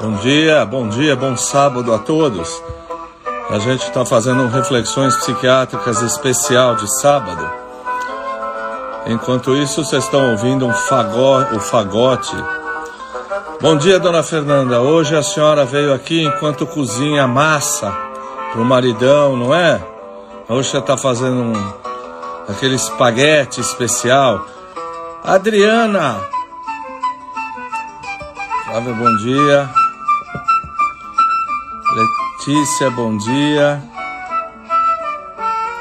Bom 0.00 0.16
dia, 0.16 0.64
bom 0.64 0.88
dia, 0.88 1.16
bom 1.16 1.36
sábado 1.36 1.94
a 1.94 1.98
todos. 1.98 2.62
A 3.50 3.58
gente 3.58 3.82
está 3.82 4.04
fazendo 4.04 4.48
reflexões 4.48 5.16
psiquiátricas 5.16 6.02
especial 6.02 6.74
de 6.76 6.86
sábado. 7.00 7.48
Enquanto 9.06 9.54
isso, 9.54 9.84
vocês 9.84 10.04
estão 10.04 10.30
ouvindo 10.30 10.66
um 10.66 10.72
fagó, 10.72 11.46
o 11.52 11.60
fagote. 11.60 12.34
Bom 13.60 13.76
dia, 13.76 13.98
dona 13.98 14.22
Fernanda. 14.22 14.80
Hoje 14.80 15.14
a 15.16 15.22
senhora 15.22 15.64
veio 15.64 15.92
aqui 15.92 16.22
enquanto 16.22 16.66
cozinha 16.66 17.26
massa 17.26 17.90
para 18.52 18.60
o 18.60 18.64
maridão, 18.64 19.36
não 19.36 19.54
é? 19.54 19.82
Hoje 20.48 20.70
você 20.70 20.78
está 20.78 20.96
fazendo 20.96 21.36
um, 21.36 21.72
aquele 22.48 22.74
espaguete 22.74 23.60
especial. 23.60 24.46
Adriana! 25.22 26.33
Flávia, 28.74 28.92
bom 28.92 29.16
dia. 29.18 29.70
Letícia, 31.94 32.90
bom 32.90 33.16
dia. 33.16 33.80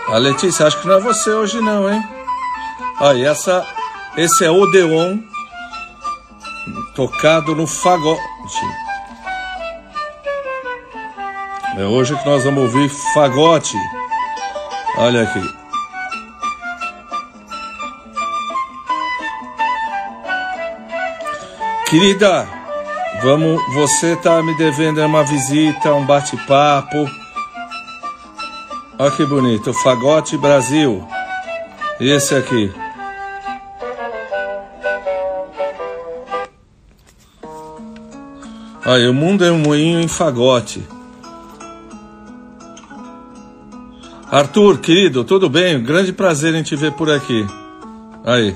A 0.10 0.18
Letícia, 0.20 0.68
acho 0.68 0.80
que 0.80 0.88
não 0.88 0.98
é 0.98 1.00
você 1.00 1.32
hoje 1.32 1.60
não, 1.60 1.92
hein? 1.92 2.04
Olha, 3.00 3.30
essa, 3.30 3.66
esse 4.16 4.46
é 4.46 4.52
Odeon 4.52 5.18
tocado 6.94 7.56
no 7.56 7.66
fagote. 7.66 8.22
É 11.76 11.86
hoje 11.86 12.16
que 12.16 12.26
nós 12.28 12.44
vamos 12.44 12.62
ouvir 12.62 12.90
fagote. 13.16 13.76
Olha 14.98 15.24
aqui. 15.24 15.56
Querida, 21.90 22.63
vamos, 23.24 23.62
você 23.74 24.16
tá 24.18 24.44
me 24.44 24.56
devendo 24.58 25.02
uma 25.02 25.24
visita, 25.24 25.94
um 25.94 26.06
bate-papo. 26.06 27.10
Olha 29.00 29.12
que 29.12 29.26
bonito, 29.26 29.74
Fagote 29.74 30.38
Brasil. 30.38 31.08
E 32.00 32.12
esse 32.12 32.36
aqui? 32.36 32.72
Olha, 38.86 39.10
o 39.10 39.14
mundo 39.14 39.46
é 39.46 39.52
um 39.52 39.60
moinho 39.60 40.02
em 40.02 40.08
fagote. 40.10 40.84
Arthur, 44.30 44.80
querido, 44.80 45.24
tudo 45.24 45.50
bem? 45.50 45.82
Grande 45.82 46.12
prazer 46.12 46.54
em 46.54 46.64
te 46.64 46.76
ver 46.76 46.92
por 46.92 47.10
aqui. 47.10 47.48
Aí. 48.26 48.54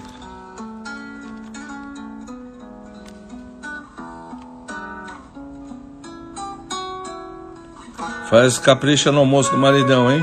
Faz 8.29 8.57
capricha 8.59 9.09
no 9.09 9.19
almoço 9.19 9.51
do 9.51 9.57
maridão, 9.57 10.11
hein? 10.11 10.21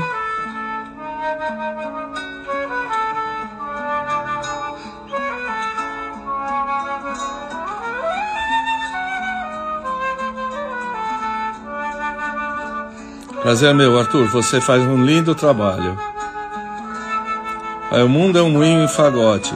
Prazer 13.41 13.73
meu, 13.73 13.97
Arthur, 13.97 14.27
você 14.27 14.61
faz 14.61 14.83
um 14.83 15.03
lindo 15.03 15.33
trabalho. 15.33 15.97
Aí, 17.89 18.03
o 18.03 18.09
mundo 18.09 18.37
é 18.37 18.41
um 18.41 18.51
moinho 18.51 18.83
em 18.83 18.87
fagote. 18.87 19.53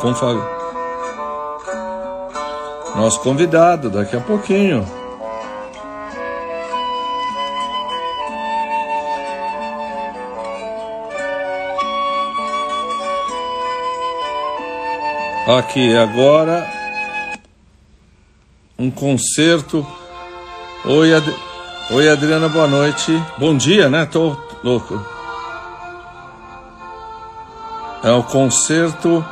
Com 0.00 0.14
fagote. 0.14 0.54
Nosso 2.94 3.20
convidado, 3.20 3.88
daqui 3.88 4.16
a 4.16 4.20
pouquinho. 4.20 5.03
Aqui 15.46 15.94
agora 15.94 16.66
um 18.78 18.90
concerto. 18.90 19.86
Oi, 20.86 21.12
Ad... 21.12 21.34
Oi, 21.90 22.08
Adriana, 22.08 22.48
boa 22.48 22.66
noite. 22.66 23.12
Bom 23.36 23.54
dia, 23.54 23.90
né? 23.90 24.06
Tô 24.06 24.34
louco. 24.62 24.98
É 28.02 28.10
o 28.10 28.22
concerto, 28.22 29.22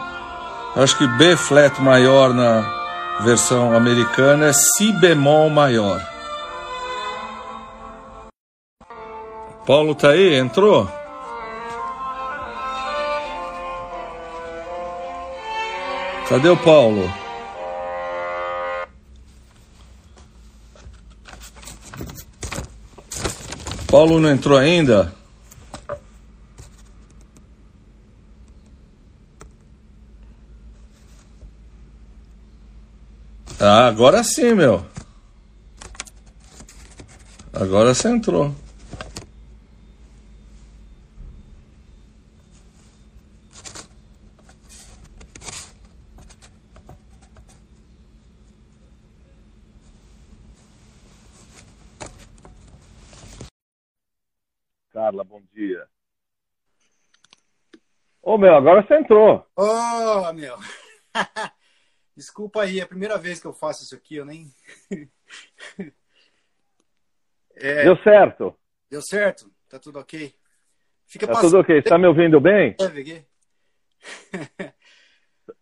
acho 0.76 0.98
que 0.98 1.06
B 1.06 1.34
flat 1.34 1.80
maior 1.80 2.34
na 2.34 2.62
versão 3.20 3.74
americana 3.74 4.48
é 4.48 4.52
Si 4.52 4.92
bemol 4.92 5.48
maior. 5.48 6.06
Paulo 9.66 9.94
tá 9.94 10.10
aí? 10.10 10.34
Entrou? 10.34 10.86
Cadê 16.32 16.48
o 16.48 16.56
Paulo? 16.56 17.12
Paulo 23.87 24.19
não 24.19 24.31
entrou 24.31 24.56
ainda? 24.56 25.15
Ah, 33.60 33.88
agora 33.88 34.25
sim, 34.25 34.54
meu. 34.54 34.87
Agora 37.53 37.92
você 37.92 38.09
entrou. 38.09 38.54
Carla, 55.03 55.25
bom 55.25 55.42
dia. 55.53 55.84
Ô, 58.22 58.31
meu, 58.42 58.56
agora 58.56 58.84
você 58.84 58.97
entrou. 58.97 59.47
Ô, 59.56 59.62
oh, 59.62 60.32
meu. 60.32 60.56
Desculpa 62.16 62.62
aí, 62.62 62.80
é 62.80 62.82
a 62.82 62.88
primeira 62.88 63.16
vez 63.16 63.41
que 63.41 63.47
eu 63.47 63.54
faço 63.54 63.84
isso 63.84 63.94
aqui, 63.94 64.16
eu 64.16 64.25
nem. 64.25 64.53
é... 67.54 67.84
Deu 67.84 67.97
certo. 68.03 68.58
Deu 68.91 69.00
certo? 69.00 69.48
Tá 69.69 69.78
tudo 69.78 70.00
ok? 70.00 70.34
Fica 71.06 71.28
tá 71.28 71.41
tudo 71.41 71.60
ok. 71.60 71.80
Você 71.80 71.88
tá 71.88 71.97
me 71.97 72.08
ouvindo 72.08 72.41
bem? 72.41 72.75
É, 72.80 73.25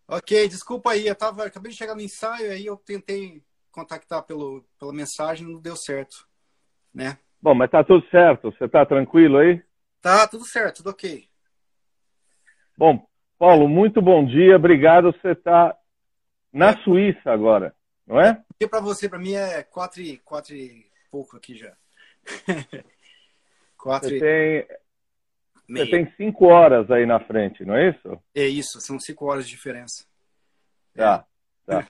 ok, 0.07 0.47
desculpa 0.47 0.91
aí, 0.91 1.05
eu 1.05 1.15
tava, 1.15 1.45
acabei 1.45 1.71
de 1.71 1.77
chegar 1.77 1.93
no 1.93 2.01
ensaio, 2.01 2.51
aí 2.51 2.65
eu 2.65 2.77
tentei 2.77 3.43
contactar 3.71 4.23
pelo, 4.23 4.65
pela 4.79 4.91
mensagem, 4.91 5.47
não 5.47 5.61
deu 5.61 5.75
certo, 5.75 6.27
né? 6.91 7.19
Bom, 7.39 7.53
mas 7.53 7.69
tá 7.69 7.83
tudo 7.83 8.03
certo. 8.09 8.51
Você 8.51 8.67
tá 8.67 8.83
tranquilo 8.85 9.37
aí? 9.37 9.63
Tá, 10.01 10.27
tudo 10.27 10.45
certo, 10.45 10.77
tudo 10.77 10.89
ok. 10.89 11.30
Bom, 12.81 12.99
Paulo, 13.37 13.69
muito 13.69 14.01
bom 14.01 14.25
dia. 14.25 14.55
Obrigado. 14.55 15.11
Você 15.11 15.35
tá 15.35 15.77
na 16.51 16.69
é. 16.69 16.77
Suíça 16.77 17.31
agora, 17.31 17.75
não 18.07 18.19
é? 18.19 18.41
E 18.59 18.67
para 18.67 18.79
você, 18.79 19.07
para 19.07 19.19
mim 19.19 19.35
é 19.35 19.61
quatro 19.61 20.01
e, 20.01 20.17
quatro 20.17 20.55
e 20.55 20.87
pouco 21.11 21.37
aqui 21.37 21.55
já. 21.55 21.73
quatro 23.77 24.09
você, 24.09 24.17
e... 24.17 24.19
tem, 25.67 25.77
você 25.77 25.91
tem 25.91 26.11
cinco 26.17 26.47
horas 26.47 26.89
aí 26.89 27.05
na 27.05 27.19
frente, 27.19 27.63
não 27.63 27.75
é 27.75 27.89
isso? 27.89 28.19
É 28.33 28.47
isso, 28.47 28.81
são 28.81 28.99
cinco 28.99 29.27
horas 29.27 29.45
de 29.45 29.51
diferença. 29.51 30.03
Tá, 30.95 31.23
é. 31.67 31.71
tá. 31.71 31.87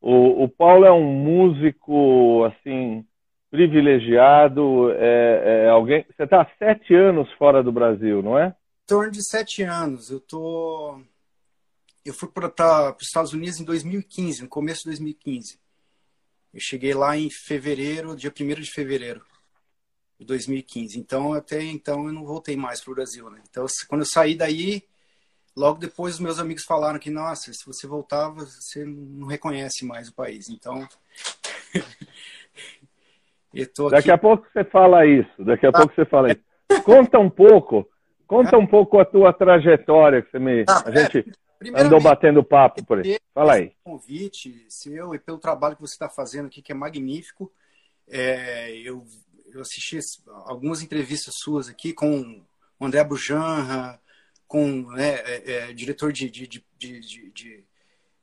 O, 0.00 0.44
o 0.44 0.48
Paulo 0.48 0.86
é 0.86 0.92
um 0.92 1.04
músico, 1.04 2.44
assim, 2.44 3.06
privilegiado, 3.50 4.90
é, 4.92 5.64
é 5.66 5.68
alguém. 5.68 6.02
Você 6.16 6.22
está 6.22 6.40
há 6.40 6.50
sete 6.58 6.94
anos 6.94 7.30
fora 7.32 7.62
do 7.62 7.70
Brasil, 7.70 8.22
não 8.22 8.38
é? 8.38 8.56
Torno 8.86 9.10
de 9.10 9.22
sete 9.28 9.62
anos. 9.62 10.10
Eu 10.10 10.20
tô. 10.20 11.00
Eu 12.04 12.14
fui 12.14 12.28
para 12.28 12.94
os 12.96 13.06
Estados 13.06 13.32
Unidos 13.32 13.60
em 13.60 13.64
2015, 13.64 14.42
no 14.42 14.48
começo 14.48 14.82
de 14.82 14.90
2015. 14.90 15.58
Eu 16.54 16.60
cheguei 16.60 16.94
lá 16.94 17.16
em 17.16 17.28
fevereiro, 17.28 18.14
dia 18.14 18.32
1 18.32 18.60
de 18.60 18.70
fevereiro 18.70 19.24
de 20.18 20.24
2015. 20.24 20.98
Então, 20.98 21.32
até 21.32 21.62
então, 21.62 22.06
eu 22.06 22.12
não 22.12 22.24
voltei 22.24 22.56
mais 22.56 22.80
para 22.80 22.92
o 22.92 22.94
Brasil. 22.94 23.28
Né? 23.28 23.42
Então, 23.50 23.66
quando 23.88 24.02
eu 24.02 24.06
saí 24.06 24.36
daí, 24.36 24.84
logo 25.54 25.80
depois 25.80 26.14
os 26.14 26.20
meus 26.20 26.38
amigos 26.38 26.64
falaram 26.64 26.98
que, 26.98 27.10
nossa, 27.10 27.52
se 27.52 27.66
você 27.66 27.86
voltava, 27.88 28.44
você 28.44 28.84
não 28.84 29.26
reconhece 29.26 29.84
mais 29.84 30.08
o 30.08 30.14
país. 30.14 30.48
Então, 30.48 30.88
Daqui 33.90 34.10
a 34.10 34.18
pouco 34.18 34.46
você 34.52 34.64
fala 34.64 35.06
isso. 35.06 35.44
Daqui 35.44 35.66
a 35.66 35.70
ah. 35.70 35.72
pouco 35.72 35.94
você 35.94 36.04
fala 36.04 36.30
isso. 36.30 36.42
Conta 36.84 37.18
um 37.18 37.30
pouco. 37.30 37.88
Conta 38.26 38.58
um 38.58 38.66
pouco 38.66 38.98
a 38.98 39.04
tua 39.04 39.32
trajetória 39.32 40.22
que 40.22 40.30
você 40.30 40.38
me. 40.38 40.64
Ah, 40.68 40.82
a 40.86 40.90
gente, 40.90 41.32
andou 41.74 42.00
batendo 42.00 42.42
papo 42.44 42.84
por 42.84 42.98
aí. 42.98 43.18
Fala 43.32 43.54
aí. 43.54 43.72
convite 43.84 44.66
seu 44.68 45.14
e 45.14 45.18
pelo 45.18 45.38
trabalho 45.38 45.76
que 45.76 45.82
você 45.82 45.94
está 45.94 46.08
fazendo 46.08 46.46
aqui, 46.46 46.60
que 46.60 46.72
é 46.72 46.74
magnífico. 46.74 47.52
É, 48.08 48.76
eu, 48.76 49.04
eu 49.52 49.60
assisti 49.60 49.98
algumas 50.44 50.82
entrevistas 50.82 51.34
suas 51.38 51.68
aqui 51.68 51.92
com 51.92 52.42
o 52.78 52.84
André 52.84 53.02
Bujanra, 53.04 54.00
com 54.46 54.90
né, 54.92 55.14
é, 55.24 55.52
é, 55.52 55.72
diretor 55.72 56.12
de, 56.12 56.30
de, 56.30 56.46
de, 56.46 56.64
de, 56.78 57.30
de, 57.30 57.64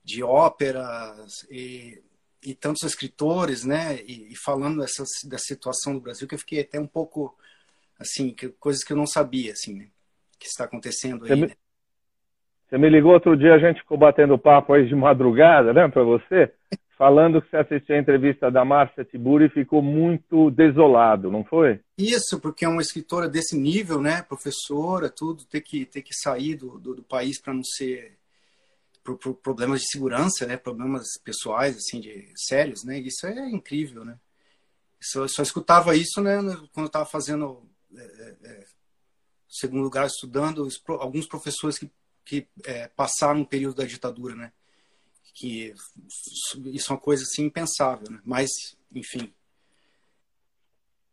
de 0.03 0.23
óperas 0.23 1.45
e, 1.50 2.01
e, 2.41 2.53
tantos 2.53 2.83
escritores, 2.83 3.65
né, 3.65 4.01
e, 4.03 4.31
e 4.31 4.35
falando 4.38 4.79
dessa, 4.81 5.03
da 5.25 5.38
situação 5.38 5.94
do 5.94 6.00
Brasil, 6.00 6.27
que 6.27 6.35
eu 6.35 6.39
fiquei 6.39 6.61
até 6.61 6.79
um 6.79 6.88
pouco, 6.88 7.38
assim, 8.00 8.33
que, 8.33 8.50
coisas 8.50 8.83
que 8.83 8.94
eu 8.94 8.97
não 8.97 9.07
sabia, 9.07 9.51
assim, 9.51 9.73
né, 9.73 9.89
que 10.43 10.49
está 10.49 10.65
acontecendo 10.65 11.25
aí, 11.25 11.35
me, 11.35 11.47
né? 11.47 11.53
Você 12.69 12.77
me 12.77 12.89
ligou 12.89 13.13
outro 13.13 13.37
dia, 13.37 13.53
a 13.53 13.59
gente 13.59 13.81
ficou 13.81 13.97
batendo 13.97 14.37
papo 14.37 14.73
aí 14.73 14.87
de 14.87 14.95
madrugada, 14.95 15.71
né, 15.71 15.87
para 15.87 16.03
você, 16.03 16.51
falando 16.97 17.41
que 17.41 17.49
você 17.49 17.57
assistiu 17.57 17.95
a 17.95 17.99
entrevista 17.99 18.49
da 18.49 18.65
Márcia 18.65 19.05
Tiburi 19.05 19.45
e 19.45 19.49
ficou 19.49 19.81
muito 19.81 20.49
desolado, 20.49 21.29
não 21.29 21.43
foi? 21.43 21.79
Isso, 21.97 22.39
porque 22.39 22.65
é 22.65 22.67
uma 22.67 22.81
escritora 22.81 23.29
desse 23.29 23.55
nível, 23.55 24.01
né, 24.01 24.23
professora, 24.23 25.09
tudo, 25.09 25.45
ter 25.45 25.61
que, 25.61 25.85
ter 25.85 26.01
que 26.01 26.15
sair 26.15 26.55
do, 26.55 26.79
do, 26.79 26.95
do 26.95 27.03
país 27.03 27.39
para 27.39 27.53
não 27.53 27.63
ser 27.63 28.17
por, 29.03 29.17
por, 29.17 29.35
problemas 29.35 29.81
de 29.81 29.89
segurança, 29.89 30.47
né, 30.47 30.57
problemas 30.57 31.03
pessoais, 31.23 31.77
assim, 31.77 31.99
de 31.99 32.31
sérios, 32.35 32.83
né, 32.83 32.97
isso 32.97 33.27
é 33.27 33.49
incrível, 33.49 34.03
né. 34.03 34.17
Eu 35.15 35.27
só 35.27 35.43
escutava 35.43 35.95
isso, 35.95 36.21
né, 36.21 36.37
quando 36.73 36.85
eu 36.85 36.87
estava 36.87 37.05
fazendo 37.05 37.61
é, 37.95 38.01
é, 38.01 38.35
é, 38.45 38.63
segundo 39.53 39.83
lugar, 39.83 40.07
estudando 40.07 40.67
alguns 41.00 41.27
professores 41.27 41.77
que, 41.77 41.91
que 42.25 42.47
é, 42.65 42.88
passaram 42.89 43.41
um 43.41 43.45
período 43.45 43.75
da 43.75 43.85
ditadura, 43.85 44.35
né, 44.35 44.51
que 45.33 45.73
isso 46.65 46.91
é 46.91 46.95
uma 46.95 47.01
coisa 47.01 47.23
assim 47.23 47.45
impensável, 47.45 48.09
né? 48.09 48.19
Mas, 48.23 48.50
enfim. 48.94 49.33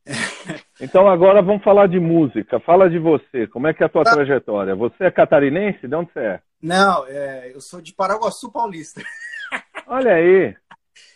Então 0.81 1.07
agora 1.07 1.43
vamos 1.43 1.63
falar 1.63 1.89
de 1.89 2.01
música. 2.01 2.59
Fala 2.59 2.89
de 2.89 2.99
você. 2.99 3.47
Como 3.47 3.67
é 3.67 3.75
que 3.75 3.83
é 3.83 3.87
a 3.87 3.89
tua 3.89 4.03
tá. 4.03 4.15
trajetória? 4.15 4.75
Você 4.75 5.05
é 5.05 5.11
catarinense? 5.11 5.87
De 5.87 5.95
onde 5.95 6.11
você 6.11 6.21
é? 6.21 6.43
Não, 6.63 7.07
é, 7.07 7.55
eu 7.55 7.61
sou 7.61 7.83
de 7.83 7.93
Paraguaçu 7.93 8.51
Paulista. 8.51 9.03
Olha 9.87 10.15
aí. 10.15 10.57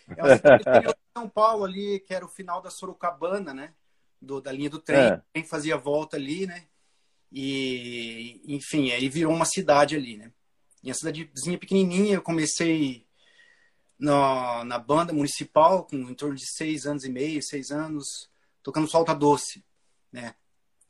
É 0.09 0.81
de 0.85 0.95
São 1.17 1.27
Paulo 1.27 1.65
ali, 1.65 1.99
que 1.99 2.13
era 2.13 2.23
o 2.23 2.29
final 2.29 2.61
da 2.61 2.69
Sorocabana, 2.69 3.55
né? 3.55 3.73
Do, 4.21 4.39
da 4.39 4.51
linha 4.51 4.69
do 4.69 4.79
trem. 4.79 4.99
É. 4.99 5.21
Quem 5.33 5.43
fazia 5.43 5.77
volta 5.77 6.15
ali, 6.15 6.45
né? 6.45 6.61
E, 7.37 8.39
enfim, 8.47 8.91
aí 8.91 9.09
virou 9.09 9.33
uma 9.33 9.43
cidade 9.43 9.93
ali, 9.93 10.15
né? 10.15 10.31
Em 10.81 10.87
uma 10.87 10.93
cidadezinha 10.93 11.57
pequenininha, 11.57 12.15
eu 12.15 12.21
comecei 12.21 13.05
na, 13.99 14.63
na 14.63 14.79
banda 14.79 15.11
municipal 15.11 15.83
com 15.83 15.97
em 15.97 16.13
torno 16.13 16.35
de 16.35 16.49
seis 16.49 16.85
anos 16.85 17.03
e 17.03 17.09
meio, 17.09 17.43
seis 17.43 17.71
anos, 17.71 18.29
tocando 18.63 18.87
flauta 18.87 19.13
doce, 19.13 19.65
né? 20.13 20.33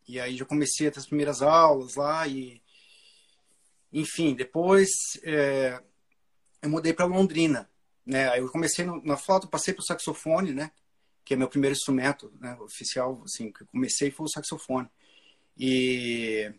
E 0.08 0.20
aí 0.20 0.38
já 0.38 0.46
comecei 0.46 0.88
as 0.88 1.08
primeiras 1.08 1.42
aulas 1.42 1.96
lá 1.96 2.28
e, 2.28 2.62
enfim, 3.92 4.36
depois 4.36 4.90
é, 5.24 5.82
eu 6.62 6.70
mudei 6.70 6.94
para 6.94 7.06
Londrina, 7.06 7.68
né? 8.06 8.30
Aí 8.30 8.40
eu 8.40 8.52
comecei 8.52 8.86
no, 8.86 9.04
na 9.04 9.18
flauta, 9.18 9.48
passei 9.48 9.74
para 9.74 9.82
o 9.82 9.86
saxofone, 9.86 10.54
né? 10.54 10.70
Que 11.24 11.34
é 11.34 11.38
meu 11.38 11.50
primeiro 11.50 11.76
instrumento, 11.76 12.32
né? 12.40 12.56
Oficial, 12.62 13.20
assim, 13.26 13.52
que 13.52 13.64
eu 13.64 13.68
comecei 13.68 14.12
foi 14.12 14.28
o 14.28 14.30
saxofone. 14.30 14.88
E 15.58 16.54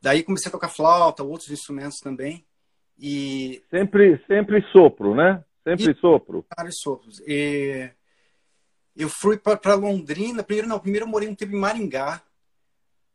Daí 0.00 0.22
comecei 0.22 0.48
a 0.48 0.52
tocar 0.52 0.68
flauta, 0.68 1.22
outros 1.22 1.50
instrumentos 1.50 1.98
também. 1.98 2.44
E 2.98 3.62
sempre, 3.70 4.22
sempre 4.26 4.62
sopro, 4.72 5.14
né? 5.14 5.44
Sempre 5.62 5.92
e, 5.92 5.94
sopro. 5.96 6.44
Vários 6.56 6.76
sopros. 6.80 7.20
E 7.26 7.90
eu 8.96 9.08
fui 9.08 9.36
para 9.36 9.74
Londrina. 9.74 10.42
Primeiro 10.42 10.68
não, 10.68 10.78
primeiro 10.78 11.04
eu 11.04 11.10
morei 11.10 11.28
um 11.28 11.34
tempo 11.34 11.54
em 11.54 11.58
Maringá. 11.58 12.22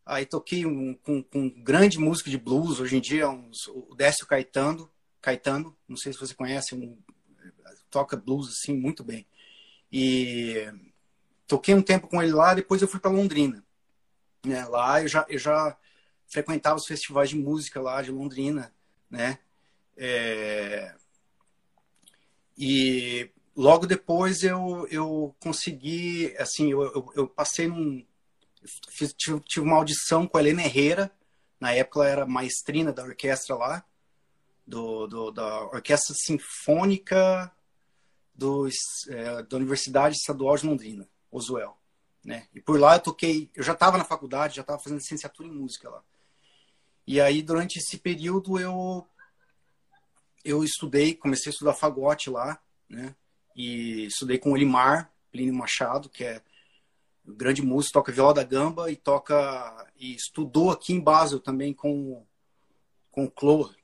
Aí 0.05 0.25
toquei 0.25 0.65
um, 0.65 0.93
com, 0.93 1.23
com 1.23 1.39
um 1.39 1.49
grande 1.49 1.97
músico 1.97 2.29
de 2.29 2.37
blues. 2.37 2.79
Hoje 2.79 2.97
em 2.97 3.01
dia, 3.01 3.29
um, 3.29 3.49
o 3.89 3.95
Décio 3.95 4.27
Caetano. 4.27 4.89
Caetano, 5.19 5.75
não 5.87 5.97
sei 5.97 6.13
se 6.13 6.19
você 6.19 6.35
conhece, 6.35 6.75
um, 6.75 6.95
toca 7.89 8.15
blues 8.15 8.47
assim 8.49 8.77
muito 8.77 9.03
bem. 9.03 9.25
E 9.91 10.71
toquei 11.47 11.73
um 11.73 11.81
tempo 11.81 12.07
com 12.07 12.21
ele 12.21 12.31
lá. 12.31 12.53
Depois 12.53 12.79
eu 12.79 12.87
fui 12.87 12.99
para 12.99 13.09
Londrina. 13.09 13.64
Né? 14.45 14.65
Lá 14.65 15.01
eu 15.01 15.07
já, 15.07 15.25
eu 15.29 15.39
já 15.39 15.77
frequentava 16.27 16.77
os 16.77 16.85
festivais 16.85 17.29
de 17.29 17.37
música 17.37 17.81
lá 17.81 18.01
de 18.01 18.11
Londrina, 18.11 18.73
né? 19.09 19.39
É... 19.97 20.93
E 22.57 23.29
logo 23.55 23.85
depois 23.85 24.43
eu, 24.43 24.87
eu 24.89 25.35
consegui, 25.39 26.35
assim, 26.37 26.71
eu, 26.71 26.83
eu, 26.83 27.11
eu 27.15 27.27
passei 27.27 27.67
num... 27.67 28.05
Fiz, 28.89 29.13
tive, 29.13 29.39
tive, 29.41 29.65
uma 29.65 29.75
audição 29.75 30.27
com 30.27 30.37
a 30.37 30.41
Helena 30.41 30.63
Herrera, 30.63 31.11
na 31.59 31.71
época 31.71 31.99
ela 31.99 32.09
era 32.09 32.25
maestrina 32.25 32.91
da 32.91 33.03
orquestra 33.03 33.55
lá, 33.55 33.85
do, 34.65 35.05
do 35.05 35.31
da 35.31 35.65
Orquestra 35.65 36.15
Sinfônica 36.17 37.51
do, 38.33 38.67
é, 39.09 39.43
da 39.43 39.57
Universidade 39.57 40.15
Estadual 40.15 40.57
de 40.57 40.65
Londrina, 40.65 41.07
Osuel. 41.31 41.77
Né? 42.25 42.47
E 42.55 42.59
por 42.59 42.79
lá 42.79 42.95
eu 42.95 43.01
toquei, 43.01 43.51
eu 43.53 43.63
já 43.63 43.73
estava 43.73 43.99
na 43.99 44.03
faculdade, 44.03 44.55
já 44.55 44.63
estava 44.63 44.81
fazendo 44.81 44.97
licenciatura 44.97 45.47
em 45.47 45.51
música 45.51 45.87
lá. 45.91 46.03
E 47.05 47.21
aí, 47.21 47.43
durante 47.43 47.77
esse 47.77 47.99
período, 47.99 48.59
eu, 48.59 49.07
eu 50.43 50.63
estudei, 50.63 51.13
comecei 51.13 51.51
a 51.51 51.53
estudar 51.53 51.75
fagote 51.75 52.31
lá, 52.31 52.59
né? 52.89 53.15
E 53.55 54.07
estudei 54.07 54.39
com 54.39 54.51
o 54.51 54.57
Elimar, 54.57 55.13
Plínio 55.31 55.53
Machado, 55.53 56.09
que 56.09 56.23
é 56.23 56.41
um 57.27 57.35
grande 57.35 57.61
músico, 57.61 57.93
toca 57.93 58.11
viola 58.11 58.33
da 58.33 58.43
gamba 58.43 58.91
e 58.91 58.95
toca 58.95 59.87
e 59.95 60.15
estudou 60.15 60.71
aqui 60.71 60.93
em 60.93 60.99
Basel 60.99 61.39
também 61.39 61.73
com 61.73 62.25
com 63.11 63.25
o 63.25 63.31
Clore, 63.31 63.77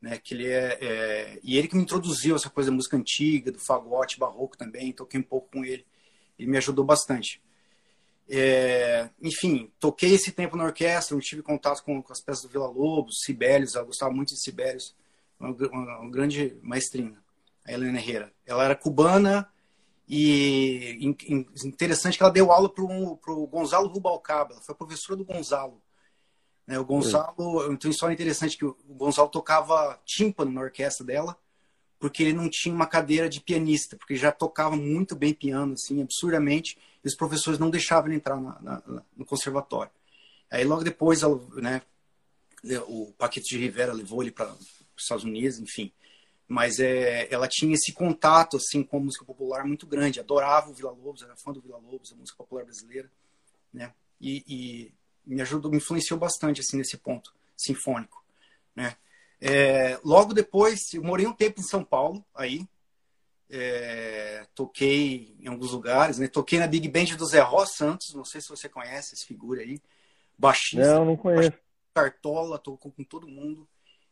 né? 0.00 0.18
Que 0.18 0.34
ele 0.34 0.48
é, 0.48 0.78
é, 0.82 1.40
e 1.44 1.56
ele 1.56 1.68
que 1.68 1.76
me 1.76 1.82
introduziu 1.82 2.34
essa 2.34 2.50
coisa 2.50 2.70
da 2.70 2.76
música 2.76 2.96
antiga, 2.96 3.52
do 3.52 3.60
fagote 3.60 4.18
barroco 4.18 4.58
também, 4.58 4.92
toquei 4.92 5.20
um 5.20 5.22
pouco 5.22 5.48
com 5.52 5.64
ele. 5.64 5.86
Ele 6.36 6.50
me 6.50 6.58
ajudou 6.58 6.84
bastante. 6.84 7.40
É, 8.28 9.10
enfim, 9.20 9.70
toquei 9.78 10.14
esse 10.14 10.32
tempo 10.32 10.56
na 10.56 10.64
orquestra, 10.64 11.18
tive 11.18 11.42
contato 11.42 11.82
com, 11.82 12.02
com 12.02 12.12
as 12.12 12.20
peças 12.20 12.42
do 12.42 12.48
Vila 12.48 12.68
Lobos, 12.68 13.20
Sibelius, 13.24 13.74
eu 13.74 13.84
gostava 13.84 14.12
muito 14.12 14.34
de 14.34 14.40
Sibelius, 14.40 14.94
uma, 15.38 15.50
uma, 15.50 15.98
uma 16.00 16.10
grande 16.10 16.56
maestrina, 16.62 17.22
a 17.64 17.72
Helena 17.72 17.98
Herrera. 17.98 18.32
Ela 18.46 18.64
era 18.64 18.76
cubana 18.76 19.48
e 20.08 20.98
in, 21.00 21.16
in, 21.28 21.46
interessante 21.64 22.16
que 22.16 22.22
ela 22.22 22.32
deu 22.32 22.52
aula 22.52 22.68
para 22.68 22.84
o 22.84 23.46
Gonzalo 23.46 23.88
Rubalcaba, 23.88 24.54
ela 24.54 24.62
foi 24.62 24.74
professora 24.74 25.16
do 25.16 25.24
Gonzalo. 25.24 25.82
Né, 26.66 26.78
o 26.78 26.84
Gonzalo, 26.84 27.34
então 27.72 27.88
uma 27.88 27.92
história 27.92 28.14
interessante 28.14 28.56
que 28.56 28.64
o 28.64 28.76
Gonzalo 28.90 29.28
tocava 29.28 30.00
tímpano 30.04 30.52
na 30.52 30.60
orquestra 30.60 31.04
dela, 31.04 31.36
porque 31.98 32.22
ele 32.22 32.32
não 32.32 32.48
tinha 32.48 32.74
uma 32.74 32.86
cadeira 32.86 33.28
de 33.28 33.40
pianista, 33.40 33.96
porque 33.96 34.16
já 34.16 34.32
tocava 34.32 34.76
muito 34.76 35.14
bem 35.14 35.34
piano, 35.34 35.74
assim, 35.74 36.02
absurdamente, 36.02 36.78
e 37.04 37.08
os 37.08 37.16
professores 37.16 37.58
não 37.58 37.70
deixavam 37.70 38.08
ele 38.08 38.16
entrar 38.16 38.40
na, 38.40 38.60
na, 38.60 39.02
no 39.16 39.24
conservatório. 39.24 39.90
Aí 40.50 40.64
logo 40.64 40.84
depois, 40.84 41.22
né, 41.54 41.82
o 42.86 43.12
Paquito 43.18 43.46
de 43.48 43.58
Rivera 43.58 43.92
levou 43.92 44.22
ele 44.22 44.30
para 44.30 44.52
os 44.52 45.02
Estados 45.02 45.24
Unidos, 45.24 45.58
enfim. 45.58 45.92
Mas 46.46 46.78
é, 46.78 47.32
ela 47.32 47.48
tinha 47.48 47.74
esse 47.74 47.92
contato 47.92 48.56
assim 48.56 48.82
com 48.82 48.98
a 48.98 49.00
música 49.00 49.24
popular 49.24 49.64
muito 49.64 49.86
grande. 49.86 50.20
Adorava 50.20 50.70
o 50.70 50.74
Vila 50.74 50.90
Lobos, 50.90 51.22
era 51.22 51.34
fã 51.36 51.52
do 51.52 51.60
Vila 51.60 51.78
Lobos, 51.78 52.12
a 52.12 52.16
música 52.16 52.36
popular 52.36 52.64
brasileira, 52.64 53.10
né? 53.72 53.92
E, 54.20 54.44
e 54.46 54.92
me 55.26 55.40
ajudou, 55.40 55.70
me 55.70 55.78
influenciou 55.78 56.18
bastante 56.18 56.60
assim 56.60 56.76
nesse 56.76 56.98
ponto 56.98 57.34
sinfônico, 57.56 58.22
né? 58.76 58.96
É, 59.40 59.98
logo 60.04 60.32
depois, 60.32 60.92
eu 60.94 61.02
morei 61.02 61.26
um 61.26 61.32
tempo 61.32 61.60
em 61.60 61.64
São 61.64 61.82
Paulo, 61.82 62.24
aí. 62.34 62.66
É, 63.54 64.46
toquei 64.54 65.36
em 65.38 65.46
alguns 65.46 65.72
lugares, 65.72 66.18
né? 66.18 66.26
Toquei 66.26 66.58
na 66.58 66.66
Big 66.66 66.88
Band 66.88 67.16
do 67.18 67.26
Zé 67.26 67.40
Ross 67.40 67.76
Santos, 67.76 68.14
não 68.14 68.24
sei 68.24 68.40
se 68.40 68.48
você 68.48 68.66
conhece 68.66 69.14
essa 69.14 69.26
figura 69.26 69.60
aí. 69.60 69.78
Baixista. 70.38 70.94
Não, 70.94 71.04
não 71.04 71.16
conheço. 71.16 71.52
Cartola, 71.94 72.58
tocou 72.58 72.90
com 72.90 73.04
todo 73.04 73.28
mundo. 73.28 73.68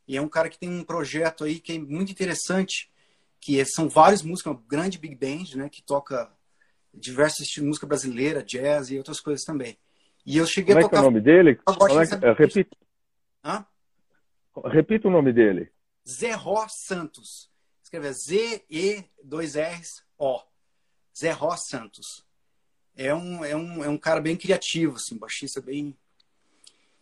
E 0.07 0.15
é 0.15 0.21
um 0.21 0.29
cara 0.29 0.51
que 0.51 0.59
tem 0.59 0.69
um 0.69 0.85
projeto 0.85 1.45
aí 1.45 1.59
que 1.59 1.73
é 1.73 1.79
muito 1.79 2.13
interessante, 2.13 2.91
que 3.41 3.59
é, 3.59 3.65
são 3.65 3.89
vários 3.89 4.21
músicos, 4.23 4.53
uma 4.53 4.63
grande 4.69 4.99
Big 4.99 5.15
Band, 5.15 5.57
né? 5.57 5.71
Que 5.71 5.83
toca 5.83 6.31
diversos 6.93 7.41
estilos 7.41 7.65
de 7.65 7.69
música 7.69 7.87
brasileira, 7.87 8.43
jazz 8.43 8.91
e 8.91 8.99
outras 8.99 9.21
coisas 9.21 9.45
também. 9.45 9.79
E 10.27 10.37
eu 10.37 10.47
cheguei 10.47 10.75
Como 10.75 10.87
a 10.87 10.89
tocar... 10.89 10.97
é 10.97 11.01
que 11.01 11.07
é 11.07 11.09
o 11.09 11.11
nome 11.11 11.21
dele? 11.23 11.61
É. 11.67 12.27
É, 12.29 12.33
repita. 12.35 12.77
Repita 14.67 15.09
o 15.09 15.11
nome 15.11 15.33
dele. 15.33 15.73
Zé 16.07 16.33
Ró 16.33 16.67
Santos. 16.69 17.50
Escreve 17.91 18.13
Z-E, 18.13 19.05
dois 19.21 19.57
R's, 19.57 20.05
O. 20.17 20.41
Zé 21.19 21.33
Ró 21.33 21.57
Santos. 21.57 22.25
É 22.95 23.13
um, 23.13 23.45
é, 23.45 23.57
um, 23.57 23.83
é 23.83 23.89
um 23.89 23.99
cara 23.99 24.21
bem 24.21 24.37
criativo, 24.37 24.95
assim, 24.95 25.19
baixista 25.19 25.61
bem... 25.61 25.97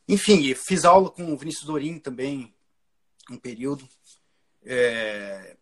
Enfim, 0.08 0.54
fiz 0.54 0.86
aula 0.86 1.10
com 1.10 1.30
o 1.30 1.36
Vinícius 1.36 1.66
Dorim 1.66 1.98
também, 1.98 2.54
um 3.30 3.36
período. 3.36 3.86
É, 4.64 5.58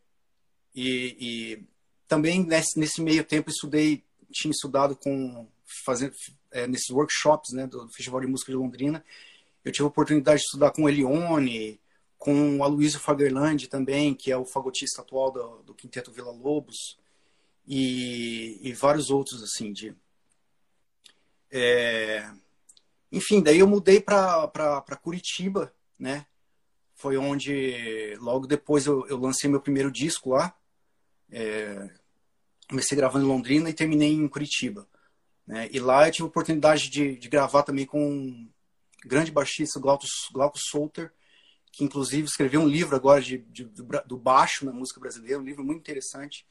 e, 0.73 1.17
e, 1.19 1.65
também 2.07 2.45
nesse, 2.47 2.79
nesse, 2.79 3.03
meio 3.03 3.25
tempo 3.25 3.51
estudei, 3.51 4.05
tinha 4.31 4.53
estudado 4.53 4.95
com 4.95 5.49
fazendo 5.85 6.15
é, 6.53 6.69
nesses 6.69 6.91
workshops, 6.91 7.53
né, 7.53 7.67
do 7.67 7.89
Festival 7.89 8.21
de 8.21 8.29
Música 8.29 8.53
de 8.53 8.59
Londrina. 8.59 9.05
Eu 9.65 9.73
tive 9.73 9.83
a 9.83 9.89
oportunidade 9.89 10.39
de 10.39 10.45
estudar 10.45 10.71
com 10.71 10.89
Elione, 10.89 11.81
com 12.27 12.59
o 12.59 12.65
Aloysio 12.65 12.99
Fagerland 12.99 13.69
também, 13.69 14.13
que 14.13 14.33
é 14.33 14.37
o 14.37 14.45
fagotista 14.45 15.01
atual 15.01 15.31
do, 15.31 15.63
do 15.63 15.75
Quinteto 15.77 16.11
Vila 16.11 16.33
Lobos, 16.33 16.99
e, 17.65 18.59
e 18.63 18.73
vários 18.73 19.11
outros 19.11 19.45
assim 19.45 19.73
de 19.73 19.95
é, 21.49 22.29
enfim, 23.13 23.41
daí 23.41 23.61
eu 23.61 23.67
mudei 23.69 24.01
para 24.01 24.99
Curitiba, 25.01 25.73
né? 25.97 26.27
Foi 26.97 27.17
onde, 27.17 28.17
logo 28.19 28.45
depois, 28.45 28.87
eu, 28.87 29.07
eu 29.07 29.17
lancei 29.19 29.49
meu 29.49 29.61
primeiro 29.61 29.93
disco 29.93 30.31
lá. 30.31 30.53
É, 31.31 31.89
comecei 32.69 32.97
gravando 32.97 33.25
em 33.25 33.29
Londrina 33.29 33.71
e 33.71 33.75
terminei 33.75 34.13
em 34.13 34.27
Curitiba. 34.27 34.89
Né? 35.47 35.69
E 35.71 35.79
lá 35.79 36.09
eu 36.09 36.13
tive 36.13 36.25
a 36.25 36.29
oportunidade 36.29 36.91
de, 36.91 37.17
de 37.17 37.29
gravar 37.29 37.63
também 37.63 37.87
com 37.87 38.05
um 38.05 38.51
grande 39.05 39.31
baixista, 39.31 39.79
Glauco, 39.79 40.05
Glauco 40.33 40.59
Solter, 40.59 41.13
que 41.77 41.85
inclusive 41.85 42.27
escreveu 42.27 42.63
um 42.63 42.67
livro 42.67 42.97
agora 42.97 43.21
de, 43.21 43.37
de, 43.37 43.65
do 44.07 44.17
baixo 44.17 44.65
na 44.65 44.73
música 44.73 44.99
brasileira, 44.99 45.39
um 45.39 45.45
livro 45.45 45.63
muito 45.63 45.81
interessante, 45.81 46.47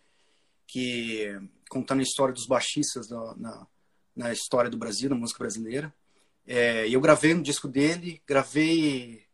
que 0.67 1.35
contando 1.67 2.01
a 2.01 2.03
história 2.03 2.31
dos 2.31 2.45
baixistas 2.45 3.09
na, 3.09 3.35
na, 3.35 3.67
na 4.15 4.31
história 4.31 4.69
do 4.69 4.77
Brasil, 4.77 5.09
na 5.09 5.15
música 5.15 5.39
brasileira. 5.39 5.91
É, 6.45 6.87
eu 6.87 7.01
gravei 7.01 7.33
um 7.33 7.41
disco 7.41 7.67
dele, 7.67 8.21
gravei 8.27 9.25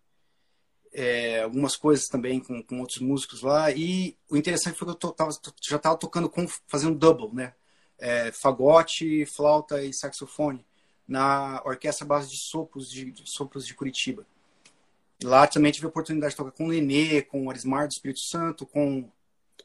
é, 0.94 1.42
algumas 1.42 1.76
coisas 1.76 2.06
também 2.08 2.40
com, 2.40 2.64
com, 2.64 2.80
outros 2.80 3.00
músicos 3.00 3.42
lá. 3.42 3.70
E 3.70 4.18
o 4.30 4.38
interessante 4.38 4.78
foi 4.78 4.88
que 4.88 5.06
eu 5.06 5.12
tava, 5.12 5.32
já 5.62 5.76
estava 5.76 5.98
tocando 5.98 6.30
com 6.30 6.48
fazendo 6.70 6.98
double, 6.98 7.36
né? 7.36 7.54
É, 8.00 8.32
fagote, 8.32 9.26
flauta 9.26 9.84
e 9.84 9.94
saxofone 9.94 10.66
na 11.06 11.62
orquestra 11.66 12.06
base 12.06 12.30
de 12.30 12.38
sopros 12.38 12.90
de, 12.90 13.12
de 13.12 13.30
sopros 13.30 13.68
de 13.68 13.74
Curitiba. 13.74 14.26
Lá 15.24 15.46
também 15.46 15.72
tive 15.72 15.86
a 15.86 15.90
oportunidade 15.90 16.32
de 16.32 16.38
tocar 16.38 16.52
com 16.52 16.66
o 16.66 16.70
Nenê, 16.70 17.22
com 17.22 17.46
o 17.46 17.50
Arismar 17.50 17.88
do 17.88 17.92
Espírito 17.92 18.22
Santo, 18.22 18.66
com 18.66 19.10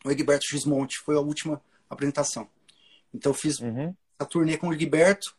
o 0.04 0.10
Egberto 0.10 0.46
Gismonte. 0.50 0.98
Foi 0.98 1.16
a 1.16 1.20
última 1.20 1.60
apresentação. 1.88 2.48
Então 3.14 3.32
fiz 3.32 3.60
uhum. 3.60 3.94
a 4.18 4.24
turnê 4.24 4.56
com 4.58 4.68
o 4.68 4.72
Egberto 4.74 5.34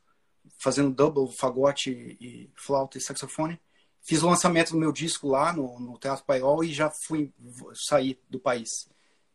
fazendo 0.59 0.93
double, 0.93 1.31
fagote 1.31 2.17
e 2.19 2.49
flauta 2.55 2.97
e 2.97 3.01
saxofone. 3.01 3.59
Fiz 4.01 4.23
o 4.23 4.29
lançamento 4.29 4.71
do 4.71 4.79
meu 4.79 4.91
disco 4.91 5.27
lá 5.27 5.53
no, 5.53 5.79
no 5.79 5.97
Teatro 5.97 6.25
Paiol 6.25 6.63
e 6.63 6.73
já 6.73 6.89
fui 6.89 7.31
sair 7.73 8.17
do 8.29 8.39
país. 8.39 8.89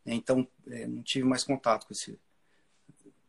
Então, 0.05 0.47
é, 0.69 0.87
não 0.87 1.03
tive 1.03 1.27
mais 1.27 1.45
contato 1.45 1.87
com 1.87 1.93
esse. 1.93 2.19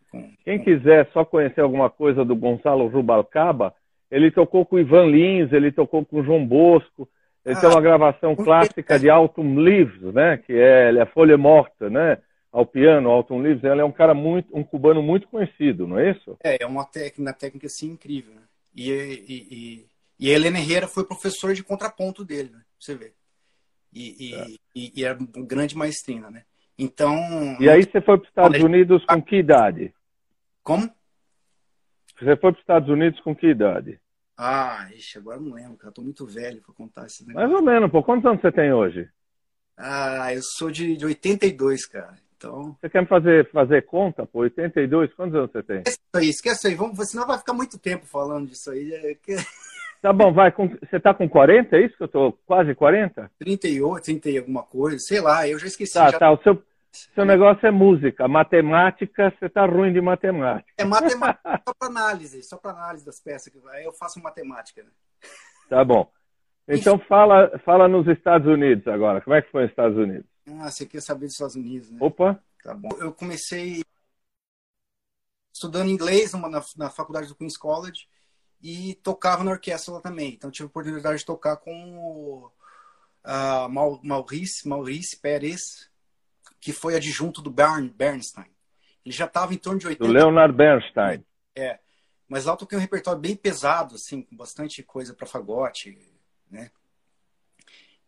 Com, 0.09 0.33
Quem 0.43 0.57
com... 0.57 0.63
quiser 0.63 1.09
só 1.11 1.25
conhecer 1.25 1.61
alguma 1.61 1.89
coisa 1.89 2.23
do 2.23 2.35
Gonçalo 2.35 2.87
Rubalcaba, 2.87 3.75
ele 4.09 4.31
tocou 4.31 4.65
com 4.65 4.79
Ivan 4.79 5.07
Lins, 5.07 5.51
ele 5.51 5.71
tocou 5.71 6.05
com 6.05 6.23
João 6.23 6.45
Bosco. 6.45 7.07
Ele 7.45 7.55
ah, 7.55 7.59
tem 7.59 7.69
uma 7.69 7.81
gravação 7.81 8.35
clássica 8.35 8.97
de 8.97 9.09
Autumn 9.09 9.57
Leaves, 9.57 10.13
né? 10.13 10.37
Que 10.37 10.53
é, 10.53 10.93
é 10.95 11.01
a 11.01 11.05
Folha 11.05 11.37
Morta, 11.37 11.89
né? 11.89 12.17
ao 12.53 12.67
piano, 12.67 13.09
Alton 13.09 13.41
Leaves, 13.41 13.63
ele 13.63 13.81
é 13.81 13.83
um 13.83 13.91
cara 13.91 14.13
muito, 14.13 14.55
um 14.55 14.63
cubano 14.63 15.01
muito 15.01 15.27
conhecido, 15.27 15.87
não 15.87 15.97
é 15.97 16.11
isso? 16.11 16.37
É, 16.43 16.61
é 16.61 16.67
uma 16.67 16.85
técnica, 16.85 17.21
uma 17.21 17.33
técnica 17.33 17.65
assim 17.65 17.89
incrível, 17.89 18.35
né? 18.35 18.43
E, 18.75 18.91
e, 18.91 19.47
e, 19.51 19.87
e 20.19 20.29
a 20.29 20.33
Helena 20.33 20.59
Herrera 20.59 20.87
foi 20.87 21.03
professora 21.03 21.55
de 21.55 21.63
contraponto 21.63 22.23
dele, 22.23 22.51
né? 22.51 22.61
Você 22.79 22.93
vê. 22.93 23.11
E, 23.91 24.29
e, 24.29 24.35
é. 24.35 24.45
e, 24.75 24.93
e 24.95 25.03
era 25.03 25.17
uma 25.17 25.45
grande 25.45 25.75
maestrina, 25.75 26.29
né? 26.29 26.43
Então. 26.77 27.15
E 27.59 27.67
aí 27.67 27.83
você 27.83 28.01
foi 28.01 28.17
para 28.17 28.23
os 28.23 28.27
Estados 28.27 28.61
Unidos 28.61 29.03
com 29.05 29.21
que 29.21 29.35
idade? 29.35 29.93
Como? 30.61 30.87
Você 32.19 32.25
foi 32.25 32.35
para 32.37 32.51
os 32.51 32.59
Estados 32.59 32.89
Unidos 32.89 33.19
com 33.21 33.35
que 33.35 33.47
idade? 33.47 33.99
Ah, 34.37 34.89
ixi, 34.95 35.17
agora 35.17 35.39
não 35.39 35.53
lembro, 35.53 35.77
cara. 35.77 35.93
Tô 35.93 36.01
muito 36.01 36.25
velho 36.25 36.61
para 36.61 36.73
contar 36.73 37.05
esse 37.05 37.25
negócio. 37.25 37.49
Mais 37.49 37.59
ou 37.59 37.65
menos, 37.65 37.91
pô. 37.91 38.03
Quantos 38.03 38.25
anos 38.25 38.41
você 38.41 38.51
tem 38.51 38.73
hoje? 38.73 39.07
Ah, 39.77 40.33
eu 40.33 40.41
sou 40.41 40.71
de, 40.71 40.95
de 40.95 41.05
82, 41.05 41.85
cara. 41.85 42.17
Então... 42.35 42.75
Você 42.79 42.89
quer 42.89 43.01
me 43.01 43.07
fazer, 43.07 43.49
fazer 43.51 43.85
conta, 43.85 44.25
pô? 44.25 44.39
82, 44.39 45.13
quantos 45.13 45.35
anos 45.35 45.51
você 45.51 45.63
tem? 45.63 45.77
Esquece 45.79 45.99
aí, 46.13 46.29
esquece 46.29 46.67
aí. 46.67 46.75
Vamos, 46.75 47.09
senão 47.09 47.25
vai 47.25 47.37
ficar 47.37 47.53
muito 47.53 47.79
tempo 47.79 48.05
falando 48.05 48.49
disso 48.49 48.71
aí. 48.71 48.91
É 48.93 49.17
tá 50.01 50.11
bom, 50.11 50.33
vai. 50.33 50.51
Com, 50.51 50.67
você 50.67 50.99
tá 50.99 51.13
com 51.13 51.29
40, 51.29 51.75
é 51.75 51.85
isso 51.85 51.95
que 51.95 52.03
eu 52.03 52.07
tô? 52.07 52.33
Quase 52.45 52.75
40? 52.75 53.31
38, 53.39 54.03
30 54.03 54.29
e 54.29 54.37
alguma 54.39 54.63
coisa. 54.63 54.97
Sei 54.99 55.21
lá, 55.21 55.47
eu 55.47 55.57
já 55.57 55.67
esqueci. 55.67 55.93
Tá, 55.93 56.11
já... 56.11 56.19
tá. 56.19 56.31
O 56.31 56.41
seu, 56.43 56.61
seu 56.93 57.25
negócio 57.25 57.65
é 57.65 57.71
música. 57.71 58.27
Matemática, 58.27 59.33
você 59.37 59.49
tá 59.49 59.65
ruim 59.65 59.91
de 59.91 59.99
matemática. 59.99 60.71
É 60.77 60.85
matemática 60.85 61.61
só 61.67 61.73
para 61.73 61.87
análise, 61.87 62.43
só 62.43 62.57
para 62.57 62.71
análise 62.71 63.05
das 63.05 63.19
peças. 63.19 63.53
Aí 63.67 63.83
eu 63.83 63.93
faço 63.93 64.21
matemática, 64.21 64.83
né? 64.83 64.89
Tá 65.69 65.83
bom. 65.83 66.11
Então 66.67 66.97
fala, 66.99 67.59
fala 67.65 67.87
nos 67.87 68.07
Estados 68.07 68.47
Unidos 68.47 68.87
agora. 68.87 69.21
Como 69.21 69.35
é 69.35 69.41
que 69.41 69.51
foi 69.51 69.63
nos 69.63 69.71
Estados 69.71 69.97
Unidos? 69.97 70.25
Ah, 70.59 70.69
você 70.69 70.85
quer 70.85 71.01
saber 71.01 71.25
dos 71.25 71.33
Estados 71.33 71.55
Unidos, 71.55 71.89
né? 71.89 71.97
Opa! 71.99 72.41
Tá 72.63 72.73
bom. 72.73 72.89
Eu 72.99 73.11
comecei 73.11 73.83
estudando 75.53 75.89
inglês 75.89 76.33
na, 76.33 76.63
na 76.77 76.89
faculdade 76.89 77.27
do 77.27 77.35
Queen's 77.35 77.57
College 77.57 78.07
e 78.61 78.95
tocava 79.03 79.43
na 79.43 79.51
orquestra 79.51 79.93
lá 79.93 80.01
também. 80.01 80.33
Então 80.33 80.49
tive 80.49 80.65
a 80.65 80.67
oportunidade 80.67 81.19
de 81.19 81.25
tocar 81.25 81.57
com 81.57 81.97
o 81.97 82.51
uh, 83.25 83.69
Maurice, 84.03 84.67
Maurice 84.67 85.19
Pérez, 85.19 85.89
que 86.63 86.71
foi 86.71 86.95
adjunto 86.95 87.41
do 87.41 87.51
Bern, 87.51 87.89
Bernstein. 87.89 88.47
Ele 89.05 89.13
já 89.13 89.25
estava 89.25 89.53
em 89.53 89.57
torno 89.57 89.79
de 89.79 89.87
80. 89.87 90.07
Do 90.07 90.13
Leonard 90.13 90.55
Bernstein. 90.55 91.25
É. 91.53 91.77
Mas 92.25 92.45
lá 92.45 92.53
eu 92.53 92.57
toquei 92.57 92.77
um 92.77 92.81
repertório 92.81 93.19
bem 93.19 93.35
pesado, 93.35 93.95
assim, 93.95 94.21
com 94.21 94.33
bastante 94.33 94.81
coisa 94.81 95.13
para 95.13 95.27
fagote, 95.27 95.99
né? 96.49 96.71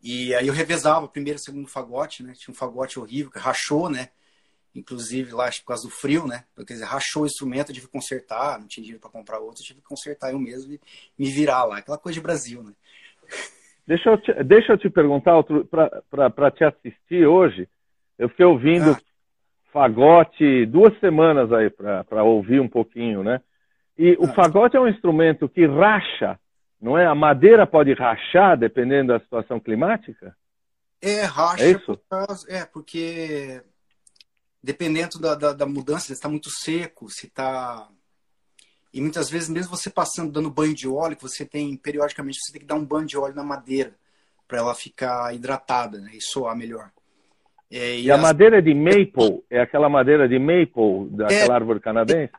E 0.02 0.34
aí 0.36 0.48
eu 0.48 0.54
revezava 0.54 1.06
primeiro 1.06 1.38
e 1.38 1.44
segundo 1.44 1.68
fagote, 1.68 2.24
né? 2.24 2.32
Tinha 2.34 2.54
um 2.54 2.56
fagote 2.56 2.98
horrível 2.98 3.30
que 3.30 3.40
rachou, 3.40 3.90
né? 3.90 4.08
Inclusive 4.74 5.34
lá 5.34 5.50
por 5.50 5.66
causa 5.66 5.84
do 5.84 5.90
frio, 5.90 6.26
né? 6.26 6.46
Quer 6.56 6.74
dizer, 6.76 6.86
rachou 6.86 7.24
o 7.24 7.26
instrumento, 7.26 7.72
eu 7.72 7.76
tive 7.76 7.88
que 7.88 7.92
consertar, 7.92 8.58
não 8.58 8.68
tinha 8.68 8.84
dinheiro 8.84 9.02
para 9.02 9.10
comprar 9.10 9.40
outro, 9.40 9.62
eu 9.62 9.66
tive 9.66 9.82
que 9.82 9.88
consertar 9.88 10.32
eu 10.32 10.40
mesmo 10.40 10.72
e 10.72 10.80
me 11.20 11.30
virar 11.30 11.66
lá. 11.66 11.80
Aquela 11.80 11.98
coisa 11.98 12.14
de 12.14 12.22
Brasil, 12.22 12.64
né? 12.64 12.72
Deixa 13.86 14.10
eu 14.10 14.18
te, 14.18 14.44
deixa 14.46 14.72
eu 14.72 14.78
te 14.78 14.90
perguntar, 14.90 15.34
para 16.10 16.52
te 16.52 16.64
assistir 16.64 17.28
hoje, 17.28 17.68
eu 18.18 18.30
fiquei 18.30 18.46
ouvindo 18.46 18.92
ah. 18.92 19.00
fagote 19.72 20.66
duas 20.66 20.98
semanas 21.00 21.52
aí 21.52 21.70
para 21.70 22.24
ouvir 22.24 22.60
um 22.60 22.70
pouquinho, 22.70 23.24
né? 23.24 23.42
E 23.98 24.14
ah. 24.14 24.18
o 24.20 24.28
fagote 24.34 24.78
é 24.78 24.80
um 24.80 24.88
instrumento 24.88 25.50
que 25.50 25.66
racha 25.66 26.40
não 26.86 26.98
é? 26.98 27.08
A 27.08 27.16
madeira 27.16 27.66
pode 27.66 27.94
rachar 27.94 28.58
dependendo 28.58 29.14
da 29.14 29.20
situação 29.20 29.60
climática? 29.60 30.38
É, 31.02 31.24
racha. 31.24 31.64
É, 31.64 31.72
isso? 31.72 31.98
Por 32.10 32.38
é 32.48 32.66
porque 32.66 33.64
dependendo 34.62 35.20
da, 35.20 35.36
da, 35.36 35.54
da 35.54 35.66
mudança, 35.66 36.08
se 36.08 36.14
está 36.14 36.30
muito 36.30 36.50
seco, 36.50 37.10
se 37.10 37.28
está. 37.28 37.90
E 38.94 39.02
muitas 39.02 39.30
vezes, 39.30 39.50
mesmo 39.50 39.76
você 39.76 39.90
passando, 39.90 40.32
dando 40.32 40.50
banho 40.50 40.74
de 40.74 40.88
óleo, 40.88 41.16
que 41.16 41.22
você 41.22 41.46
tem, 41.46 41.76
periodicamente, 41.76 42.40
você 42.40 42.52
tem 42.52 42.62
que 42.62 42.68
dar 42.68 42.76
um 42.76 42.86
banho 42.86 43.06
de 43.06 43.18
óleo 43.18 43.36
na 43.36 43.44
madeira 43.44 43.94
para 44.48 44.60
ela 44.60 44.74
ficar 44.74 45.34
hidratada 45.34 46.00
né, 46.00 46.12
e 46.14 46.22
soar 46.22 46.56
melhor. 46.56 46.92
É, 47.72 47.98
e, 47.98 48.04
e 48.04 48.12
as... 48.12 48.20
a 48.20 48.22
madeira 48.22 48.62
de 48.62 48.74
maple 48.74 49.44
é 49.50 49.60
aquela 49.60 49.90
madeira 49.90 50.28
de 50.28 50.38
maple 50.40 51.10
daquela 51.12 51.54
é, 51.54 51.56
árvore 51.56 51.80
canadense? 51.80 52.34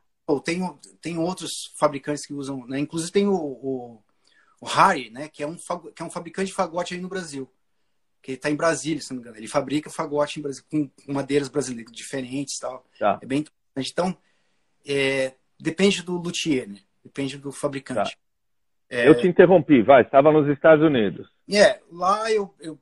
Tem, 0.44 0.60
tem 1.00 1.18
outros 1.18 1.72
fabricantes 1.78 2.26
que 2.26 2.34
usam, 2.34 2.66
né? 2.66 2.78
inclusive 2.78 3.12
tem 3.12 3.26
o, 3.26 3.34
o, 3.34 4.02
o 4.60 4.66
Harry, 4.66 5.10
né, 5.10 5.28
que 5.28 5.42
é 5.42 5.46
um, 5.46 5.56
que 5.56 6.02
é 6.02 6.04
um 6.04 6.10
fabricante 6.10 6.48
de 6.48 6.54
fagote 6.54 6.94
aí 6.94 7.00
no 7.00 7.08
Brasil. 7.08 7.50
Que 8.20 8.32
está 8.32 8.50
em 8.50 8.56
Brasília, 8.56 9.00
se 9.00 9.10
não 9.10 9.18
me 9.18 9.22
engano. 9.22 9.36
Ele 9.36 9.46
fabrica 9.46 9.88
fagote 9.88 10.40
em 10.40 10.42
Brasil, 10.42 10.64
com, 10.68 10.90
madeiras 11.06 11.48
brasileiras 11.48 11.92
diferentes 11.92 12.58
tal. 12.58 12.84
Tá. 12.98 13.20
É 13.22 13.26
bem 13.26 13.40
interessante. 13.40 13.92
Então, 13.92 14.16
é, 14.84 15.34
depende 15.60 16.02
do 16.02 16.16
luthier, 16.16 16.68
né? 16.68 16.80
Depende 17.04 17.38
do 17.38 17.52
fabricante. 17.52 18.16
Tá. 18.16 18.18
É, 18.88 19.08
eu 19.08 19.16
te 19.16 19.26
interrompi, 19.26 19.82
vai, 19.82 20.02
estava 20.02 20.32
nos 20.32 20.48
Estados 20.48 20.84
Unidos. 20.84 21.28
É, 21.48 21.80
lá 21.90 22.30
eu, 22.32 22.54
eu 22.60 22.78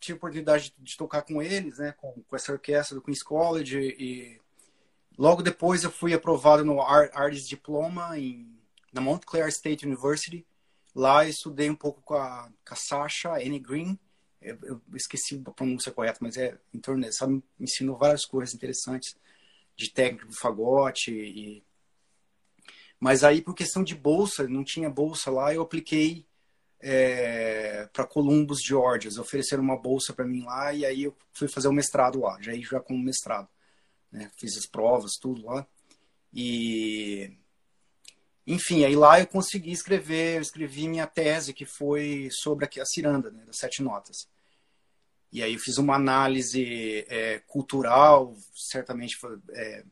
tive 0.00 0.14
a 0.14 0.16
oportunidade 0.16 0.72
de, 0.76 0.84
de 0.84 0.96
tocar 0.96 1.22
com 1.22 1.42
eles, 1.42 1.78
né, 1.78 1.92
com, 1.96 2.12
com, 2.12 2.36
essa 2.36 2.52
orquestra 2.52 2.94
do 2.94 3.02
Queen's 3.02 3.22
College 3.22 3.78
e 3.98 4.40
logo 5.16 5.42
depois 5.42 5.84
eu 5.84 5.90
fui 5.90 6.14
aprovado 6.14 6.64
no 6.64 6.80
Arts 6.80 7.48
Diploma 7.48 8.18
em, 8.18 8.58
na 8.92 9.00
Montclair 9.00 9.48
State 9.48 9.86
University 9.86 10.46
Lá 10.98 11.24
eu 11.24 11.30
estudei 11.30 11.70
um 11.70 11.76
pouco 11.76 12.02
com 12.02 12.14
a, 12.14 12.50
com 12.66 12.74
a 12.74 12.76
Sasha 12.76 13.34
Annie 13.34 13.60
Green. 13.60 13.96
Eu, 14.42 14.58
eu, 14.64 14.82
esqueci 14.94 15.40
a 15.46 15.50
pronúncia 15.52 15.92
correta, 15.92 16.18
mas 16.20 16.36
é 16.36 16.58
em 16.74 16.80
torno 16.80 17.02
dessa. 17.02 17.24
Me 17.24 17.42
ensinou 17.60 17.96
várias 17.96 18.24
coisas 18.24 18.52
interessantes 18.52 19.16
de 19.76 19.92
técnica 19.92 20.26
do 20.26 20.34
fagote. 20.34 21.12
E... 21.12 21.62
Mas 22.98 23.22
aí, 23.22 23.40
por 23.40 23.54
questão 23.54 23.84
de 23.84 23.94
bolsa, 23.94 24.48
não 24.48 24.64
tinha 24.64 24.90
bolsa 24.90 25.30
lá, 25.30 25.54
eu 25.54 25.62
apliquei 25.62 26.26
é, 26.80 27.88
para 27.92 28.06
Columbus, 28.06 28.60
Georgia. 28.64 29.10
Ofereceram 29.20 29.62
uma 29.62 29.76
bolsa 29.76 30.12
para 30.12 30.24
mim 30.24 30.44
lá 30.44 30.72
e 30.72 30.84
aí 30.84 31.04
eu 31.04 31.16
fui 31.32 31.48
fazer 31.48 31.68
o 31.68 31.72
mestrado 31.72 32.20
lá, 32.20 32.40
já 32.40 32.52
já 32.54 32.80
com 32.80 32.94
o 32.94 32.98
mestrado. 32.98 33.48
Né? 34.10 34.30
Fiz 34.38 34.56
as 34.56 34.66
provas, 34.66 35.12
tudo 35.20 35.44
lá. 35.46 35.66
E 36.32 37.36
enfim, 38.46 38.84
aí 38.84 38.96
lá 38.96 39.20
eu 39.20 39.26
consegui 39.26 39.72
escrever, 39.72 40.36
eu 40.36 40.42
escrevi 40.42 40.88
minha 40.88 41.06
tese 41.06 41.52
que 41.52 41.66
foi 41.66 42.28
sobre 42.32 42.64
a 42.64 42.86
ciranda, 42.86 43.30
né, 43.30 43.44
das 43.44 43.58
sete 43.58 43.82
notas. 43.82 44.26
E 45.30 45.42
aí 45.42 45.52
eu 45.52 45.58
fiz 45.58 45.76
uma 45.76 45.94
análise 45.94 47.04
é, 47.08 47.40
cultural, 47.40 48.34
certamente 48.54 49.18
é, 49.50 49.84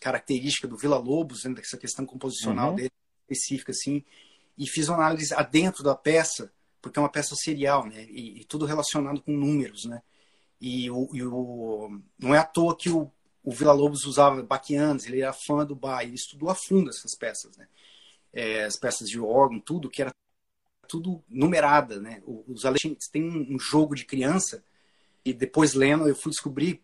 característica 0.00 0.66
do 0.66 0.76
Vila 0.76 0.98
Lobos, 0.98 1.44
né, 1.44 1.54
dessa 1.54 1.78
questão 1.78 2.04
composicional 2.04 2.70
uhum. 2.70 2.76
dele 2.76 2.90
específica 3.30 3.70
assim, 3.70 4.04
e 4.56 4.66
fiz 4.68 4.88
uma 4.88 4.98
análise 4.98 5.34
adentro 5.34 5.82
da 5.82 5.94
peça, 5.94 6.52
porque 6.80 6.98
é 6.98 7.02
uma 7.02 7.08
peça 7.08 7.34
serial, 7.34 7.86
né, 7.86 8.04
e, 8.08 8.40
e 8.40 8.44
tudo 8.44 8.66
relacionado 8.66 9.20
com 9.22 9.32
números, 9.32 9.84
né. 9.84 10.02
E, 10.60 10.90
o, 10.90 11.08
e 11.12 11.22
o, 11.24 12.00
não 12.18 12.34
é 12.34 12.38
à 12.38 12.44
toa 12.44 12.76
que 12.76 12.88
o, 12.88 13.10
o 13.42 13.50
Vila 13.50 13.72
Lobos 13.72 14.04
usava 14.04 14.42
baquianos, 14.42 15.06
ele 15.06 15.20
era 15.20 15.32
fã 15.32 15.64
do 15.66 15.74
Bach, 15.74 16.04
ele 16.04 16.14
estudou 16.14 16.48
a 16.48 16.54
fundo 16.54 16.90
essas 16.90 17.16
peças, 17.16 17.56
né 17.56 17.66
é, 18.32 18.64
as 18.64 18.76
peças 18.76 19.08
de 19.08 19.20
órgão, 19.20 19.60
tudo, 19.60 19.90
que 19.90 20.00
era 20.00 20.12
tudo 20.88 21.22
numerada, 21.28 22.00
né? 22.00 22.22
Os 22.26 22.64
Alexandres 22.64 23.08
têm 23.08 23.22
um 23.24 23.58
jogo 23.58 23.94
de 23.94 24.04
criança 24.04 24.64
e 25.24 25.32
depois 25.32 25.74
lendo 25.74 26.08
eu 26.08 26.16
fui 26.16 26.30
descobrir 26.30 26.82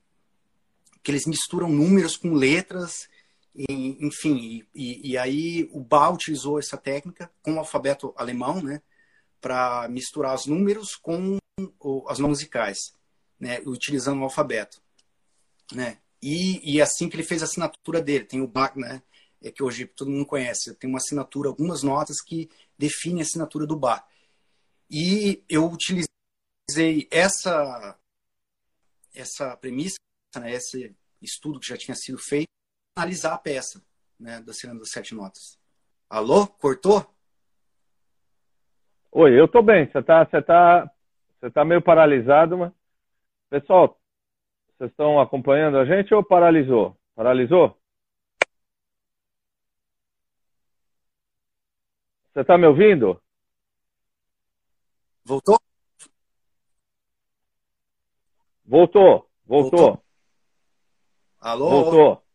que 1.02 1.10
eles 1.10 1.26
misturam 1.26 1.70
números 1.70 2.16
com 2.16 2.32
letras, 2.32 3.08
enfim, 3.68 4.64
e, 4.74 5.12
e, 5.12 5.18
aí 5.18 5.68
o 5.72 5.80
Bach 5.80 6.14
utilizou 6.14 6.58
essa 6.58 6.76
técnica 6.76 7.30
com 7.42 7.54
o 7.54 7.58
alfabeto 7.58 8.14
alemão, 8.16 8.62
né? 8.62 8.80
Para 9.40 9.88
misturar 9.88 10.34
os 10.34 10.46
números 10.46 10.94
com 10.96 11.38
as 12.08 12.20
musicais, 12.20 12.92
né? 13.38 13.60
Utilizando 13.66 14.20
o 14.20 14.24
alfabeto, 14.24 14.80
né? 15.72 15.98
E, 16.22 16.74
e 16.74 16.80
assim 16.80 17.08
que 17.08 17.16
ele 17.16 17.22
fez 17.24 17.42
a 17.42 17.46
assinatura 17.46 18.00
dele, 18.00 18.24
tem 18.24 18.40
o 18.40 18.46
Bach, 18.46 18.76
né? 18.76 19.02
é 19.42 19.50
que 19.50 19.62
hoje 19.62 19.86
todo 19.86 20.10
mundo 20.10 20.26
conhece. 20.26 20.74
Tem 20.74 20.88
uma 20.88 20.98
assinatura, 20.98 21.48
algumas 21.48 21.82
notas 21.82 22.20
que 22.20 22.50
definem 22.76 23.20
a 23.20 23.22
assinatura 23.22 23.66
do 23.66 23.76
bar. 23.76 24.06
E 24.90 25.42
eu 25.48 25.70
utilizei 25.70 26.08
essa 27.10 27.98
essa 29.14 29.56
premissa, 29.56 29.96
né, 30.36 30.52
esse 30.52 30.94
estudo 31.20 31.58
que 31.58 31.66
já 31.66 31.76
tinha 31.76 31.94
sido 31.96 32.18
feito, 32.18 32.48
analisar 32.98 33.34
a 33.34 33.38
peça 33.38 33.80
né, 34.18 34.40
da 34.40 34.52
Ciranda 34.52 34.80
das 34.80 34.90
Sete 34.90 35.14
Notas. 35.14 35.56
Alô? 36.10 36.46
Cortou? 36.46 37.06
Oi, 39.12 39.38
eu 39.38 39.46
tô 39.46 39.62
bem. 39.62 39.86
Você 39.86 40.02
tá, 40.02 40.24
você 40.24 40.42
tá, 40.42 40.90
você 41.40 41.50
tá 41.50 41.64
meio 41.64 41.80
paralisado, 41.80 42.58
mas... 42.58 42.72
Pessoal, 43.48 43.98
vocês 44.76 44.90
estão 44.90 45.20
acompanhando 45.20 45.78
a 45.78 45.84
gente 45.84 46.12
ou 46.12 46.24
paralisou? 46.24 46.98
Paralisou? 47.14 47.78
Você 52.32 52.40
está 52.40 52.58
me 52.58 52.66
ouvindo? 52.66 53.20
Voltou? 55.24 55.58
Voltou, 58.64 59.30
voltou. 59.46 59.78
voltou. 59.78 60.04
Alô? 61.40 61.70
Voltou. 61.70 62.27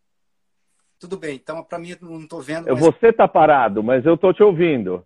Tudo 1.04 1.18
bem, 1.18 1.36
então 1.36 1.62
para 1.62 1.78
mim 1.78 1.98
não 2.00 2.22
estou 2.22 2.42
vendo. 2.42 2.66
Mas... 2.72 2.80
Você 2.80 3.08
está 3.08 3.28
parado, 3.28 3.84
mas 3.84 4.06
eu 4.06 4.16
estou 4.16 4.34
te 4.34 4.42
ouvindo. 4.42 5.06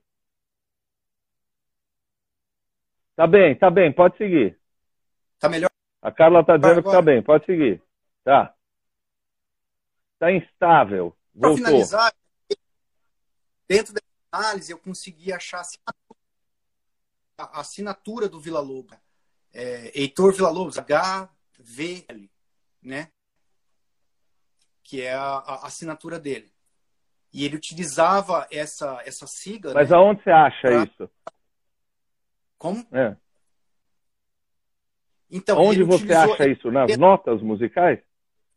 Tá 3.15 3.25
bem, 3.25 3.57
tá 3.57 3.71
bem, 3.71 3.91
pode 3.91 4.15
seguir. 4.15 4.59
Tá 5.39 5.49
melhor? 5.49 5.71
A 5.99 6.11
Carla 6.11 6.41
está 6.41 6.55
dizendo 6.55 6.83
que 6.83 6.91
tá 6.91 7.01
bem, 7.01 7.23
pode 7.23 7.47
seguir. 7.47 7.81
Tá. 8.23 8.55
Tá 10.19 10.31
instável. 10.31 11.17
Para 11.35 11.55
finalizar, 11.55 12.13
dentro 13.67 13.95
análise, 14.31 14.71
eu 14.71 14.77
consegui 14.77 15.33
achar 15.33 15.63
a 17.39 17.59
assinatura 17.59 18.29
do 18.29 18.39
Vila 18.39 18.59
Lobos. 18.59 18.95
É, 19.51 19.99
Heitor 19.99 20.31
Vila 20.31 20.51
Lobos, 20.51 20.77
HVL, 20.77 22.29
né? 22.83 23.09
Que 24.87 25.01
é 25.01 25.13
a, 25.13 25.37
a, 25.37 25.67
assinatura 25.67 26.19
dele. 26.19 26.51
E 27.33 27.45
ele 27.45 27.57
utilizava 27.57 28.47
essa, 28.49 29.01
essa 29.05 29.27
sigla. 29.27 29.73
Mas 29.73 29.89
né, 29.89 29.97
aonde 29.97 30.23
você 30.23 30.31
acha 30.31 30.61
pra... 30.61 30.83
isso? 30.83 31.09
Como? 32.57 32.87
É. 32.91 33.15
Então, 35.29 35.59
Onde 35.59 35.83
você 35.83 36.13
acha 36.13 36.47
isso? 36.47 36.71
Nas 36.71 36.89
ele... 36.89 36.97
notas 36.97 37.41
musicais? 37.41 37.99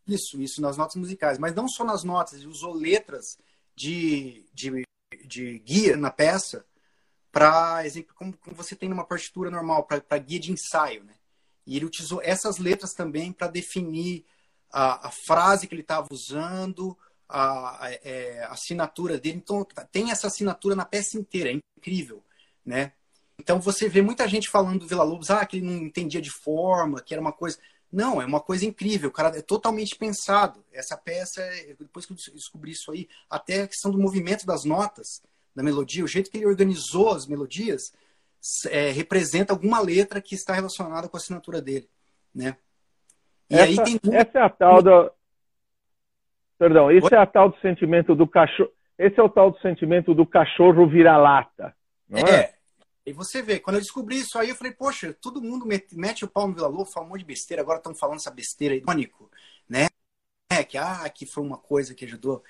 Isso, 0.07 0.41
isso, 0.41 0.63
nas 0.63 0.77
notas 0.77 0.95
musicais. 0.97 1.37
Mas 1.37 1.55
não 1.55 1.69
só 1.69 1.85
nas 1.85 2.05
notas, 2.05 2.35
ele 2.35 2.47
usou 2.47 2.73
letras 2.73 3.37
de, 3.75 4.47
de 4.55 4.85
de 5.27 5.59
guia 5.61 5.97
na 5.97 6.11
peça 6.11 6.65
para 7.33 7.85
exemplo 7.85 8.15
como, 8.15 8.37
como, 8.37 8.57
você 8.57 8.75
tem 8.75 8.89
numa 8.89 9.05
partitura 9.05 9.51
normal 9.51 9.85
para 9.85 10.19
guia 10.19 10.41
de 10.41 10.53
ensaio 10.53 11.05
né 11.05 11.15
e 11.67 11.77
ele 11.77 11.85
utilizou 11.85 12.21
essas 12.23 12.59
letras 12.59 12.93
também 12.93 13.33
para 13.33 13.49
definir 13.49 14.25
a, 14.73 15.09
a, 15.09 15.11
frase 15.11 15.67
que 15.67 15.75
ele 15.75 15.83
estava 15.83 16.07
usando 16.11 16.97
a, 17.29 17.87
a, 17.87 17.93
é, 17.93 18.45
a, 18.45 18.53
assinatura 18.53 19.19
dele 19.19 19.39
então 19.39 19.67
tem 19.91 20.11
essa 20.11 20.27
assinatura 20.27 20.75
na 20.75 20.85
peça 20.85 21.19
inteira 21.19 21.51
é 21.51 21.61
incrível 21.79 22.23
né 22.65 22.93
então 23.39 23.61
você 23.61 23.89
vê 23.89 24.03
muita 24.03 24.29
gente 24.29 24.49
falando 24.49 24.81
do 24.81 24.87
Vila 24.87 25.03
Lobos 25.03 25.31
ah 25.31 25.45
que 25.45 25.57
ele 25.59 25.67
não 25.67 25.87
entendia 25.87 26.21
de 26.21 26.31
forma 26.31 27.01
que 27.01 27.15
era 27.15 27.21
uma 27.21 27.33
coisa 27.33 27.59
não, 27.93 28.23
é 28.23 28.25
uma 28.25 28.41
coisa 28.41 28.65
incrível, 28.65 29.11
cara 29.11 29.37
é 29.37 29.43
totalmente 29.43 29.97
pensado. 29.97 30.65
Essa 30.73 30.97
peça, 30.97 31.43
depois 31.79 32.07
que 32.07 32.13
eu 32.13 32.17
descobri 32.35 32.71
isso 32.71 32.93
aí, 32.93 33.09
até 33.29 33.63
a 33.63 33.69
questão 33.69 33.91
do 33.91 33.99
movimento 33.99 34.47
das 34.47 34.65
notas, 34.65 35.21
da 35.55 35.63
melodia, 35.63 36.05
o 36.05 36.09
jeito 36.09 36.31
que 36.31 36.39
ele 36.39 36.47
organizou 36.47 37.11
as 37.11 37.27
melodias, 37.27 37.93
é, 38.69 38.91
representa 38.93 39.53
alguma 39.53 39.81
letra 39.81 40.21
que 40.21 40.37
está 40.37 40.55
relacionada 40.55 41.09
com 41.09 41.17
a 41.17 41.21
assinatura 41.21 41.61
dele, 41.61 41.89
né? 42.33 42.57
E 43.51 43.59
essa, 43.59 43.83
tem 43.83 43.99
essa 44.13 44.39
é 44.39 44.43
a 44.43 44.49
tal 44.49 44.83
do 44.83 45.13
Perdão, 46.61 46.91
esse 46.91 47.07
Oi? 47.07 47.15
é 47.15 47.17
a 47.17 47.27
tal 47.27 47.49
do 47.49 47.59
sentimento 47.61 48.15
do 48.15 48.27
cachorro. 48.27 48.71
Esse 48.99 49.19
é 49.19 49.23
o 49.23 49.31
tal 49.31 49.51
do 49.51 49.59
sentimento 49.61 50.15
do 50.15 50.27
cachorro 50.27 50.87
vira-lata, 50.87 51.75
é? 52.13 52.21
é? 52.21 52.55
E 53.07 53.15
você 53.15 53.41
vê, 53.41 53.59
quando 53.59 53.77
eu 53.77 53.81
descobri 53.81 54.19
isso 54.19 54.39
aí, 54.39 54.51
eu 54.51 54.55
falei, 54.55 54.73
poxa, 54.73 55.17
todo 55.23 55.41
mundo 55.41 55.65
mete, 55.65 55.97
mete 55.97 56.23
o 56.23 56.29
pau 56.29 56.47
no 56.47 56.55
Vila 56.55 56.69
Lobos, 56.69 56.93
fala 56.93 57.07
um 57.07 57.09
monte 57.09 57.21
de 57.21 57.25
besteira, 57.25 57.63
agora 57.63 57.79
estão 57.79 57.95
falando 57.95 58.19
essa 58.19 58.31
besteira 58.31 58.75
aí, 58.75 58.83
Mônico, 58.87 59.31
né? 59.67 59.87
É, 60.53 60.63
que, 60.63 60.77
ah, 60.77 61.09
que 61.09 61.25
foi 61.25 61.43
uma 61.43 61.57
coisa 61.57 61.95
que 61.95 62.05
ajudou 62.05 62.43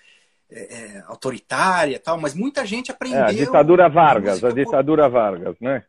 é, 0.51 0.75
é, 0.75 1.05
autoritária 1.07 2.01
tal, 2.01 2.19
mas 2.19 2.35
muita 2.35 2.67
gente 2.67 2.91
aprendeu. 2.91 3.21
É, 3.21 3.29
a 3.29 3.33
ditadura 3.33 3.89
Vargas, 3.89 4.43
a 4.43 4.51
ditadura 4.51 5.09
Vargas, 5.09 5.55
né? 5.61 5.85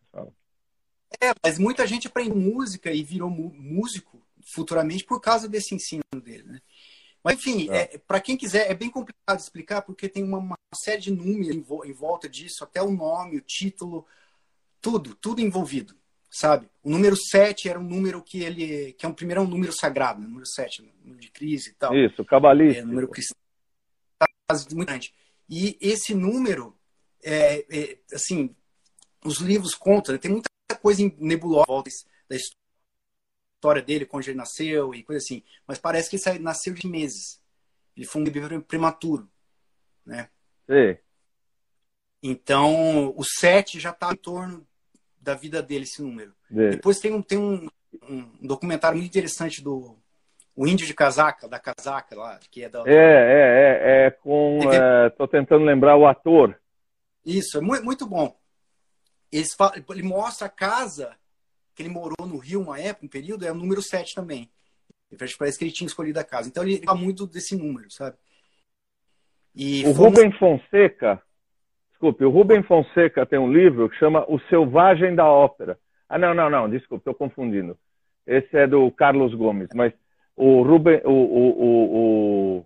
É, 1.19 1.31
mas 1.43 1.57
muita 1.57 1.87
gente 1.87 2.07
aprendeu 2.07 2.35
música 2.35 2.91
e 2.91 3.01
virou 3.03 3.31
músico 3.31 4.10
futuramente 4.53 5.03
por 5.03 5.19
causa 5.19 5.47
desse 5.47 5.73
ensino 5.75 6.03
dele, 6.23 6.43
né? 6.43 6.61
Mas, 7.23 7.37
enfim, 7.37 7.69
é. 7.69 7.93
é 7.93 7.97
para 7.97 8.19
quem 8.19 8.35
quiser, 8.35 8.69
é 8.69 8.73
bem 8.73 8.89
complicado 8.89 9.39
explicar, 9.39 9.81
porque 9.83 10.09
tem 10.09 10.23
uma, 10.23 10.39
uma 10.39 10.57
série 10.73 11.01
de 11.01 11.11
números 11.11 11.55
em, 11.55 11.61
vo 11.61 11.85
em 11.85 11.93
volta 11.93 12.27
disso, 12.27 12.63
até 12.63 12.81
o 12.81 12.91
nome, 12.91 13.37
o 13.37 13.41
título, 13.41 14.05
tudo, 14.81 15.13
tudo 15.15 15.41
envolvido, 15.41 15.95
sabe? 16.29 16.67
O 16.83 16.89
número 16.89 17.15
7 17.15 17.69
era 17.69 17.79
um 17.79 17.83
número 17.83 18.23
que 18.23 18.43
ele, 18.43 18.93
que 18.93 19.05
é 19.05 19.09
um 19.09 19.13
primeiro 19.13 19.41
é 19.41 19.43
um 19.43 19.47
número 19.47 19.71
sagrado, 19.71 20.19
né? 20.19 20.27
número 20.27 20.47
7, 20.47 20.91
número 21.03 21.21
de 21.21 21.29
crise 21.29 21.69
e 21.69 21.73
tal. 21.73 21.95
Isso, 21.95 22.25
cabalista. 22.25 22.81
É, 22.81 22.85
número 22.85 23.07
cristão, 23.07 23.37
muito 24.73 24.85
grande. 24.85 25.13
E 25.47 25.77
esse 25.79 26.15
número, 26.15 26.75
é, 27.23 27.65
é, 27.69 27.97
assim, 28.13 28.55
os 29.23 29.37
livros 29.39 29.75
contam, 29.75 30.13
né? 30.13 30.19
tem 30.19 30.31
muita 30.31 30.49
coisa 30.81 31.01
nebulosa 31.19 31.83
da 32.27 32.35
história 32.35 32.60
dele, 33.83 34.05
quando 34.05 34.27
ele 34.27 34.37
nasceu 34.37 34.93
e 34.93 35.03
coisa 35.03 35.23
assim, 35.23 35.43
mas 35.67 35.77
parece 35.77 36.09
que 36.09 36.29
ele 36.29 36.39
nasceu 36.39 36.73
de 36.73 36.87
meses. 36.87 37.39
Ele 37.95 38.05
foi 38.05 38.21
um 38.21 38.25
bebê 38.25 38.59
prematuro, 38.61 39.29
né? 40.05 40.29
Sim. 40.65 40.97
Então, 42.23 43.13
o 43.15 43.23
7 43.23 43.79
já 43.79 43.89
está 43.89 44.11
em 44.11 44.15
torno 44.15 44.65
da 45.19 45.33
vida 45.35 45.61
dele, 45.61 45.83
esse 45.83 46.01
número. 46.01 46.33
É. 46.51 46.69
Depois 46.69 46.99
tem, 46.99 47.13
um, 47.13 47.21
tem 47.21 47.37
um, 47.37 47.67
um, 48.09 48.47
documentário 48.47 48.97
muito 48.97 49.09
interessante 49.09 49.61
do 49.61 49.97
o 50.55 50.67
Índio 50.67 50.85
de 50.85 50.93
Casaca, 50.93 51.47
da 51.47 51.59
Casaca 51.59 52.15
lá, 52.15 52.39
que 52.49 52.63
é 52.63 52.69
da. 52.69 52.83
É, 52.85 52.93
é, 52.93 54.03
é, 54.03 54.07
é 54.07 54.11
com. 54.11 54.59
Estou 55.07 55.25
é, 55.25 55.29
tentando 55.29 55.63
lembrar 55.63 55.95
o 55.95 56.05
ator. 56.05 56.59
Isso, 57.25 57.57
é 57.57 57.61
muito, 57.61 57.83
muito 57.83 58.05
bom. 58.05 58.35
Eles, 59.31 59.55
ele 59.89 60.03
mostra 60.03 60.47
a 60.47 60.49
casa 60.49 61.15
que 61.75 61.81
ele 61.81 61.89
morou 61.89 62.27
no 62.27 62.37
Rio 62.37 62.61
uma 62.61 62.79
época, 62.79 63.05
um 63.05 63.09
período, 63.09 63.45
é 63.45 63.51
o 63.51 63.55
número 63.55 63.81
7 63.81 64.15
também. 64.15 64.49
Parece 65.37 65.57
que 65.57 65.65
ele 65.65 65.71
tinha 65.71 65.87
escolhido 65.87 66.19
a 66.19 66.23
casa. 66.23 66.47
Então 66.47 66.63
ele 66.63 66.81
fala 66.83 66.97
muito 66.97 67.27
desse 67.27 67.55
número, 67.55 67.91
sabe? 67.91 68.15
E 69.53 69.85
o 69.85 69.91
Rubem 69.91 70.31
Fonseca, 70.37 71.21
desculpe, 71.89 72.23
o 72.23 72.29
Rubem 72.29 72.63
Fonseca 72.63 73.25
tem 73.25 73.37
um 73.37 73.51
livro 73.51 73.89
que 73.89 73.97
chama 73.97 74.25
O 74.29 74.39
Selvagem 74.49 75.13
da 75.13 75.25
Ópera. 75.25 75.77
Ah, 76.07 76.17
não, 76.17 76.33
não, 76.33 76.49
não, 76.49 76.69
desculpe, 76.69 77.01
estou 77.01 77.13
confundindo. 77.13 77.77
Esse 78.25 78.55
é 78.55 78.67
do 78.67 78.89
Carlos 78.91 79.33
Gomes, 79.33 79.67
mas 79.73 79.93
o 80.35 80.61
Rubem, 80.61 81.01
o, 81.03 81.11
o, 81.11 81.49
o, 81.49 82.57
o, 82.57 82.65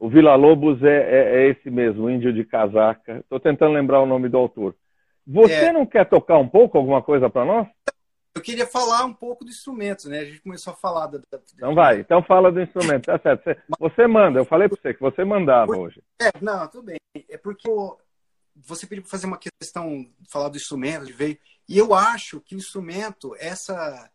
o 0.00 0.08
Vila 0.08 0.34
Lobos 0.34 0.82
é, 0.82 0.88
é, 0.88 1.36
é, 1.36 1.50
esse 1.50 1.70
mesmo, 1.70 2.04
o 2.04 2.10
Índio 2.10 2.32
de 2.32 2.44
Casaca. 2.44 3.18
Estou 3.18 3.38
tentando 3.38 3.74
lembrar 3.74 4.00
o 4.00 4.06
nome 4.06 4.28
do 4.28 4.36
autor. 4.36 4.74
Você 5.26 5.66
é. 5.66 5.72
não 5.72 5.86
quer 5.86 6.08
tocar 6.08 6.38
um 6.38 6.48
pouco 6.48 6.78
alguma 6.78 7.02
coisa 7.02 7.28
para 7.28 7.44
nós? 7.44 7.68
Eu 8.38 8.42
queria 8.42 8.66
falar 8.66 9.04
um 9.04 9.12
pouco 9.12 9.44
dos 9.44 9.56
instrumentos, 9.56 10.04
né? 10.04 10.20
A 10.20 10.24
gente 10.24 10.40
começou 10.40 10.72
a 10.72 10.76
falar 10.76 11.08
da. 11.08 11.18
da... 11.18 11.40
Então 11.54 11.74
vai, 11.74 12.00
então 12.00 12.22
fala 12.22 12.52
do 12.52 12.62
instrumento, 12.62 13.06
tá 13.06 13.18
certo. 13.18 13.42
Você, 13.42 13.56
você 13.78 14.06
manda, 14.06 14.38
eu 14.38 14.44
falei 14.44 14.68
para 14.68 14.78
você 14.80 14.94
que 14.94 15.00
você 15.00 15.24
mandava 15.24 15.76
hoje. 15.76 16.00
É, 16.20 16.30
não, 16.40 16.68
tudo 16.68 16.84
bem. 16.84 16.98
É 17.28 17.36
porque 17.36 17.68
você 18.54 18.86
pediu 18.86 19.02
para 19.02 19.10
fazer 19.10 19.26
uma 19.26 19.38
questão, 19.38 20.08
falar 20.30 20.48
do 20.50 20.56
instrumento, 20.56 21.06
de 21.06 21.12
veio. 21.12 21.36
E 21.68 21.76
eu 21.76 21.92
acho 21.92 22.40
que 22.40 22.54
o 22.54 22.58
instrumento, 22.58 23.34
essa. 23.38 24.08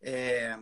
É, 0.00 0.56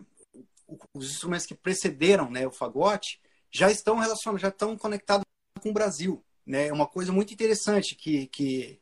os 0.95 1.11
instrumentos 1.11 1.47
que 1.47 1.55
precederam 1.55 2.31
né, 2.31 2.47
o 2.47 2.53
fagote 2.53 3.21
já 3.51 3.71
estão 3.71 3.99
relacionados, 3.99 4.41
já 4.41 4.49
estão 4.49 4.77
conectados 4.77 5.25
com 5.61 5.69
o 5.69 5.75
Brasil. 5.75 6.25
Né? 6.47 6.69
É 6.69 6.73
uma 6.73 6.87
coisa 6.87 7.13
muito 7.13 7.35
interessante 7.35 7.95
que, 7.95 8.27
que 8.29 8.80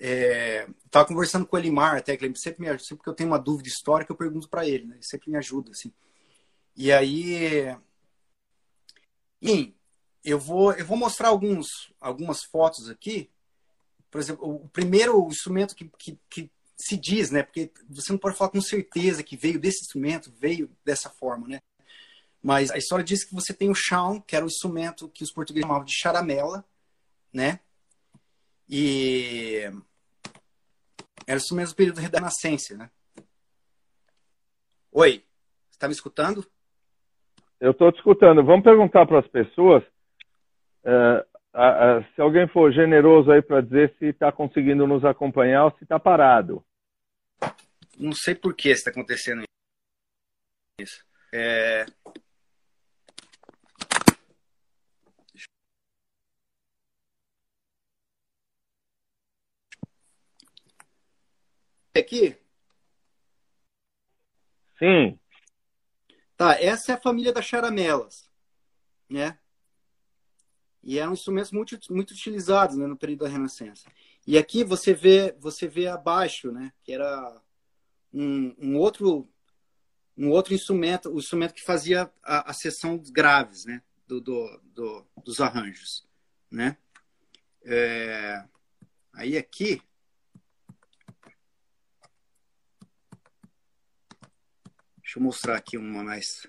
estava 0.00 1.04
é, 1.04 1.08
conversando 1.08 1.46
com 1.46 1.56
o 1.56 1.58
Elimar 1.58 1.98
até, 1.98 2.16
que 2.16 2.24
ele 2.24 2.36
sempre 2.36 2.62
me 2.62 2.68
ajuda, 2.68 2.84
sempre 2.84 3.04
que 3.04 3.10
eu 3.10 3.14
tenho 3.14 3.28
uma 3.28 3.38
dúvida 3.38 3.68
histórica, 3.68 4.10
eu 4.10 4.16
pergunto 4.16 4.48
para 4.48 4.66
ele, 4.66 4.86
né? 4.86 4.94
ele 4.96 5.04
sempre 5.04 5.30
me 5.30 5.36
ajuda, 5.36 5.72
assim. 5.72 5.92
E 6.74 6.90
aí, 6.90 7.76
eu 10.24 10.38
vou, 10.38 10.72
eu 10.72 10.86
vou 10.86 10.96
mostrar 10.96 11.28
alguns, 11.28 11.92
algumas 12.00 12.42
fotos 12.44 12.88
aqui. 12.88 13.30
Por 14.10 14.20
exemplo, 14.20 14.48
o 14.48 14.68
primeiro 14.70 15.26
instrumento 15.28 15.74
que, 15.74 15.90
que, 15.98 16.18
que 16.28 16.50
se 16.76 16.96
diz, 16.96 17.30
né? 17.30 17.42
Porque 17.42 17.70
você 17.88 18.12
não 18.12 18.18
pode 18.18 18.36
falar 18.36 18.50
com 18.50 18.60
certeza 18.60 19.22
que 19.22 19.36
veio 19.36 19.60
desse 19.60 19.82
instrumento, 19.82 20.32
veio 20.38 20.70
dessa 20.84 21.10
forma, 21.10 21.46
né? 21.46 21.60
Mas 22.42 22.70
a 22.70 22.78
história 22.78 23.04
diz 23.04 23.22
que 23.22 23.34
você 23.34 23.52
tem 23.52 23.68
o 23.68 23.74
chão, 23.74 24.20
que 24.20 24.34
era 24.34 24.44
o 24.44 24.48
instrumento 24.48 25.08
que 25.08 25.22
os 25.22 25.30
portugueses 25.30 25.66
chamavam 25.66 25.84
de 25.84 25.92
charamela, 25.92 26.64
né? 27.32 27.60
E 28.68 29.70
era 31.26 31.38
isso 31.38 31.54
mesmo 31.54 31.76
período 31.76 31.96
da 31.96 32.02
Renascença, 32.02 32.76
né? 32.76 32.90
Oi, 34.92 35.24
está 35.70 35.86
me 35.86 35.94
escutando? 35.94 36.44
Eu 37.60 37.72
estou 37.72 37.92
te 37.92 37.98
escutando. 37.98 38.44
Vamos 38.44 38.64
perguntar 38.64 39.06
para 39.06 39.20
as 39.20 39.28
pessoas 39.28 39.82
uh, 40.84 41.20
uh, 41.54 42.00
uh, 42.00 42.14
se 42.14 42.20
alguém 42.20 42.48
for 42.48 42.72
generoso 42.72 43.30
aí 43.30 43.42
para 43.42 43.60
dizer 43.60 43.94
se 43.98 44.06
está 44.06 44.32
conseguindo 44.32 44.86
nos 44.86 45.04
acompanhar 45.04 45.66
ou 45.66 45.70
se 45.72 45.84
está 45.84 46.00
parado. 46.00 46.64
Não 47.98 48.12
sei 48.12 48.34
por 48.34 48.54
que 48.54 48.70
está 48.70 48.90
acontecendo 48.90 49.42
isso. 50.80 51.04
É... 51.32 51.84
aqui? 61.98 62.36
Sim. 64.78 65.18
Tá, 66.36 66.58
essa 66.60 66.92
é 66.92 66.94
a 66.94 67.00
família 67.00 67.32
das 67.32 67.44
charamelas, 67.44 68.30
né? 69.08 69.38
E 70.82 70.98
eram 70.98 71.12
instrumentos 71.12 71.52
muito, 71.52 71.78
muito 71.90 72.12
utilizados 72.12 72.76
né, 72.76 72.86
no 72.86 72.96
período 72.96 73.24
da 73.24 73.28
Renascença. 73.28 73.90
E 74.26 74.38
aqui 74.38 74.64
você 74.64 74.94
vê, 74.94 75.36
você 75.38 75.68
vê 75.68 75.86
abaixo, 75.86 76.50
né? 76.50 76.72
Que 76.82 76.92
era 76.92 77.42
um, 78.12 78.54
um 78.58 78.76
outro 78.78 79.28
um 80.16 80.30
outro 80.30 80.52
instrumento, 80.52 81.10
o 81.10 81.18
instrumento 81.18 81.54
que 81.54 81.62
fazia 81.62 82.10
a, 82.22 82.50
a 82.50 82.52
seção 82.52 82.98
graves, 83.10 83.64
né? 83.64 83.82
Do, 84.06 84.20
do, 84.20 84.60
do 84.74 85.06
dos 85.24 85.40
arranjos, 85.40 86.06
né? 86.50 86.76
É, 87.62 88.42
aí 89.12 89.36
aqui 89.36 89.82
Deixa 95.10 95.18
eu 95.18 95.24
mostrar 95.24 95.56
aqui 95.56 95.76
uma 95.76 96.04
mais. 96.04 96.46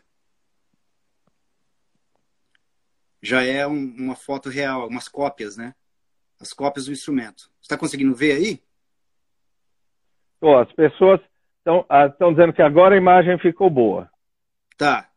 Já 3.20 3.42
é 3.42 3.66
um, 3.66 3.96
uma 3.98 4.16
foto 4.16 4.50
real, 4.50 4.84
algumas 4.84 5.08
cópias, 5.08 5.58
né? 5.58 5.74
As 6.40 6.54
cópias 6.54 6.86
do 6.86 6.92
instrumento. 6.92 7.50
Você 7.56 7.64
está 7.64 7.76
conseguindo 7.76 8.14
ver 8.14 8.34
aí? 8.34 8.64
Pô, 10.40 10.60
as 10.60 10.72
pessoas 10.74 11.20
estão 11.58 11.84
ah, 11.90 12.06
dizendo 12.08 12.54
que 12.54 12.62
agora 12.62 12.94
a 12.94 13.00
imagem 13.00 13.40
ficou 13.40 13.68
boa. 13.68 14.12
Tá. 14.78 15.12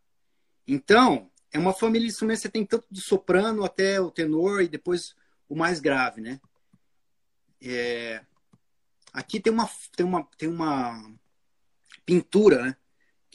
Então, 0.67 1.31
é 1.53 1.59
uma 1.59 1.75
família 1.75 2.07
de 2.09 2.15
instrumentos, 2.15 2.41
você 2.41 2.49
tem 2.49 2.65
tanto 2.65 2.87
do 2.91 3.01
soprano 3.03 3.63
até 3.63 4.01
o 4.01 4.11
tenor 4.11 4.63
e 4.63 4.69
depois 4.69 5.15
o 5.51 5.55
mais 5.55 5.81
grave, 5.81 6.23
né? 6.23 6.41
É... 7.63 8.25
Aqui 9.13 9.39
tem 9.39 9.53
uma, 9.53 9.69
tem 9.95 10.07
uma, 10.07 10.25
tem 10.39 10.49
uma 10.49 11.15
pintura, 12.07 12.63
né? 12.63 12.77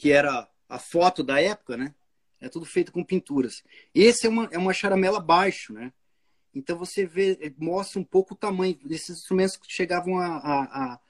Que 0.00 0.10
era 0.10 0.48
a 0.66 0.78
foto 0.78 1.22
da 1.22 1.38
época, 1.42 1.76
né? 1.76 1.94
É 2.40 2.48
tudo 2.48 2.64
feito 2.64 2.90
com 2.90 3.04
pinturas. 3.04 3.62
Esse 3.94 4.26
é 4.26 4.30
uma, 4.30 4.48
é 4.50 4.56
uma 4.56 4.72
charamela 4.72 5.20
baixo, 5.20 5.74
né? 5.74 5.92
Então 6.54 6.78
você 6.78 7.04
vê, 7.04 7.54
mostra 7.58 8.00
um 8.00 8.04
pouco 8.04 8.32
o 8.32 8.36
tamanho 8.36 8.78
desses 8.82 9.18
instrumentos 9.18 9.58
que 9.58 9.70
chegavam 9.70 10.18
a, 10.18 10.26
a, 10.26 10.62
a, 10.62 11.00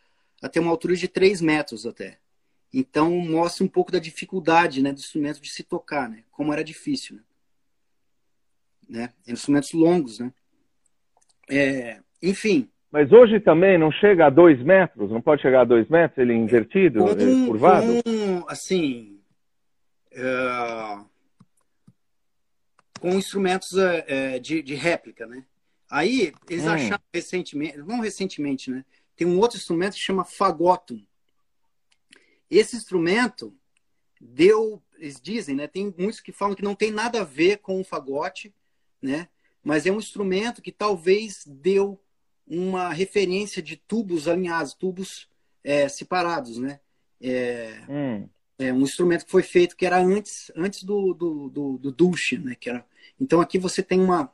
a 0.43 0.49
ter 0.49 0.59
uma 0.59 0.73
altura 0.73 0.97
de 0.97 1.07
3 1.07 1.41
metros 1.41 1.87
até. 1.87 2.19
Então 2.75 3.13
mostra 3.13 3.65
um 3.65 3.69
pouco 3.69 3.93
da 3.93 4.01
dificuldade 4.01 4.83
né, 4.83 4.93
do 4.93 4.99
instrumento 4.99 5.41
de 5.41 5.51
se 5.51 5.63
tocar, 5.63 6.09
né? 6.09 6.25
Como 6.33 6.53
era 6.53 6.65
difícil, 6.65 7.15
né? 7.15 7.23
né? 8.89 9.13
Instrumentos 9.29 9.73
longos, 9.73 10.19
né? 10.19 10.33
É, 11.49 12.01
enfim, 12.21 12.69
mas 12.93 13.13
hoje 13.13 13.39
também 13.39 13.79
não 13.79 13.93
chega 13.93 14.27
a 14.27 14.31
dois 14.31 14.61
metros? 14.61 15.13
Não 15.13 15.21
pode 15.21 15.43
chegar 15.43 15.61
a 15.61 15.65
dois 15.65 15.89
metros? 15.89 16.19
Ele 16.19 16.33
é 16.33 16.37
invertido, 16.37 17.09
ele 17.09 17.45
é 17.45 17.47
curvado? 17.47 17.87
Com, 18.41 18.49
assim, 18.49 19.21
uh, 20.13 21.05
com 22.99 23.11
instrumentos 23.11 23.73
uh, 23.73 24.41
de, 24.41 24.63
de, 24.63 24.75
réplica, 24.75 25.27
né? 25.27 25.45
Aí 25.91 26.33
eles 26.49 26.65
hum. 26.65 26.71
acharam 26.71 27.03
recentemente, 27.13 27.79
não 27.79 28.01
recentemente, 28.01 28.71
né? 28.71 28.85
Tem 29.15 29.27
um 29.27 29.39
outro 29.39 29.59
instrumento 29.59 29.95
que 29.95 30.01
chama 30.01 30.25
fagotum. 30.25 31.05
Esse 32.51 32.77
instrumento 32.77 33.55
deu, 34.21 34.83
eles 34.99 35.21
dizem, 35.21 35.55
né? 35.55 35.67
Tem 35.67 35.95
muitos 35.99 36.21
que 36.21 36.33
falam 36.33 36.55
que 36.55 36.63
não 36.63 36.75
tem 36.75 36.91
nada 36.91 37.21
a 37.21 37.25
ver 37.25 37.59
com 37.59 37.81
o 37.81 37.85
fagote, 37.85 38.55
né? 39.03 39.29
Mas 39.63 39.85
é 39.85 39.93
um 39.93 39.99
instrumento 39.99 40.63
que 40.63 40.73
talvez 40.73 41.45
deu 41.47 42.01
uma 42.47 42.91
referência 42.93 43.61
de 43.61 43.77
tubos 43.77 44.27
alinhados, 44.27 44.73
tubos 44.73 45.29
é, 45.63 45.89
separados, 45.89 46.57
né? 46.57 46.81
É, 47.21 47.81
hum. 47.89 48.29
é, 48.59 48.73
um 48.73 48.81
instrumento 48.83 49.25
que 49.25 49.31
foi 49.31 49.43
feito 49.43 49.77
que 49.77 49.85
era 49.85 49.99
antes, 49.99 50.51
antes 50.57 50.83
do, 50.83 51.13
do, 51.15 51.49
do, 51.49 51.79
do 51.79 51.93
Dulce, 51.93 52.39
né? 52.39 52.55
Que 52.55 52.71
era... 52.71 52.85
Então 53.21 53.41
aqui 53.41 53.59
você 53.59 53.83
tem 53.83 54.01
uma 54.01 54.33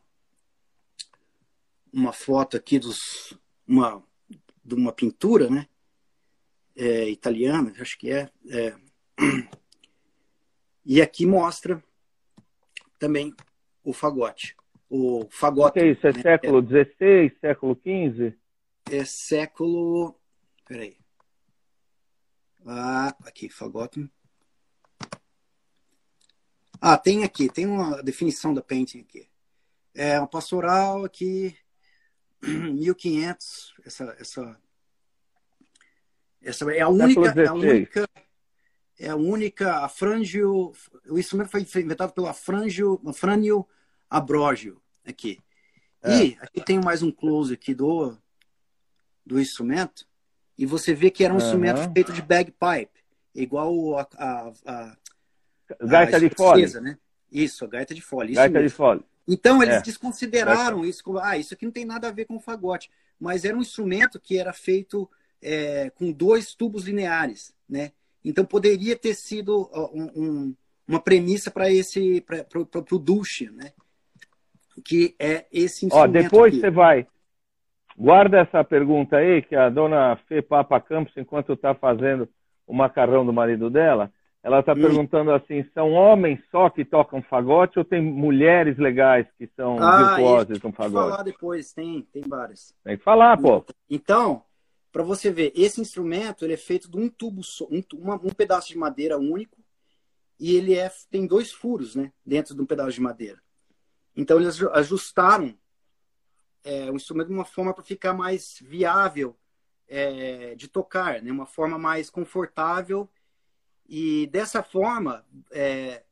uma 1.92 2.12
foto 2.12 2.56
aqui 2.56 2.78
dos 2.78 3.38
uma 3.66 4.02
de 4.64 4.74
uma 4.74 4.92
pintura, 4.92 5.48
né? 5.48 5.66
É, 6.76 7.08
italiana, 7.08 7.72
acho 7.80 7.98
que 7.98 8.10
é, 8.10 8.30
é. 8.50 8.74
E 10.84 11.02
aqui 11.02 11.26
mostra 11.26 11.82
também 12.98 13.34
o 13.82 13.92
fagote 13.92 14.54
o 14.88 15.26
fagote. 15.30 15.80
É 15.80 15.90
isso? 15.90 16.06
É 16.06 16.12
né? 16.12 16.22
século 16.22 16.62
XVI, 16.62 17.36
século 17.40 17.74
XV? 17.76 18.34
É 18.90 19.04
século. 19.04 20.14
Peraí. 20.66 20.96
Ah, 22.66 23.16
aqui, 23.24 23.48
fagote. 23.48 24.10
Ah, 26.80 26.98
tem 26.98 27.22
aqui, 27.22 27.48
tem 27.48 27.64
uma 27.64 28.02
definição 28.02 28.52
da 28.52 28.60
painting 28.60 29.00
aqui. 29.00 29.28
É 29.94 30.18
uma 30.18 30.26
pastoral 30.26 31.04
aqui, 31.04 31.56
1500. 32.42 33.74
Essa, 33.84 34.16
essa, 34.18 34.60
essa 36.42 36.74
é 36.74 36.80
a 36.80 36.88
única, 36.88 37.40
é 37.40 37.46
a 37.46 37.54
única, 37.54 38.08
é 38.98 39.08
a 39.10 39.16
única, 39.16 39.84
a 39.84 39.88
frangio, 39.88 40.72
o 41.08 41.18
instrumento 41.18 41.50
foi 41.50 41.60
inventado 41.60 42.12
pela 42.12 42.34
frangio, 42.34 43.00
frânio 43.14 43.64
Abrógio, 44.10 44.82
aqui. 45.04 45.38
É. 46.02 46.16
E 46.16 46.38
aqui 46.40 46.64
tem 46.64 46.80
mais 46.80 47.00
um 47.00 47.12
close 47.12 47.54
aqui 47.54 47.74
do, 47.74 48.16
do 49.24 49.40
instrumento, 49.40 50.06
e 50.58 50.64
você 50.64 50.94
vê 50.94 51.10
que 51.10 51.24
era 51.24 51.32
um 51.32 51.36
uhum. 51.36 51.42
instrumento 51.42 51.92
feito 51.92 52.12
de 52.12 52.22
bagpipe, 52.22 53.00
igual 53.34 53.98
a, 53.98 54.08
a, 54.16 54.52
a, 54.64 54.96
a 55.80 55.86
gaita 55.86 56.18
de 56.18 56.30
fole. 56.30 56.66
Né? 56.80 56.98
Isso, 57.30 57.64
a 57.64 57.68
gaita 57.68 57.94
de 57.94 58.00
fole. 58.00 58.34
Gaita 58.34 58.62
de 58.62 58.68
fole. 58.68 59.04
Então 59.28 59.62
eles 59.62 59.76
é. 59.76 59.82
desconsideraram 59.82 60.84
isso 60.84 61.02
como, 61.02 61.18
ah, 61.18 61.36
isso 61.36 61.52
aqui 61.52 61.64
não 61.64 61.72
tem 61.72 61.84
nada 61.84 62.08
a 62.08 62.12
ver 62.12 62.26
com 62.26 62.36
o 62.36 62.40
fagote. 62.40 62.90
mas 63.18 63.44
era 63.44 63.56
um 63.56 63.60
instrumento 63.60 64.20
que 64.20 64.38
era 64.38 64.52
feito 64.52 65.10
é, 65.42 65.90
com 65.90 66.12
dois 66.12 66.54
tubos 66.54 66.84
lineares, 66.84 67.54
né? 67.68 67.92
Então 68.24 68.44
poderia 68.44 68.96
ter 68.96 69.14
sido 69.14 69.70
um, 69.92 70.10
um, 70.16 70.54
uma 70.86 71.00
premissa 71.00 71.50
para 71.50 71.70
esse 71.70 72.20
para 72.20 72.44
o 72.92 72.98
Duche, 72.98 73.50
né? 73.50 73.72
Que 74.84 75.14
é 75.18 75.46
esse 75.52 75.86
instrumento. 75.86 76.16
Ó, 76.16 76.22
depois 76.22 76.52
aqui. 76.52 76.60
você 76.60 76.70
vai 76.70 77.06
guarda 77.96 78.38
essa 78.38 78.62
pergunta 78.62 79.16
aí 79.16 79.42
que 79.42 79.56
a 79.56 79.68
dona 79.68 80.16
Fê 80.28 80.42
Papa 80.42 80.80
Campos, 80.80 81.16
enquanto 81.16 81.52
está 81.52 81.74
fazendo 81.74 82.28
o 82.66 82.74
macarrão 82.74 83.24
do 83.24 83.32
marido 83.32 83.70
dela, 83.70 84.12
ela 84.42 84.60
está 84.60 84.72
hum. 84.72 84.80
perguntando 84.80 85.32
assim: 85.32 85.64
são 85.74 85.92
homens 85.92 86.40
só 86.50 86.70
que 86.70 86.84
tocam 86.84 87.22
fagote 87.22 87.78
ou 87.78 87.84
tem 87.84 88.00
mulheres 88.00 88.78
legais 88.78 89.26
que 89.38 89.48
são 89.56 89.76
ah, 89.80 90.14
virtuosas 90.14 90.60
no 90.60 90.72
fagote? 90.72 90.92
Vou 90.92 91.10
falar 91.10 91.22
depois, 91.22 91.72
tem, 91.72 92.02
tem 92.12 92.22
várias. 92.26 92.74
Tem 92.84 92.96
que 92.96 93.02
falar, 93.02 93.36
pô. 93.36 93.64
Então, 93.90 94.42
para 94.92 95.02
você 95.02 95.30
ver, 95.30 95.52
esse 95.54 95.80
instrumento 95.80 96.44
ele 96.44 96.54
é 96.54 96.56
feito 96.56 96.90
de 96.90 96.96
um 96.96 97.08
tubo, 97.08 97.42
um, 97.70 97.82
uma, 97.94 98.14
um 98.14 98.30
pedaço 98.30 98.68
de 98.68 98.78
madeira 98.78 99.18
único 99.18 99.58
e 100.38 100.56
ele 100.56 100.74
é, 100.74 100.90
tem 101.10 101.26
dois 101.26 101.50
furos, 101.50 101.94
né, 101.94 102.12
dentro 102.24 102.54
de 102.54 102.60
um 102.60 102.66
pedaço 102.66 102.92
de 102.92 103.00
madeira. 103.00 103.38
Então 104.14 104.40
eles 104.40 104.62
ajustaram 104.72 105.54
é, 106.66 106.90
o 106.90 106.96
instrumento 106.96 107.28
de 107.28 107.34
uma 107.34 107.44
forma 107.44 107.72
para 107.72 107.84
ficar 107.84 108.12
mais 108.12 108.58
viável 108.60 109.36
é, 109.88 110.54
de 110.54 110.68
tocar, 110.68 111.22
né, 111.22 111.30
uma 111.30 111.46
forma 111.46 111.78
mais 111.78 112.10
confortável 112.10 113.08
e 113.88 114.26
dessa 114.26 114.62
forma 114.62 115.24
é, 115.50 116.02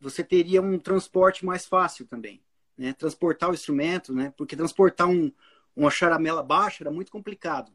você 0.00 0.22
teria 0.24 0.60
um 0.60 0.78
transporte 0.78 1.46
mais 1.46 1.64
fácil 1.64 2.06
também, 2.06 2.42
né, 2.76 2.92
transportar 2.92 3.50
o 3.50 3.54
instrumento, 3.54 4.12
né, 4.12 4.34
porque 4.36 4.56
transportar 4.56 5.08
um, 5.08 5.32
uma 5.74 5.90
charamela 5.90 6.42
baixa 6.42 6.82
era 6.82 6.90
muito 6.90 7.10
complicado 7.10 7.72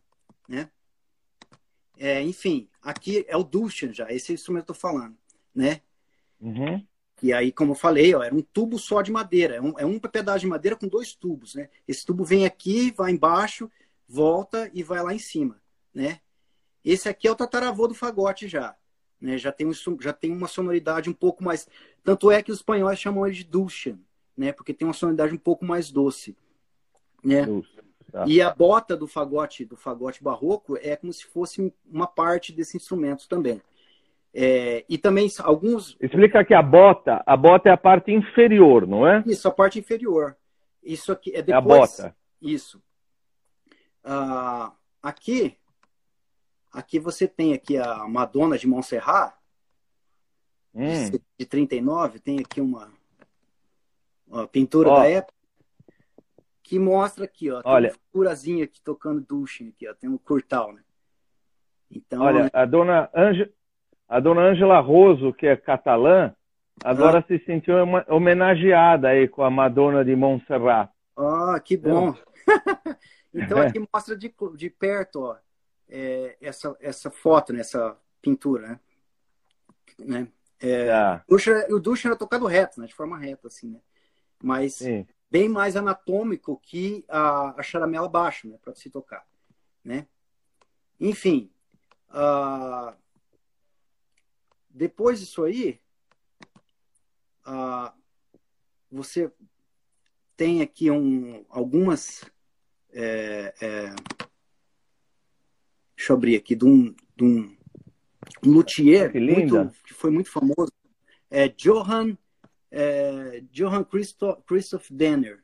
né? 0.49 0.69
É, 1.97 2.21
enfim, 2.23 2.67
aqui 2.82 3.23
é 3.27 3.38
o 3.38 3.43
Dushan 3.43 3.93
já, 3.93 4.12
esse 4.12 4.34
instrumento 4.34 4.65
que 4.65 4.71
eu 4.71 4.75
tô 4.75 4.79
falando, 4.79 5.15
né? 5.53 5.82
Uhum. 6.41 6.86
E 7.21 7.34
aí, 7.34 7.51
como 7.51 7.71
eu 7.71 7.75
falei, 7.75 8.13
ó, 8.15 8.23
era 8.23 8.34
um 8.34 8.41
tubo 8.41 8.79
só 8.79 9.01
de 9.01 9.12
madeira, 9.12 9.55
é 9.55 9.62
um, 9.62 9.73
é 9.77 9.86
um 9.86 9.99
pedaço 9.99 10.39
de 10.39 10.47
madeira 10.47 10.75
com 10.75 10.88
dois 10.88 11.13
tubos, 11.13 11.55
né? 11.55 11.69
Esse 11.88 12.05
tubo 12.05 12.23
vem 12.23 12.45
aqui, 12.45 12.91
vai 12.91 13.12
embaixo, 13.12 13.69
volta 14.08 14.69
e 14.73 14.82
vai 14.84 15.03
lá 15.03 15.13
em 15.13 15.19
cima, 15.19 15.62
né? 15.93 16.19
Esse 16.84 17.10
aqui 17.10 17.27
é 17.27 17.32
o 17.32 17.36
tataravô 17.36 17.88
do 17.88 17.93
fagote 17.93 18.47
já, 18.47 18.75
né? 19.19 19.38
Já 19.38 19.51
tem, 19.51 19.67
um, 19.67 19.73
já 19.99 20.13
tem 20.13 20.32
uma 20.32 20.47
sonoridade 20.47 21.10
um 21.10 21.13
pouco 21.13 21.43
mais... 21.43 21.67
Tanto 22.03 22.32
é 22.32 22.41
que 22.41 22.51
os 22.51 22.60
espanhóis 22.60 22.97
chamam 22.97 23.27
ele 23.27 23.36
de 23.36 23.43
Dushan, 23.43 23.99
né? 24.36 24.53
Porque 24.53 24.73
tem 24.73 24.88
uma 24.88 24.93
sonoridade 24.93 25.34
um 25.34 25.38
pouco 25.38 25.65
mais 25.65 25.91
doce, 25.91 26.38
né? 27.23 27.45
Doce. 27.45 27.69
Tá. 28.12 28.25
E 28.25 28.41
a 28.41 28.49
bota 28.53 28.97
do 28.97 29.05
fagote, 29.05 29.63
do 29.65 29.75
fagote 29.75 30.23
barroco, 30.23 30.77
é 30.77 30.95
como 30.95 31.13
se 31.13 31.25
fosse 31.25 31.71
uma 31.86 32.08
parte 32.08 32.51
desse 32.51 32.75
instrumento 32.75 33.27
também. 33.27 33.62
É, 34.34 34.86
e 34.88 34.98
também 34.98 35.30
alguns. 35.39 35.98
Explica 36.00 36.46
que 36.46 36.54
a 36.54 36.62
bota, 36.62 37.24
a 37.26 37.36
bota 37.36 37.70
é 37.70 37.72
a 37.72 37.78
parte 37.78 38.12
inferior, 38.12 38.86
não 38.88 39.08
é? 39.08 39.24
Isso, 39.26 39.48
a 39.48 39.52
parte 39.52 39.80
inferior. 39.80 40.38
Isso 40.84 41.12
aqui 41.12 41.36
é 41.36 41.42
depois. 41.42 41.54
É 41.54 41.58
a 41.58 41.62
bota. 41.62 42.15
Isso. 42.42 42.82
Ah, 44.04 44.72
aqui, 45.02 45.58
aqui 46.72 47.00
você 47.00 47.28
tem 47.28 47.54
aqui 47.54 47.78
a 47.78 48.08
Madonna 48.08 48.58
de 48.58 48.68
Montserrat, 48.68 49.36
hum. 50.74 51.10
de 51.38 51.46
39, 51.46 52.20
tem 52.20 52.39
aqui 52.39 52.62
uma, 52.62 52.92
uma 54.28 54.48
pintura 54.48 54.92
da 54.92 55.08
época 55.08 55.39
que 56.70 56.78
mostra 56.78 57.26
aqui, 57.26 57.50
ó. 57.50 57.62
Olha, 57.65 57.89
tem 57.89 58.00
figurazinha 58.00 58.63
aqui 58.65 58.80
tocando 58.82 59.22
Dushin 59.22 59.70
aqui, 59.70 59.88
ó. 59.88 59.94
Tem 59.96 60.08
um 60.08 60.20
curtal, 60.20 60.72
né? 60.72 60.84
Então, 61.89 62.22
olha, 62.22 62.44
né? 62.44 62.50
a 62.54 62.63
dona 62.65 63.10
Ange, 63.15 63.52
a 64.10 64.19
dona 64.19 64.41
Angela 64.41 64.80
Roso, 64.80 65.32
que 65.32 65.48
é 65.48 65.56
catalã, 65.56 66.34
agora 66.84 67.19
ah. 67.19 67.24
se 67.28 67.39
sentiu 67.45 67.76
homenageada 68.10 69.10
aí 69.10 69.28
com 69.28 69.43
a 69.43 69.52
Madonna 69.52 70.04
de 70.04 70.15
Montserrat. 70.15 70.89
Ah, 71.15 71.60
que 71.63 71.78
bom. 71.78 72.15
então 73.34 73.60
aqui 73.62 73.80
mostra 73.93 74.17
de, 74.17 74.34
de 74.56 74.69
perto, 74.69 75.22
ó, 75.22 75.38
é, 75.88 76.36
essa, 76.41 76.76
essa 76.82 77.12
foto, 77.12 77.54
né, 77.54 77.60
essa 77.60 77.95
pintura, 78.22 78.67
né? 78.67 78.80
né? 80.00 80.28
É, 80.60 80.91
ah. 80.91 81.24
O 81.69 81.80
Ducha 81.80 82.10
era 82.10 82.17
tocado 82.17 82.45
reto, 82.45 82.82
né? 82.82 82.88
De 82.88 82.93
forma 82.93 83.17
reta, 83.17 83.48
assim, 83.48 83.69
né? 83.69 83.80
Mas 84.43 84.76
Sim 84.76 85.06
bem 85.30 85.48
mais 85.48 85.76
anatômico 85.76 86.60
que 86.62 87.06
a, 87.08 87.60
a 87.60 87.63
charamela 87.63 88.10
baixa, 88.10 88.48
né, 88.48 88.58
para 88.62 88.74
se 88.74 88.89
tocar, 88.89 89.26
né? 89.84 90.08
Enfim, 91.00 91.50
uh, 92.10 92.93
depois 94.69 95.19
disso 95.19 95.43
aí, 95.43 95.79
uh, 97.45 97.91
você 98.91 99.32
tem 100.36 100.62
aqui 100.62 100.89
um, 100.89 101.45
algumas. 101.49 102.23
É, 102.91 103.53
é, 103.62 103.95
deixa 105.95 106.12
eu 106.12 106.15
abrir 106.15 106.36
aqui, 106.36 106.55
de 106.55 106.65
um, 106.65 106.95
de 107.15 107.23
um, 107.23 107.58
luthier 108.43 109.12
que, 109.12 109.19
muito, 109.19 109.71
que 109.86 109.93
foi 109.93 110.10
muito 110.10 110.32
famoso, 110.32 110.71
é 111.29 111.47
Johann 111.49 112.15
é, 112.71 113.43
Johann 113.51 113.84
Christoph, 113.84 114.39
Christoph 114.45 114.89
Denner, 114.89 115.43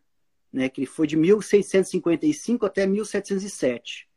né, 0.51 0.69
que 0.69 0.85
foi 0.85 1.07
de 1.07 1.17
1655 1.17 2.65
até 2.65 2.85
1707. 2.85 4.07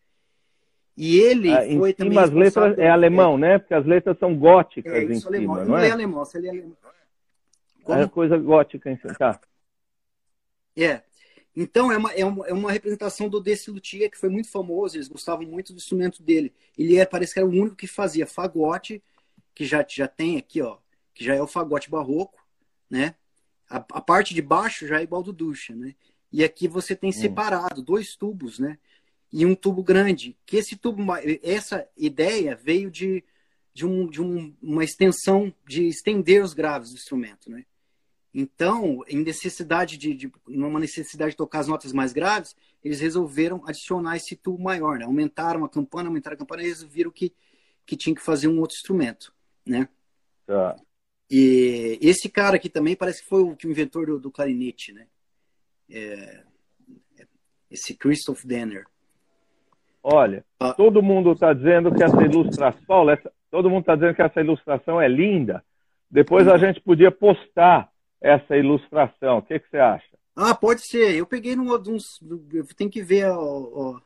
E 1.00 1.16
ele 1.20 1.52
ah, 1.52 1.78
foi 1.78 1.94
também. 1.94 2.18
as 2.18 2.30
letras 2.32 2.76
é 2.76 2.90
alemão, 2.90 3.38
né? 3.38 3.56
Porque 3.60 3.72
as 3.72 3.86
letras 3.86 4.18
são 4.18 4.36
góticas 4.36 4.92
é, 4.92 5.04
em 5.04 5.24
alemão. 5.24 5.54
cima, 5.54 5.58
não, 5.58 5.64
não 5.64 5.78
é? 5.78 5.86
é 5.86 5.90
alemão, 5.92 6.24
ele 6.34 6.46
é 6.48 6.50
alemão. 6.50 6.76
Como? 7.84 8.00
É 8.00 8.08
coisa 8.08 8.36
gótica 8.36 8.90
em 8.90 8.96
cima, 8.96 9.14
tá? 9.14 9.40
É. 10.76 11.02
Então, 11.54 11.92
é 11.92 11.96
uma, 11.96 12.12
é 12.12 12.24
uma, 12.24 12.46
é 12.48 12.52
uma 12.52 12.72
representação 12.72 13.28
do 13.28 13.40
desse 13.40 13.70
luthier 13.70 14.10
que 14.10 14.18
foi 14.18 14.28
muito 14.28 14.50
famoso, 14.50 14.96
eles 14.96 15.06
gostavam 15.06 15.46
muito 15.46 15.72
do 15.72 15.76
instrumento 15.76 16.20
dele. 16.20 16.52
Ele 16.76 16.96
é, 16.96 17.06
parece 17.06 17.32
que 17.32 17.38
era 17.38 17.46
o 17.46 17.52
único 17.52 17.76
que 17.76 17.86
fazia 17.86 18.26
fagote, 18.26 19.00
que 19.54 19.64
já, 19.64 19.86
já 19.88 20.08
tem 20.08 20.36
aqui, 20.36 20.60
ó, 20.60 20.78
que 21.14 21.24
já 21.24 21.36
é 21.36 21.40
o 21.40 21.46
fagote 21.46 21.88
barroco, 21.88 22.44
né? 22.90 23.14
A, 23.70 23.76
a, 23.76 24.00
parte 24.00 24.34
de 24.34 24.42
baixo 24.42 24.84
já 24.84 24.98
é 24.98 25.04
igual 25.04 25.22
do 25.22 25.32
ducha, 25.32 25.76
né? 25.76 25.94
E 26.32 26.42
aqui 26.42 26.66
você 26.66 26.96
tem 26.96 27.10
hum. 27.10 27.12
separado 27.12 27.82
dois 27.82 28.16
tubos, 28.16 28.58
né? 28.58 28.78
E 29.32 29.44
um 29.44 29.54
tubo 29.54 29.82
grande. 29.82 30.36
Que 30.46 30.56
esse 30.56 30.76
tubo, 30.76 31.02
essa 31.42 31.86
ideia 31.96 32.56
veio 32.56 32.90
de, 32.90 33.22
de, 33.74 33.86
um, 33.86 34.08
de 34.08 34.22
um, 34.22 34.54
uma 34.62 34.84
extensão 34.84 35.52
de 35.66 35.86
estender 35.86 36.42
os 36.42 36.54
graves 36.54 36.90
do 36.90 36.96
instrumento, 36.96 37.50
né? 37.50 37.64
Então, 38.32 39.02
em 39.08 39.22
necessidade 39.22 39.96
de, 39.96 40.14
de 40.14 40.32
numa 40.46 40.78
necessidade 40.78 41.32
de 41.32 41.36
tocar 41.36 41.60
as 41.60 41.68
notas 41.68 41.92
mais 41.92 42.12
graves, 42.12 42.54
eles 42.84 43.00
resolveram 43.00 43.62
adicionar 43.66 44.16
esse 44.16 44.36
tubo 44.36 44.62
maior, 44.62 44.98
né? 44.98 45.04
Aumentaram 45.04 45.64
a 45.64 45.68
campana, 45.68 46.08
aumentaram 46.08 46.34
a 46.34 46.38
campana, 46.38 46.62
e 46.62 46.66
eles 46.66 46.82
viram 46.82 47.10
que 47.10 47.32
que 47.88 47.96
tinha 47.96 48.14
que 48.14 48.20
fazer 48.20 48.48
um 48.48 48.60
outro 48.60 48.76
instrumento, 48.76 49.34
né? 49.64 49.88
Tá. 50.46 50.76
E 51.30 51.98
esse 52.02 52.28
cara 52.28 52.56
aqui 52.56 52.68
também 52.68 52.94
parece 52.94 53.22
que 53.22 53.28
foi 53.30 53.42
o, 53.42 53.56
inventor 53.64 54.06
do, 54.06 54.20
do 54.20 54.30
clarinete, 54.30 54.92
né? 54.92 55.06
É, 55.88 56.44
esse 57.70 57.94
Christoph 57.94 58.44
Denner. 58.44 58.86
Olha, 60.02 60.44
ah. 60.60 60.72
todo 60.72 61.02
mundo 61.02 61.32
está 61.32 61.52
dizendo 61.52 61.94
que 61.94 62.02
essa 62.02 62.22
ilustração, 62.22 62.82
Paulo, 62.86 63.10
essa, 63.10 63.30
todo 63.50 63.68
mundo 63.68 63.80
está 63.80 63.94
dizendo 63.94 64.14
que 64.14 64.22
essa 64.22 64.40
ilustração 64.40 65.00
é 65.00 65.08
linda. 65.08 65.62
Depois 66.10 66.48
a 66.48 66.56
gente 66.56 66.80
podia 66.80 67.10
postar 67.10 67.90
essa 68.20 68.56
ilustração. 68.56 69.38
O 69.38 69.42
que, 69.42 69.58
que 69.58 69.68
você 69.68 69.78
acha? 69.78 70.06
Ah, 70.34 70.54
pode 70.54 70.86
ser. 70.86 71.16
Eu 71.16 71.26
peguei 71.26 71.56
num, 71.56 71.74
uns. 71.74 72.20
Tem 72.76 72.88
que 72.88 73.02
ver 73.02 73.26
ó, 73.30 73.36
ó, 73.38 74.00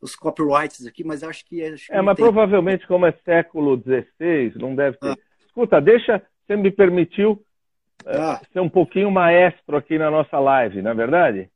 os 0.00 0.14
copyrights 0.14 0.86
aqui, 0.86 1.04
mas 1.04 1.22
acho 1.22 1.44
que. 1.44 1.62
Acho 1.62 1.86
que 1.86 1.92
é, 1.92 2.00
mas 2.00 2.16
tem... 2.16 2.24
provavelmente, 2.24 2.86
como 2.86 3.04
é 3.04 3.12
século 3.24 3.76
XVI, 3.76 4.54
não 4.56 4.74
deve 4.74 4.96
ter. 4.98 5.10
Ah. 5.10 5.16
Escuta, 5.44 5.80
deixa, 5.80 6.22
você 6.46 6.56
me 6.56 6.70
permitiu 6.70 7.44
é, 8.06 8.16
ah. 8.16 8.40
ser 8.52 8.60
um 8.60 8.68
pouquinho 8.68 9.10
maestro 9.10 9.76
aqui 9.76 9.98
na 9.98 10.10
nossa 10.10 10.38
live, 10.38 10.82
não 10.82 10.92
é 10.92 10.94
verdade? 10.94 11.50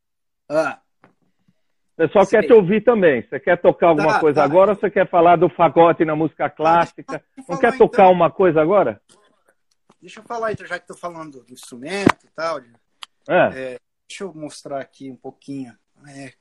Ah. 0.48 0.80
O 1.96 2.04
pessoal 2.06 2.26
Sei. 2.26 2.38
quer 2.38 2.46
te 2.46 2.52
ouvir 2.52 2.82
também. 2.82 3.22
Você 3.22 3.40
quer 3.40 3.56
tocar 3.56 3.88
alguma 3.88 4.12
tá, 4.12 4.20
coisa 4.20 4.40
tá. 4.40 4.44
agora 4.44 4.72
ou 4.72 4.76
você 4.76 4.90
quer 4.90 5.08
falar 5.08 5.36
do 5.36 5.48
fagote 5.48 6.04
na 6.04 6.14
música 6.14 6.50
clássica? 6.50 7.24
Não 7.48 7.58
quer 7.58 7.78
tocar 7.78 8.02
então. 8.02 8.12
uma 8.12 8.30
coisa 8.30 8.60
agora? 8.60 9.00
Deixa 9.98 10.20
eu 10.20 10.24
falar, 10.24 10.52
então, 10.52 10.66
já 10.66 10.78
que 10.78 10.84
estou 10.84 10.96
falando 10.96 11.42
do 11.42 11.54
instrumento 11.54 12.26
e 12.26 12.30
tal. 12.36 12.58
É. 13.26 13.72
É, 13.74 13.78
deixa 14.06 14.24
eu 14.24 14.34
mostrar 14.34 14.78
aqui 14.78 15.10
um 15.10 15.16
pouquinho. 15.16 15.72
É, 16.06 16.32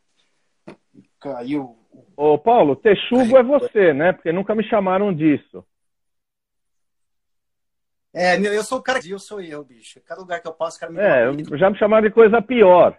caiu. 1.22 1.78
Ô, 2.18 2.38
Paulo, 2.38 2.76
texugo 2.76 3.38
é 3.38 3.42
você, 3.44 3.94
né? 3.94 4.12
Porque 4.12 4.34
nunca 4.34 4.54
me 4.54 4.64
chamaram 4.68 5.14
disso. 5.14 5.66
É, 8.14 8.38
meu, 8.38 8.54
eu 8.54 8.64
sou 8.64 8.80
o 8.80 8.84
cara 8.84 9.00
eu 9.06 9.20
sou 9.20 9.40
eu, 9.40 9.64
bicho. 9.64 10.02
Cada 10.06 10.20
lugar 10.20 10.42
que 10.42 10.48
eu 10.50 10.54
passo, 10.54 10.76
o 10.76 10.80
cara 10.82 10.92
me 10.92 11.00
É, 11.00 11.58
já 11.58 11.70
me 11.70 11.78
chamaram 11.78 12.06
de 12.06 12.14
coisa 12.14 12.42
pior. 12.42 12.98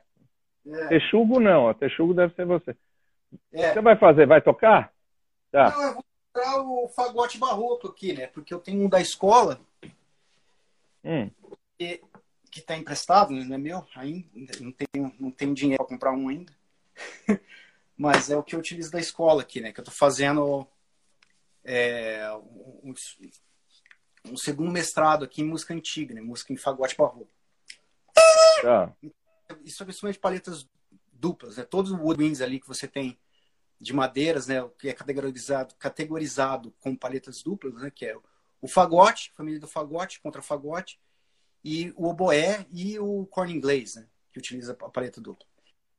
É. 0.66 0.88
Texugo 0.88 1.38
não, 1.38 1.72
texugo 1.74 2.12
deve 2.12 2.34
ser 2.34 2.44
você. 2.44 2.76
É. 3.52 3.72
Você 3.72 3.80
vai 3.80 3.96
fazer? 3.96 4.26
Vai 4.26 4.40
tocar? 4.40 4.92
Tá. 5.52 5.70
Não, 5.70 5.82
eu 5.82 5.94
vou 5.94 6.04
mostrar 6.34 6.62
o 6.62 6.88
fagote 6.88 7.38
barroco 7.38 7.88
aqui, 7.88 8.12
né? 8.12 8.26
Porque 8.26 8.52
eu 8.52 8.58
tenho 8.58 8.84
um 8.84 8.88
da 8.88 9.00
escola. 9.00 9.60
Hum. 11.04 11.30
Que, 11.78 12.02
que 12.50 12.60
tá 12.60 12.76
emprestado, 12.76 13.32
né? 13.32 13.44
não 13.44 13.54
é 13.54 13.58
meu 13.58 13.86
ainda. 13.94 14.52
Não 14.60 14.72
tenho, 14.72 15.14
não 15.20 15.30
tenho 15.30 15.54
dinheiro 15.54 15.84
para 15.84 15.94
comprar 15.94 16.12
um 16.12 16.28
ainda. 16.28 16.52
Mas 17.96 18.30
é 18.30 18.36
o 18.36 18.42
que 18.42 18.54
eu 18.54 18.58
utilizo 18.58 18.90
da 18.90 18.98
escola 18.98 19.42
aqui, 19.42 19.60
né? 19.60 19.72
Que 19.72 19.80
eu 19.80 19.84
tô 19.84 19.90
fazendo 19.90 20.66
é, 21.64 22.28
um, 22.82 22.94
um, 24.26 24.36
segundo 24.36 24.70
mestrado 24.70 25.24
aqui 25.24 25.42
em 25.42 25.46
música 25.46 25.72
antiga, 25.72 26.14
né? 26.14 26.20
Música 26.20 26.52
em 26.52 26.56
fagote 26.56 26.96
barroco. 26.96 27.28
Tá. 28.62 28.92
Isso 29.64 29.82
é 29.82 29.86
principalmente 29.86 30.18
paletas 30.18 30.68
duplas, 31.12 31.56
né? 31.56 31.64
Todos 31.64 31.90
os 31.90 31.98
woodwinds 31.98 32.40
ali 32.40 32.60
que 32.60 32.68
você 32.68 32.86
tem 32.86 33.18
de 33.80 33.92
madeiras, 33.92 34.46
né? 34.46 34.56
Que 34.78 34.88
é 34.88 34.92
categorizado, 34.92 35.74
categorizado 35.76 36.74
com 36.80 36.94
paletas 36.94 37.42
duplas, 37.42 37.74
né? 37.74 37.90
Que 37.94 38.06
é 38.06 38.16
o 38.60 38.68
fagote, 38.68 39.32
família 39.36 39.60
do 39.60 39.68
fagote, 39.68 40.20
contrafagote, 40.20 40.98
e 41.64 41.92
o 41.96 42.08
oboé 42.08 42.66
e 42.72 42.98
o 42.98 43.26
corn 43.26 43.52
inglês, 43.52 43.96
né? 43.96 44.06
Que 44.32 44.38
utiliza 44.38 44.72
a 44.72 44.90
paleta 44.90 45.20
dupla. 45.20 45.46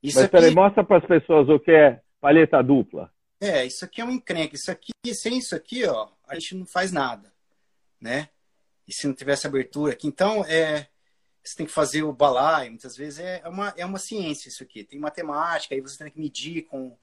Isso 0.01 0.17
Mas 0.17 0.25
aqui... 0.25 0.31
peraí, 0.31 0.53
mostra 0.53 0.83
para 0.83 0.97
as 0.97 1.05
pessoas 1.05 1.49
o 1.49 1.59
que 1.59 1.71
é 1.71 2.01
paleta 2.19 2.61
dupla. 2.61 3.11
É, 3.39 3.65
isso 3.65 3.85
aqui 3.85 4.01
é 4.01 4.05
um 4.05 4.11
encrenque. 4.11 4.55
Isso 4.55 4.71
aqui, 4.71 4.91
sem 5.13 5.37
isso 5.37 5.55
aqui, 5.55 5.85
ó, 5.85 6.09
a 6.27 6.35
gente 6.35 6.55
não 6.55 6.65
faz 6.65 6.91
nada, 6.91 7.31
né? 7.99 8.29
E 8.87 8.93
se 8.93 9.05
não 9.05 9.13
tivesse 9.13 9.45
abertura 9.45 9.93
aqui, 9.93 10.07
então 10.07 10.43
é 10.45 10.87
você 11.47 11.55
tem 11.55 11.65
que 11.65 11.71
fazer 11.71 12.03
o 12.03 12.13
balaio, 12.13 12.71
muitas 12.71 12.95
vezes 12.95 13.19
é, 13.19 13.41
é 13.43 13.47
uma, 13.47 13.73
é 13.77 13.85
uma 13.85 13.99
ciência 13.99 14.49
isso 14.49 14.63
aqui. 14.63 14.83
Tem 14.83 14.99
matemática, 14.99 15.73
aí 15.73 15.81
você 15.81 15.97
tem 15.97 16.11
que 16.11 16.19
medir 16.19 16.63
com 16.63 16.97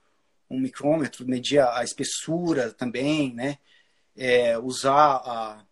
um 0.50 0.60
micrômetro, 0.60 1.26
medir 1.26 1.58
a, 1.58 1.78
a 1.78 1.84
espessura 1.84 2.72
também, 2.72 3.32
né? 3.34 3.58
É, 4.16 4.56
usar 4.58 5.16
a, 5.24 5.64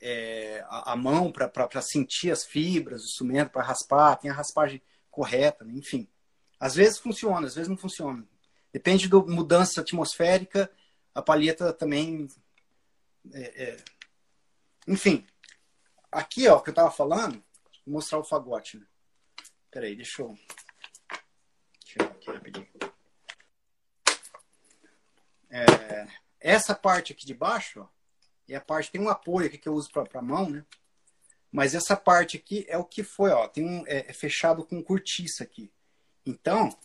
é, 0.00 0.64
a, 0.68 0.92
a, 0.92 0.96
mão 0.96 1.32
para 1.32 1.80
sentir 1.80 2.30
as 2.30 2.44
fibras 2.44 3.02
do 3.02 3.06
instrumento, 3.06 3.50
para 3.50 3.62
raspar, 3.62 4.16
tem 4.16 4.30
a 4.30 4.34
raspagem 4.34 4.82
correta, 5.10 5.64
né? 5.64 5.72
enfim. 5.74 6.06
Às 6.60 6.74
vezes 6.74 6.98
funciona, 6.98 7.46
às 7.46 7.54
vezes 7.54 7.68
não 7.68 7.76
funciona. 7.76 8.26
Depende 8.72 9.08
da 9.08 9.18
mudança 9.18 9.80
atmosférica, 9.80 10.70
a 11.14 11.22
palheta 11.22 11.72
também. 11.72 12.28
É, 13.32 13.64
é... 13.64 13.76
Enfim, 14.86 15.26
aqui, 16.18 16.48
ó, 16.48 16.60
que 16.60 16.70
eu 16.70 16.74
tava 16.74 16.90
falando, 16.90 17.42
vou 17.84 17.94
mostrar 17.94 18.18
o 18.18 18.24
fagote. 18.24 18.78
Né? 18.78 18.86
Peraí, 19.70 19.94
deixa 19.94 20.22
eu 20.22 20.38
tirar 21.84 22.06
aqui 22.06 22.30
rapidinho. 22.30 22.68
É, 25.50 26.06
essa 26.40 26.74
parte 26.74 27.12
aqui 27.12 27.24
de 27.24 27.34
baixo, 27.34 27.80
ó, 27.80 27.88
é 28.48 28.56
a 28.56 28.60
parte, 28.60 28.90
tem 28.90 29.00
um 29.00 29.08
apoio 29.08 29.46
aqui 29.46 29.58
que 29.58 29.68
eu 29.68 29.74
uso 29.74 29.90
para 29.90 30.06
a 30.14 30.22
mão, 30.22 30.48
né? 30.48 30.64
Mas 31.50 31.74
essa 31.74 31.96
parte 31.96 32.36
aqui 32.36 32.66
é 32.68 32.76
o 32.76 32.84
que 32.84 33.02
foi, 33.02 33.30
ó, 33.30 33.48
tem 33.48 33.64
um, 33.64 33.84
é, 33.86 34.10
é 34.10 34.12
fechado 34.12 34.64
com 34.64 34.82
cortiça 34.82 35.42
aqui. 35.42 35.72
Então, 36.24 36.76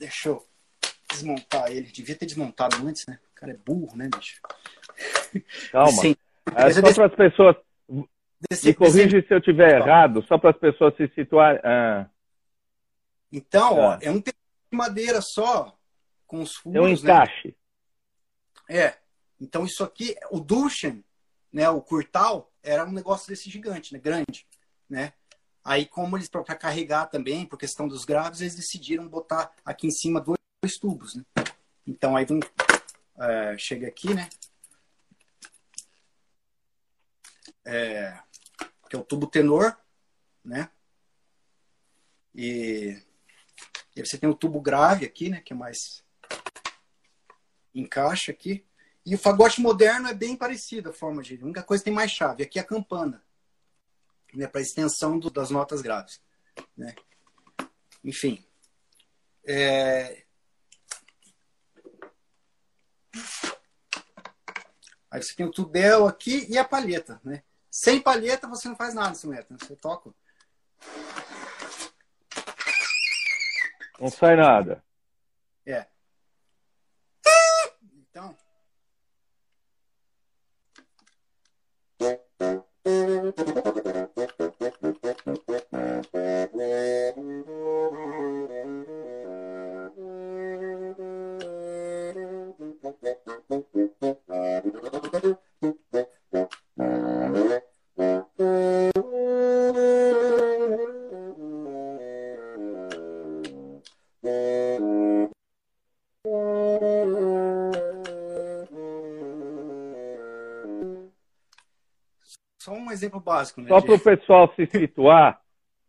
Deixa 0.00 0.30
eu 0.30 0.48
desmontar 1.10 1.70
ele. 1.70 1.92
Devia 1.92 2.16
ter 2.16 2.24
desmontado 2.24 2.74
antes, 2.86 3.06
né? 3.06 3.20
O 3.32 3.34
cara 3.34 3.52
é 3.52 3.56
burro, 3.56 3.94
né, 3.94 4.08
bicho? 4.08 4.40
Calma. 5.70 6.00
Sim. 6.00 6.16
É 6.56 6.72
só 6.72 6.94
para 6.94 7.06
as 7.06 7.14
pessoas. 7.14 7.56
Desse, 8.48 8.68
me 8.68 8.74
corrige 8.74 9.16
desse... 9.16 9.28
se 9.28 9.34
eu 9.34 9.38
estiver 9.38 9.76
errado, 9.76 10.24
só 10.26 10.38
para 10.38 10.50
as 10.50 10.56
pessoas 10.56 10.96
se 10.96 11.08
situarem. 11.14 11.60
Ah. 11.62 12.08
Então, 13.30 13.78
ó, 13.78 13.98
é 14.00 14.10
um 14.10 14.18
de 14.18 14.32
madeira 14.70 15.20
só, 15.20 15.76
com 16.26 16.40
os 16.40 16.54
furos. 16.54 16.76
É 16.76 16.80
um 16.80 16.86
né? 16.86 16.92
encaixe. 16.92 17.56
Né? 18.68 18.76
É. 18.78 18.96
Então, 19.40 19.64
isso 19.64 19.82
aqui, 19.82 20.14
o 20.30 20.40
Dushan, 20.40 21.02
né, 21.52 21.68
o 21.70 21.80
Curtal, 21.80 22.50
era 22.62 22.84
um 22.84 22.92
negócio 22.92 23.28
desse 23.28 23.48
gigante, 23.50 23.92
né, 23.92 23.98
grande, 23.98 24.46
né? 24.88 25.12
Aí, 25.64 25.86
como 25.86 26.16
eles, 26.16 26.28
para 26.28 26.42
carregar 26.54 27.06
também, 27.06 27.46
por 27.46 27.58
questão 27.58 27.88
dos 27.88 28.04
graves, 28.04 28.40
eles 28.40 28.54
decidiram 28.54 29.08
botar 29.08 29.50
aqui 29.64 29.86
em 29.86 29.90
cima 29.90 30.20
dois, 30.20 30.38
dois 30.62 30.78
tubos, 30.78 31.14
né? 31.14 31.24
Então, 31.86 32.16
aí 32.16 32.24
vem, 32.24 32.40
é, 33.18 33.56
chega 33.58 33.86
aqui, 33.86 34.12
né? 34.14 34.28
É, 37.64 38.18
que 38.88 38.96
é 38.96 38.98
o 38.98 39.04
tubo 39.04 39.26
tenor, 39.26 39.76
né? 40.44 40.70
E, 42.34 43.00
e 43.94 44.04
você 44.04 44.18
tem 44.18 44.28
o 44.28 44.34
tubo 44.34 44.60
grave 44.60 45.04
aqui, 45.04 45.28
né? 45.28 45.40
Que 45.40 45.52
é 45.52 45.56
mais 45.56 46.04
encaixa 47.74 48.32
aqui. 48.32 48.64
E 49.04 49.14
o 49.14 49.18
fagote 49.18 49.60
moderno 49.60 50.08
é 50.08 50.14
bem 50.14 50.36
parecido 50.36 50.90
a 50.90 50.92
forma 50.92 51.22
de. 51.22 51.40
A 51.40 51.44
única 51.44 51.62
coisa 51.62 51.84
tem 51.84 51.92
mais 51.92 52.10
chave. 52.10 52.42
Aqui 52.42 52.58
é 52.58 52.62
a 52.62 52.66
campana 52.66 53.22
né, 54.34 54.46
para 54.46 54.60
extensão 54.60 55.18
do, 55.18 55.30
das 55.30 55.50
notas 55.50 55.80
graves. 55.82 56.20
Né? 56.76 56.94
Enfim. 58.04 58.44
É... 59.44 60.24
Aí 65.10 65.20
você 65.22 65.34
tem 65.34 65.44
o 65.44 65.50
tudel 65.50 66.06
aqui 66.06 66.46
e 66.48 66.56
a 66.56 66.64
palheta. 66.64 67.20
Né? 67.24 67.42
Sem 67.70 68.00
palheta 68.00 68.48
você 68.48 68.68
não 68.68 68.76
faz 68.76 68.94
nada. 68.94 69.16
Né? 69.24 69.44
Você 69.50 69.76
toca. 69.76 70.10
Não 74.00 74.08
sai 74.08 74.34
nada. 74.34 74.82
É. 75.66 75.86
Só 112.60 112.74
um 112.74 112.90
exemplo 112.90 113.18
básico, 113.18 113.62
né? 113.62 113.68
Só 113.68 113.80
para 113.80 113.94
o 113.94 113.98
pessoal 113.98 114.52
se 114.54 114.66
situar, 114.66 115.40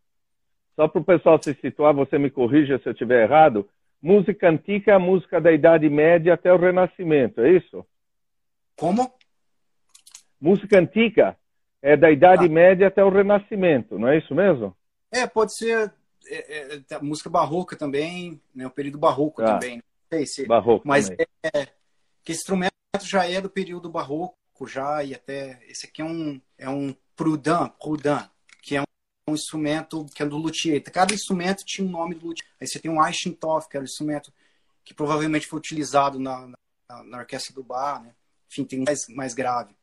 só 0.74 0.88
para 0.88 1.00
o 1.00 1.04
pessoal 1.04 1.42
se 1.42 1.52
situar, 1.54 1.92
você 1.92 2.18
me 2.18 2.30
corrija 2.30 2.78
se 2.78 2.88
eu 2.88 2.92
estiver 2.92 3.24
errado. 3.24 3.68
Música 4.00 4.48
antiga 4.48 4.92
é 4.92 4.94
a 4.94 4.98
música 4.98 5.38
da 5.40 5.52
Idade 5.52 5.88
Média 5.88 6.32
até 6.32 6.52
o 6.52 6.56
Renascimento, 6.56 7.42
é 7.42 7.52
isso? 7.52 7.86
Como? 8.74 9.12
Música 10.40 10.78
antiga 10.78 11.36
é 11.82 11.94
da 11.94 12.10
Idade 12.10 12.46
ah. 12.46 12.48
Média 12.48 12.88
até 12.88 13.04
o 13.04 13.10
Renascimento, 13.10 13.98
não 13.98 14.08
é 14.08 14.16
isso 14.16 14.34
mesmo? 14.34 14.74
É, 15.10 15.26
pode 15.26 15.54
ser 15.54 15.92
é, 16.26 16.80
é, 16.90 16.98
música 17.02 17.28
barroca 17.28 17.76
também, 17.76 18.40
né? 18.54 18.66
o 18.66 18.70
período 18.70 18.98
barroco 18.98 19.42
ah. 19.42 19.52
também. 19.58 19.76
Não 19.76 19.82
sei 20.18 20.26
se, 20.26 20.46
barroco 20.46 20.88
mas 20.88 21.10
é, 21.10 21.26
é, 21.44 21.68
que 22.24 22.32
instrumento 22.32 22.72
já 23.02 23.28
é 23.28 23.40
do 23.42 23.50
período 23.50 23.90
barroco 23.90 24.41
já 24.66 25.02
e 25.02 25.14
até 25.14 25.60
esse 25.68 25.86
aqui 25.86 26.02
é 26.02 26.04
um 26.04 26.40
é 26.56 26.68
um 26.68 26.94
Prudin, 27.16 27.70
Prudin, 27.80 28.28
que 28.62 28.76
é 28.76 28.80
um, 28.80 28.84
um, 29.28 29.34
instrumento 29.34 30.06
que 30.14 30.22
é 30.22 30.26
do 30.26 30.36
luthier. 30.36 30.82
Cada 30.82 31.14
instrumento 31.14 31.64
tinha 31.64 31.86
um 31.86 31.90
nome 31.90 32.14
do 32.14 32.26
luthier. 32.26 32.46
Aí 32.60 32.66
você 32.66 32.78
tem 32.78 32.90
um 32.90 33.04
Eichentoff, 33.04 33.68
que 33.68 33.76
era 33.76 33.82
um 33.82 33.84
instrumento 33.84 34.32
que 34.84 34.94
provavelmente 34.94 35.46
foi 35.46 35.58
utilizado 35.58 36.18
na, 36.18 36.46
na, 36.88 37.02
na 37.04 37.18
orquestra 37.18 37.54
do 37.54 37.62
bar, 37.62 38.02
né? 38.02 38.14
Enfim, 38.50 38.64
tem 38.64 38.84
mais 38.84 39.06
mais 39.08 39.34
grave. 39.34 39.74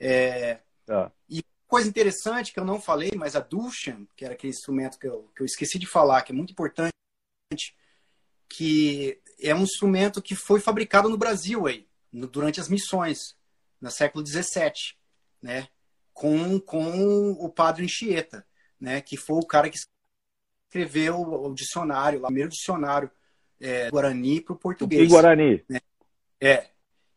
É, 0.00 0.60
ah. 0.88 1.10
E 1.28 1.42
coisa 1.66 1.88
interessante 1.88 2.52
que 2.52 2.58
eu 2.58 2.64
não 2.64 2.80
falei, 2.80 3.12
mas 3.14 3.36
a 3.36 3.40
Dushan, 3.40 4.06
que 4.16 4.24
era 4.24 4.34
aquele 4.34 4.52
instrumento 4.52 4.98
que 4.98 5.06
eu, 5.06 5.30
que 5.36 5.42
eu 5.42 5.46
esqueci 5.46 5.78
de 5.78 5.86
falar, 5.86 6.22
que 6.22 6.32
é 6.32 6.34
muito 6.34 6.52
importante, 6.52 6.92
que 8.48 9.20
é 9.40 9.54
um 9.54 9.62
instrumento 9.62 10.22
que 10.22 10.34
foi 10.34 10.60
fabricado 10.60 11.08
no 11.08 11.18
Brasil 11.18 11.66
aí, 11.66 11.86
no, 12.10 12.26
durante 12.26 12.60
as 12.60 12.68
missões 12.68 13.37
no 13.80 13.90
século 13.90 14.26
XVII, 14.26 14.72
né? 15.42 15.68
Com, 16.12 16.58
com 16.60 17.30
o 17.32 17.48
padre 17.48 17.84
Anchieta, 17.84 18.44
né? 18.80 19.00
Que 19.00 19.16
foi 19.16 19.36
o 19.36 19.46
cara 19.46 19.70
que 19.70 19.78
escreveu 20.68 21.20
o, 21.20 21.54
dicionário, 21.54 22.18
o 22.18 22.22
primeiro 22.22 22.50
dicionário 22.50 23.10
é, 23.60 23.90
Guarani 23.90 24.40
para 24.40 24.54
o 24.54 24.58
português. 24.58 25.02
E 25.02 25.06
Guarani. 25.06 25.64
Né? 25.68 25.80
É. 26.40 26.66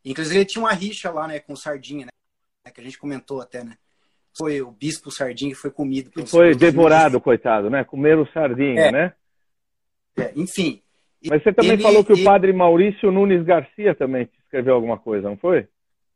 Inclusive 0.04 0.38
ele 0.38 0.46
tinha 0.46 0.64
uma 0.64 0.74
rixa 0.74 1.12
lá, 1.12 1.28
né? 1.28 1.40
Com 1.40 1.56
Sardinha, 1.56 2.06
né? 2.06 2.72
Que 2.72 2.82
a 2.82 2.84
gente 2.84 2.98
comentou 2.98 3.42
até, 3.42 3.64
né? 3.64 3.78
Foi 4.38 4.62
o 4.62 4.72
bispo 4.72 5.12
Sardinha 5.12 5.54
que 5.54 5.60
foi 5.60 5.72
comido. 5.72 6.12
Foi 6.26 6.56
devorado, 6.56 7.20
coitado, 7.20 7.70
né? 7.70 7.84
Comeram 7.84 8.26
sardinha, 8.28 8.82
é. 8.82 8.92
né? 8.92 9.14
É, 10.18 10.32
enfim. 10.36 10.82
Mas 11.28 11.44
você 11.44 11.54
também 11.54 11.74
ele, 11.74 11.84
falou 11.84 12.04
que 12.04 12.14
ele... 12.14 12.22
o 12.22 12.26
padre 12.26 12.52
Maurício 12.54 13.12
Nunes 13.12 13.44
Garcia 13.44 13.94
também 13.94 14.30
escreveu 14.44 14.74
alguma 14.74 14.98
coisa, 14.98 15.30
não 15.30 15.38
foi? 15.38 15.68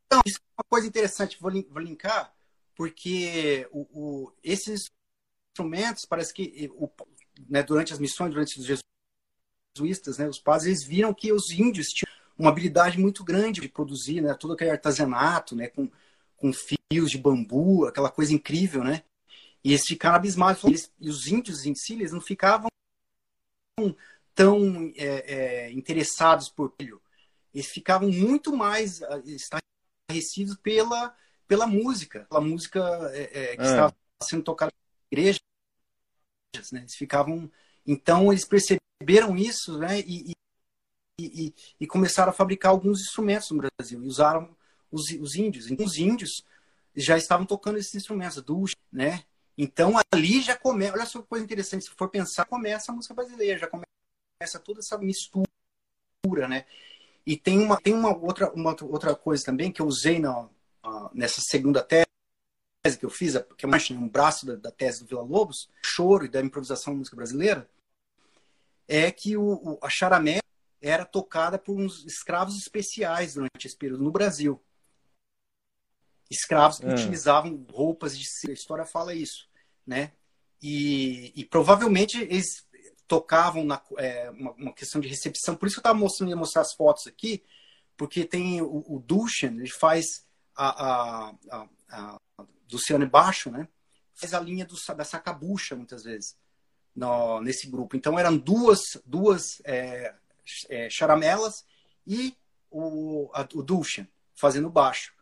Então, 0.06 0.20
isso 0.24 0.38
é 0.38 0.60
uma 0.62 0.64
coisa 0.68 0.86
interessante, 0.86 1.38
vou, 1.40 1.50
vou 1.70 1.82
linkar, 1.82 2.32
porque 2.74 3.68
o, 3.72 3.86
o, 3.92 4.32
esses 4.42 4.90
instrumentos, 5.50 6.04
parece 6.04 6.32
que 6.32 6.70
o, 6.74 6.88
né, 7.48 7.62
durante 7.62 7.92
as 7.92 7.98
missões, 7.98 8.30
durante 8.30 8.58
os 8.58 8.80
jesuítas, 9.76 10.18
né, 10.18 10.28
os 10.28 10.38
padres, 10.38 10.66
eles 10.66 10.84
viram 10.84 11.12
que 11.12 11.32
os 11.32 11.50
índios 11.50 11.88
tinham 11.88 12.14
uma 12.38 12.50
habilidade 12.50 12.98
muito 12.98 13.24
grande 13.24 13.60
de 13.60 13.68
produzir 13.68 14.20
né, 14.20 14.34
todo 14.34 14.52
aquele 14.52 14.70
artesanato, 14.70 15.56
né, 15.56 15.68
com, 15.68 15.90
com 16.36 16.52
fios 16.52 17.10
de 17.10 17.18
bambu, 17.18 17.86
aquela 17.86 18.10
coisa 18.10 18.32
incrível, 18.32 18.84
né? 18.84 19.02
E 19.64 19.70
eles 19.70 19.84
ficaram 19.84 20.16
abismados. 20.16 20.62
Eles, 20.62 20.92
e 21.00 21.08
os 21.08 21.26
índios 21.26 21.66
em 21.66 21.74
si, 21.74 21.94
eles 21.94 22.12
não 22.12 22.20
ficavam 22.20 22.68
tão 24.34 24.92
é, 24.96 25.34
é, 25.66 25.72
interessados 25.72 26.48
por. 26.48 26.72
Eles 27.52 27.66
ficavam 27.66 28.10
muito 28.10 28.54
mais 28.54 29.02
ah, 29.02 29.20
estarrecidos 30.08 30.56
pela, 30.56 31.14
pela 31.46 31.66
música, 31.66 32.26
pela 32.28 32.40
música 32.40 32.80
é, 33.12 33.22
é, 33.22 33.56
que 33.56 33.62
é. 33.62 33.66
estava 33.66 33.96
sendo 34.22 34.42
tocada 34.42 34.72
na 34.72 35.18
igreja. 35.18 35.40
Né? 36.72 36.80
Eles 36.80 36.94
ficavam. 36.94 37.50
Então, 37.86 38.32
eles 38.32 38.46
perceberam 38.46 39.36
isso 39.36 39.78
né? 39.78 40.00
e, 40.00 40.32
e, 41.20 41.54
e, 41.80 41.86
começaram 41.86 42.30
a 42.30 42.34
fabricar 42.34 42.70
alguns 42.70 43.00
instrumentos 43.00 43.50
no 43.50 43.58
Brasil. 43.58 44.02
E 44.02 44.06
usaram 44.06 44.56
os, 44.90 45.10
os 45.20 45.34
índios. 45.34 45.70
Então, 45.70 45.84
os 45.84 45.96
índios 45.96 46.42
já 46.94 47.16
estavam 47.16 47.44
tocando 47.44 47.78
esses 47.78 47.94
instrumentos, 47.94 48.42
ducha, 48.42 48.76
né? 48.90 49.24
Então, 49.58 49.94
ali 50.12 50.40
já 50.40 50.56
começa. 50.56 50.94
Olha 50.94 51.06
só 51.06 51.20
que 51.20 51.28
coisa 51.28 51.44
interessante. 51.44 51.84
Se 51.84 51.90
for 51.90 52.08
pensar, 52.08 52.44
começa 52.46 52.90
a 52.90 52.94
música 52.94 53.14
brasileira, 53.14 53.58
já 53.58 53.66
começa 53.66 54.58
toda 54.62 54.80
essa 54.80 54.98
mistura, 54.98 55.46
né? 56.48 56.66
E 57.26 57.36
tem 57.36 57.58
uma, 57.58 57.76
tem 57.80 57.92
uma, 57.92 58.16
outra, 58.16 58.52
uma 58.52 58.76
outra 58.82 59.14
coisa 59.16 59.44
também 59.44 59.72
que 59.72 59.82
eu 59.82 59.86
usei 59.86 60.20
na, 60.20 60.48
nessa 61.12 61.40
segunda 61.40 61.82
tese 61.82 62.06
que 62.98 63.04
eu 63.04 63.10
fiz, 63.10 63.34
que 63.58 63.66
é 63.66 63.68
um 63.94 64.08
braço 64.08 64.46
da, 64.46 64.54
da, 64.54 64.70
tese 64.70 65.00
do 65.00 65.08
Vila 65.08 65.22
Lobos, 65.22 65.68
choro 65.84 66.24
e 66.24 66.28
da 66.28 66.40
improvisação 66.40 66.92
da 66.92 66.98
música 66.98 67.16
brasileira, 67.16 67.68
é 68.86 69.10
que 69.10 69.36
o, 69.36 69.42
o, 69.42 69.78
a 69.82 69.90
charamé 69.90 70.38
era 70.80 71.04
tocada 71.04 71.58
por 71.58 71.76
uns 71.76 72.04
escravos 72.04 72.56
especiais 72.56 73.34
durante 73.34 73.66
esse 73.66 73.76
período 73.76 74.04
no 74.04 74.12
Brasil. 74.12 74.62
Escravos 76.30 76.78
que 76.78 76.86
é. 76.86 76.92
utilizavam 76.92 77.66
roupas 77.72 78.16
de. 78.16 78.24
A 78.48 78.52
história 78.52 78.84
fala 78.84 79.14
isso, 79.14 79.48
né? 79.84 80.12
E, 80.62 81.32
e 81.34 81.44
provavelmente 81.44 82.20
eles 82.20 82.65
tocavam 83.06 83.64
na 83.64 83.80
é, 83.98 84.30
uma, 84.30 84.52
uma, 84.52 84.72
questão 84.72 85.00
de 85.00 85.08
recepção. 85.08 85.56
Por 85.56 85.66
isso 85.66 85.76
que 85.76 85.78
eu 85.78 85.82
estava 85.82 85.98
mostrando, 85.98 86.30
ia 86.30 86.36
mostrar 86.36 86.62
as 86.62 86.74
fotos 86.74 87.06
aqui, 87.06 87.42
porque 87.96 88.24
tem 88.24 88.60
o, 88.60 88.84
o 88.86 89.00
Dushan, 89.00 89.56
ele 89.58 89.70
faz 89.70 90.26
a, 90.54 90.84
a, 90.84 91.34
a, 91.50 91.68
a 91.90 92.18
Luciano 92.70 93.08
Baixo, 93.08 93.50
né? 93.50 93.68
Faz 94.14 94.34
a 94.34 94.40
linha 94.40 94.64
do, 94.64 94.74
da 94.96 95.04
sacabucha, 95.04 95.76
muitas 95.76 96.04
vezes, 96.04 96.36
no, 96.94 97.40
nesse 97.40 97.68
grupo. 97.68 97.96
Então 97.96 98.18
eram 98.18 98.36
duas, 98.36 98.80
duas 99.04 99.60
é, 99.64 100.14
é, 100.68 100.88
charamelas 100.90 101.64
e 102.06 102.36
o, 102.70 103.30
a, 103.32 103.46
o 103.54 103.62
Dushan 103.62 104.06
fazendo 104.34 104.70
baixo. 104.70 105.14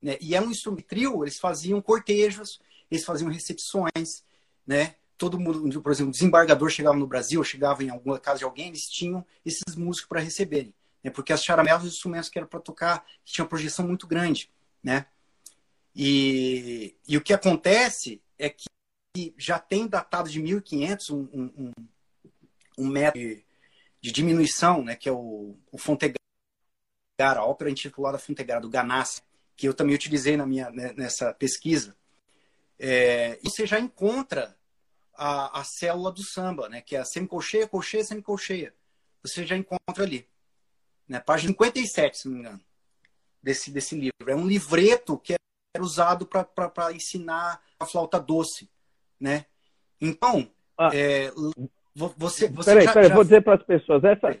Né? 0.00 0.16
E 0.20 0.34
é 0.34 0.40
um 0.40 0.50
instrumento 0.50 0.86
trio, 0.86 1.22
eles 1.24 1.38
faziam 1.38 1.82
cortejos, 1.82 2.60
eles 2.90 3.04
faziam 3.04 3.30
recepções, 3.30 4.24
né? 4.66 4.96
Todo 5.20 5.38
mundo, 5.38 5.82
por 5.82 5.92
exemplo, 5.92 6.08
o 6.08 6.12
desembargador 6.12 6.70
chegava 6.70 6.96
no 6.96 7.06
Brasil, 7.06 7.44
chegava 7.44 7.84
em 7.84 7.90
alguma 7.90 8.18
casa 8.18 8.38
de 8.38 8.44
alguém, 8.44 8.68
eles 8.68 8.88
tinham 8.88 9.22
esses 9.44 9.76
músicos 9.76 10.08
para 10.08 10.18
receberem, 10.18 10.72
né? 11.04 11.10
Porque 11.10 11.30
as 11.30 11.44
charamelas, 11.44 11.84
os 11.84 11.92
instrumentos 11.92 12.30
que 12.30 12.38
eram 12.38 12.48
para 12.48 12.58
tocar, 12.58 13.04
que 13.22 13.34
tinham 13.34 13.44
uma 13.44 13.50
projeção 13.50 13.86
muito 13.86 14.06
grande, 14.06 14.50
né? 14.82 15.04
E, 15.94 16.96
e 17.06 17.18
o 17.18 17.20
que 17.20 17.34
acontece 17.34 18.22
é 18.38 18.48
que 18.48 18.64
já 19.36 19.58
tem 19.58 19.86
datado 19.86 20.30
de 20.30 20.40
1500 20.40 21.10
um, 21.10 21.28
um, 21.34 21.72
um 22.78 22.86
método 22.86 23.22
de, 23.22 23.44
de, 24.00 24.12
diminuição, 24.12 24.82
né? 24.82 24.96
Que 24.96 25.10
é 25.10 25.12
o, 25.12 25.54
o 25.70 25.76
Fontegara, 25.76 26.16
a 27.18 27.44
ópera 27.44 27.70
intitulada 27.70 28.18
Fontegara, 28.18 28.62
do 28.62 28.70
Ganassi, 28.70 29.20
que 29.54 29.68
eu 29.68 29.74
também 29.74 29.94
utilizei 29.94 30.34
na 30.34 30.46
minha, 30.46 30.70
né, 30.70 30.94
nessa 30.96 31.34
pesquisa, 31.34 31.94
é, 32.78 33.38
você 33.44 33.66
já 33.66 33.78
encontra 33.78 34.58
a, 35.20 35.60
a 35.60 35.64
célula 35.64 36.10
do 36.10 36.22
samba, 36.22 36.66
né, 36.70 36.80
que 36.80 36.96
é 36.96 37.00
a 37.00 37.04
semicolcheia, 37.04 37.68
colcheia, 37.68 38.02
semicolcheia. 38.02 38.72
Você 39.22 39.44
já 39.44 39.54
encontra 39.54 40.02
ali. 40.02 40.26
Né, 41.06 41.20
página 41.20 41.52
57, 41.52 42.16
se 42.16 42.26
não 42.26 42.34
me 42.34 42.40
engano, 42.40 42.60
desse, 43.42 43.70
desse 43.70 43.94
livro. 43.94 44.14
É 44.26 44.34
um 44.34 44.46
livreto 44.46 45.18
que 45.18 45.34
era 45.74 45.84
usado 45.84 46.26
para 46.26 46.92
ensinar 46.94 47.60
a 47.78 47.84
flauta 47.84 48.18
doce. 48.18 48.70
Né? 49.20 49.44
Então, 50.00 50.50
ah, 50.78 50.90
é, 50.94 51.30
você, 52.16 52.48
você 52.48 52.70
peraí, 52.70 52.86
já, 52.86 52.92
peraí, 52.94 53.08
já... 53.10 53.14
vou 53.14 53.24
dizer 53.24 53.42
para 53.42 53.56
as 53.56 53.62
pessoas. 53.62 54.02
Essa, 54.02 54.38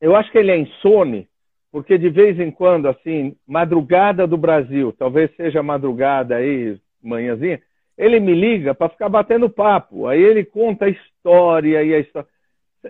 eu 0.00 0.16
acho 0.16 0.32
que 0.32 0.38
ele 0.38 0.50
é 0.50 0.58
insone 0.58 1.28
porque 1.70 1.98
de 1.98 2.08
vez 2.08 2.38
em 2.38 2.52
quando, 2.52 2.88
assim, 2.88 3.36
madrugada 3.46 4.28
do 4.28 4.36
Brasil, 4.36 4.92
talvez 4.96 5.34
seja 5.36 5.60
madrugada 5.60 6.36
aí, 6.36 6.80
manhãzinha, 7.02 7.60
ele 7.96 8.20
me 8.20 8.34
liga 8.34 8.74
para 8.74 8.88
ficar 8.88 9.08
batendo 9.08 9.50
papo. 9.50 10.06
Aí 10.06 10.20
ele 10.20 10.44
conta 10.44 10.86
a 10.86 10.90
história 10.90 11.82
e 11.82 11.94
a 11.94 11.98
história. 12.00 12.28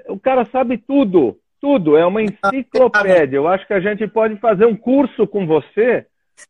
O 0.08 0.18
cara 0.18 0.44
sabe 0.46 0.78
tudo, 0.78 1.38
tudo. 1.60 1.96
É 1.96 2.04
uma 2.04 2.22
enciclopédia. 2.22 3.36
Eu 3.36 3.48
acho 3.48 3.66
que 3.66 3.74
a 3.74 3.80
gente 3.80 4.06
pode 4.08 4.36
fazer 4.38 4.66
um 4.66 4.76
curso 4.76 5.26
com 5.26 5.46
você 5.46 6.06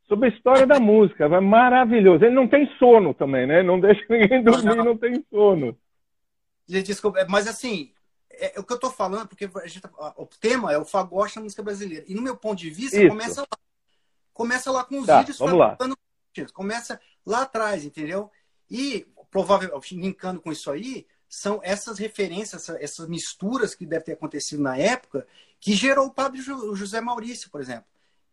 sobre 0.09 0.29
a 0.29 0.33
história 0.33 0.67
da 0.67 0.81
música. 0.81 1.29
Vai 1.29 1.41
maravilhoso. 1.41 2.25
Ele 2.25 2.35
não 2.35 2.49
tem 2.49 2.67
sono 2.79 3.13
também, 3.13 3.47
né? 3.47 3.63
Não 3.63 3.79
deixa 3.79 4.05
ninguém 4.09 4.43
dormir, 4.43 4.77
não 4.77 4.97
tem 4.97 5.25
sono. 5.31 5.77
Desculpa, 6.67 7.27
mas 7.29 7.47
assim, 7.47 7.93
é, 8.31 8.57
é, 8.57 8.61
o 8.61 8.65
que 8.65 8.73
eu 8.73 8.77
estou 8.77 8.91
falando, 8.91 9.29
porque 9.29 9.49
gente, 9.67 9.81
tá, 9.81 9.91
o 10.17 10.27
tema 10.27 10.73
é 10.73 10.79
o 10.79 10.85
fagote 10.85 11.37
na 11.37 11.43
música 11.43 11.63
brasileira. 11.63 12.05
E 12.09 12.15
no 12.15 12.23
meu 12.23 12.37
ponto 12.37 12.59
de 12.59 12.71
vista, 12.71 12.97
Isso. 12.97 13.09
começa 13.09 13.41
lá. 13.43 13.59
Começa 14.33 14.71
lá 14.73 14.85
com 14.85 14.99
os 14.99 15.07
tá, 15.07 15.19
vídeos 15.19 15.39
vamos 15.39 15.59
lá. 15.59 15.77
Começa 16.53 17.01
lá 17.25 17.43
atrás, 17.43 17.85
entendeu? 17.85 18.31
E, 18.71 19.07
provavelmente, 19.31 19.95
linkando 19.97 20.41
com 20.41 20.53
isso 20.53 20.71
aí, 20.71 21.07
são 21.29 21.61
essas 21.63 21.99
referências, 21.99 22.69
essas 22.69 23.09
misturas 23.09 23.75
que 23.75 23.87
devem 23.87 24.05
ter 24.05 24.13
acontecido 24.13 24.63
na 24.63 24.77
época, 24.77 25.27
que 25.61 25.75
gerou 25.75 26.07
o 26.07 26.13
padre 26.13 26.41
José 26.41 27.01
Maurício, 27.01 27.51
por 27.51 27.61
exemplo. 27.61 27.87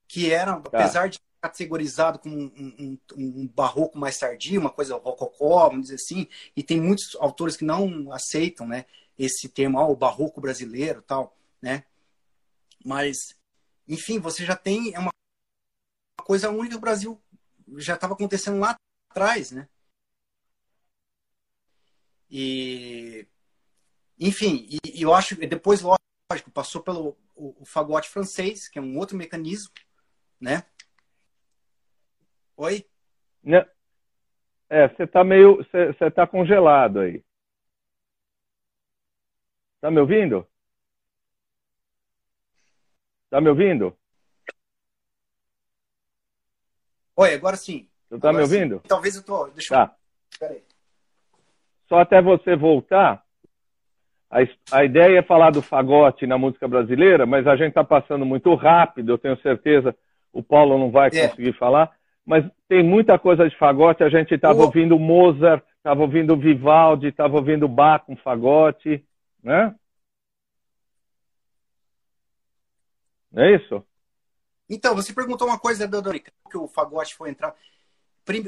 Que 0.07 0.31
era, 0.31 0.59
tá. 0.59 0.77
apesar 0.77 1.09
de 1.09 1.19
categorizado 1.41 2.19
como 2.19 2.35
um, 2.35 2.51
um, 2.79 2.97
um, 3.17 3.47
barroco 3.47 3.97
mais 3.97 4.17
tardio, 4.17 4.61
uma 4.61 4.69
coisa 4.69 4.95
rococó, 4.95 5.69
vamos 5.69 5.83
dizer 5.83 5.95
assim, 5.95 6.27
e 6.55 6.61
tem 6.61 6.79
muitos 6.79 7.15
autores 7.19 7.57
que 7.57 7.65
não 7.65 8.11
aceitam, 8.11 8.67
né? 8.67 8.85
esse 9.17 9.47
termo, 9.49 9.77
ó, 9.77 9.91
o 9.91 9.95
barroco 9.95 10.41
brasileiro 10.41 11.01
tal, 11.01 11.35
né? 11.61 11.83
Mas, 12.83 13.35
enfim, 13.87 14.19
você 14.19 14.45
já 14.45 14.55
tem 14.55 14.93
é 14.93 14.99
uma 14.99 15.11
coisa 16.23 16.49
única 16.49 16.75
do 16.75 16.81
Brasil 16.81 17.21
já 17.77 17.95
estava 17.95 18.13
acontecendo 18.13 18.59
lá 18.59 18.75
atrás, 19.09 19.51
né? 19.51 19.67
E, 22.31 23.27
enfim, 24.17 24.65
e, 24.69 24.99
e 24.99 25.01
eu 25.01 25.13
acho 25.13 25.35
que 25.35 25.45
depois, 25.45 25.81
lógico, 25.81 26.49
passou 26.53 26.81
pelo 26.81 27.17
o, 27.35 27.61
o, 27.61 27.65
fagote 27.65 28.07
francês, 28.07 28.69
que 28.69 28.79
é 28.79 28.81
um 28.81 28.97
outro 28.97 29.17
mecanismo, 29.17 29.73
né? 30.39 30.63
Oi? 32.55 32.87
Não. 33.43 33.65
É, 34.69 34.87
você 34.87 35.03
está 35.03 35.23
meio, 35.23 35.57
você 35.57 36.05
está 36.05 36.25
congelado 36.25 37.01
aí. 37.01 37.21
Tá 39.81 39.91
me 39.91 39.99
ouvindo? 39.99 40.47
Tá 43.29 43.41
me 43.41 43.49
ouvindo? 43.49 43.97
Oi, 47.15 47.33
agora 47.33 47.57
sim. 47.57 47.89
Você 48.03 48.19
tá 48.19 48.29
agora 48.29 48.33
me 48.37 48.41
ouvindo? 48.43 48.75
Sim. 48.77 48.87
Talvez 48.87 49.15
eu 49.15 49.23
tô. 49.23 49.47
Deixa 49.47 49.75
tá. 49.75 49.97
eu. 49.97 50.39
Peraí. 50.39 50.70
Só 51.91 51.99
até 51.99 52.21
você 52.21 52.55
voltar. 52.55 53.21
A, 54.29 54.37
a 54.71 54.85
ideia 54.85 55.19
é 55.19 55.21
falar 55.21 55.49
do 55.51 55.61
fagote 55.61 56.25
na 56.25 56.37
música 56.37 56.65
brasileira, 56.65 57.25
mas 57.25 57.45
a 57.45 57.57
gente 57.57 57.67
está 57.67 57.83
passando 57.83 58.25
muito 58.25 58.55
rápido, 58.55 59.11
eu 59.11 59.17
tenho 59.17 59.37
certeza 59.41 59.93
o 60.31 60.41
Paulo 60.41 60.77
não 60.77 60.89
vai 60.89 61.09
é. 61.09 61.27
conseguir 61.27 61.51
falar. 61.57 61.91
Mas 62.25 62.49
tem 62.69 62.81
muita 62.81 63.19
coisa 63.19 63.49
de 63.49 63.57
fagote, 63.57 64.05
a 64.05 64.09
gente 64.09 64.33
estava 64.33 64.59
o... 64.59 64.61
ouvindo 64.61 64.97
Mozart, 64.97 65.65
estava 65.75 66.01
ouvindo 66.01 66.37
Vivaldi, 66.37 67.07
estava 67.07 67.35
ouvindo 67.35 67.67
Bach 67.67 68.05
com 68.05 68.15
fagote 68.15 69.03
né? 69.43 69.75
Não 73.29 73.43
é 73.43 73.55
isso? 73.55 73.83
Então, 74.69 74.95
você 74.95 75.13
perguntou 75.13 75.45
uma 75.45 75.59
coisa, 75.59 75.85
Dodorica, 75.85 76.31
que 76.49 76.57
o 76.57 76.69
fagote 76.69 77.15
foi 77.15 77.31
entrar. 77.31 77.53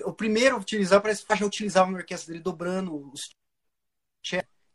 O 0.05 0.13
primeiro 0.13 0.55
a 0.55 0.59
utilizar, 0.59 1.01
parece 1.01 1.25
que 1.25 1.35
já 1.35 1.45
utilizava 1.45 1.91
na 1.91 1.97
orquestra 1.97 2.31
dele 2.31 2.43
dobrando 2.43 3.11
os 3.11 3.21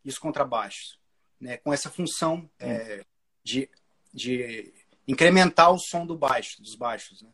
e 0.03 0.09
os 0.09 0.17
contrabaixos, 0.17 0.99
né, 1.39 1.57
com 1.57 1.73
essa 1.73 1.89
função 1.89 2.49
é, 2.59 3.05
de, 3.43 3.69
de 4.13 4.73
incrementar 5.07 5.71
o 5.71 5.77
som 5.79 6.05
do 6.05 6.17
baixo, 6.17 6.61
dos 6.61 6.75
baixos. 6.75 7.21
Né? 7.21 7.29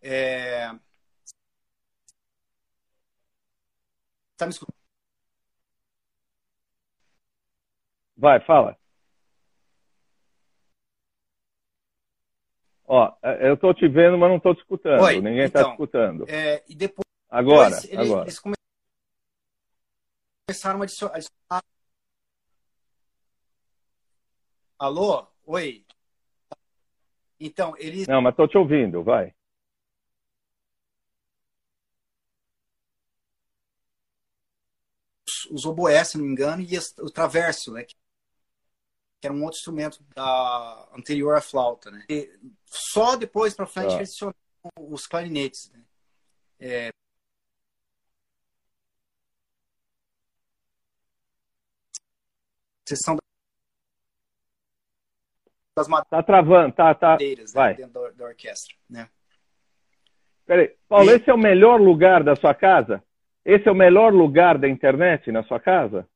É... 0.00 0.70
Tá 4.36 4.46
me 4.46 4.52
escutando? 4.52 4.74
Vai, 8.16 8.40
fala. 8.44 8.79
Ó, 12.92 13.16
é, 13.22 13.48
eu 13.48 13.54
estou 13.54 13.72
te 13.72 13.86
vendo, 13.86 14.18
mas 14.18 14.28
não 14.28 14.38
estou 14.38 14.52
te 14.52 14.62
escutando. 14.62 15.00
Oi, 15.02 15.20
Ninguém 15.20 15.44
está 15.44 15.60
então, 15.60 15.70
escutando. 15.70 16.24
É, 16.28 16.60
e 16.68 16.74
depois, 16.74 17.04
agora, 17.28 17.76
eles, 17.84 18.10
agora. 18.10 18.24
Eles 18.24 18.40
começaram 20.48 20.80
a 20.80 20.82
adicionar. 20.82 21.62
Alô? 24.76 25.24
Oi? 25.46 25.86
Então, 27.38 27.76
eles. 27.78 28.08
Não, 28.08 28.20
mas 28.20 28.32
estou 28.32 28.48
te 28.48 28.58
ouvindo, 28.58 29.04
vai. 29.04 29.32
Os 35.48 35.64
oboés, 35.64 36.08
se 36.08 36.18
não 36.18 36.24
me 36.24 36.32
engano, 36.32 36.60
e 36.60 36.76
o 36.98 37.10
traverso, 37.10 37.72
né? 37.72 37.84
Que 37.84 37.94
era 39.22 39.34
um 39.34 39.42
outro 39.42 39.58
instrumento 39.58 40.02
da, 40.14 40.88
anterior 40.96 41.36
à 41.36 41.40
flauta, 41.40 41.90
né? 41.90 42.04
E 42.08 42.30
só 42.66 43.16
depois 43.16 43.54
para 43.54 43.66
frente 43.66 43.94
ah. 43.94 43.98
adicionaram 43.98 44.36
os 44.76 45.06
clarinetes, 45.06 45.70
né? 45.72 45.84
É, 46.58 46.90
sessão 52.88 53.16
das 55.76 55.88
madeiras. 55.88 56.10
Tá 56.10 56.22
travando, 56.22 56.74
tá, 56.74 56.94
tá. 56.94 57.16
Né, 57.18 57.44
Vai. 57.54 57.74
dentro 57.74 57.92
da, 57.92 58.10
da, 58.10 58.24
orquestra, 58.24 58.74
né? 58.88 59.08
Peraí, 60.44 60.76
Paulo, 60.88 61.10
e... 61.10 61.14
esse 61.14 61.30
é 61.30 61.34
o 61.34 61.38
melhor 61.38 61.80
lugar 61.80 62.24
da 62.24 62.34
sua 62.34 62.54
casa? 62.54 63.02
Esse 63.44 63.68
é 63.68 63.72
o 63.72 63.74
melhor 63.74 64.12
lugar 64.12 64.58
da 64.58 64.68
internet 64.68 65.30
na 65.30 65.42
sua 65.44 65.60
casa? 65.60 66.06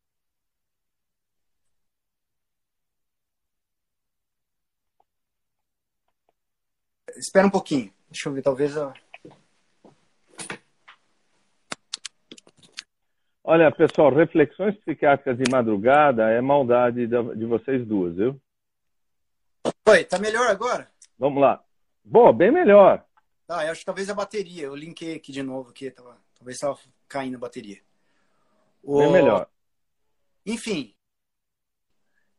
Espera 7.16 7.46
um 7.46 7.50
pouquinho. 7.50 7.92
Deixa 8.10 8.28
eu 8.28 8.32
ver, 8.32 8.42
talvez 8.42 8.76
eu... 8.76 8.92
Olha, 13.42 13.70
pessoal, 13.70 14.14
reflexões 14.14 14.74
psiquiátricas 14.78 15.36
de 15.36 15.50
madrugada 15.50 16.30
é 16.30 16.40
maldade 16.40 17.06
de 17.06 17.44
vocês 17.44 17.86
duas, 17.86 18.16
viu? 18.16 18.40
Oi, 19.86 20.04
tá 20.04 20.18
melhor 20.18 20.48
agora? 20.48 20.90
Vamos 21.18 21.42
lá. 21.42 21.62
Bom, 22.02 22.32
bem 22.32 22.50
melhor. 22.50 23.04
Tá, 23.46 23.64
eu 23.64 23.72
acho 23.72 23.80
que 23.80 23.86
talvez 23.86 24.08
a 24.08 24.14
bateria. 24.14 24.64
Eu 24.64 24.74
linkei 24.74 25.16
aqui 25.16 25.30
de 25.30 25.42
novo, 25.42 25.70
aqui, 25.70 25.90
tava, 25.90 26.16
talvez 26.38 26.56
estava 26.56 26.78
caindo 27.06 27.36
a 27.36 27.40
bateria. 27.40 27.80
O... 28.82 28.98
Bem 28.98 29.12
melhor. 29.12 29.46
Enfim, 30.46 30.94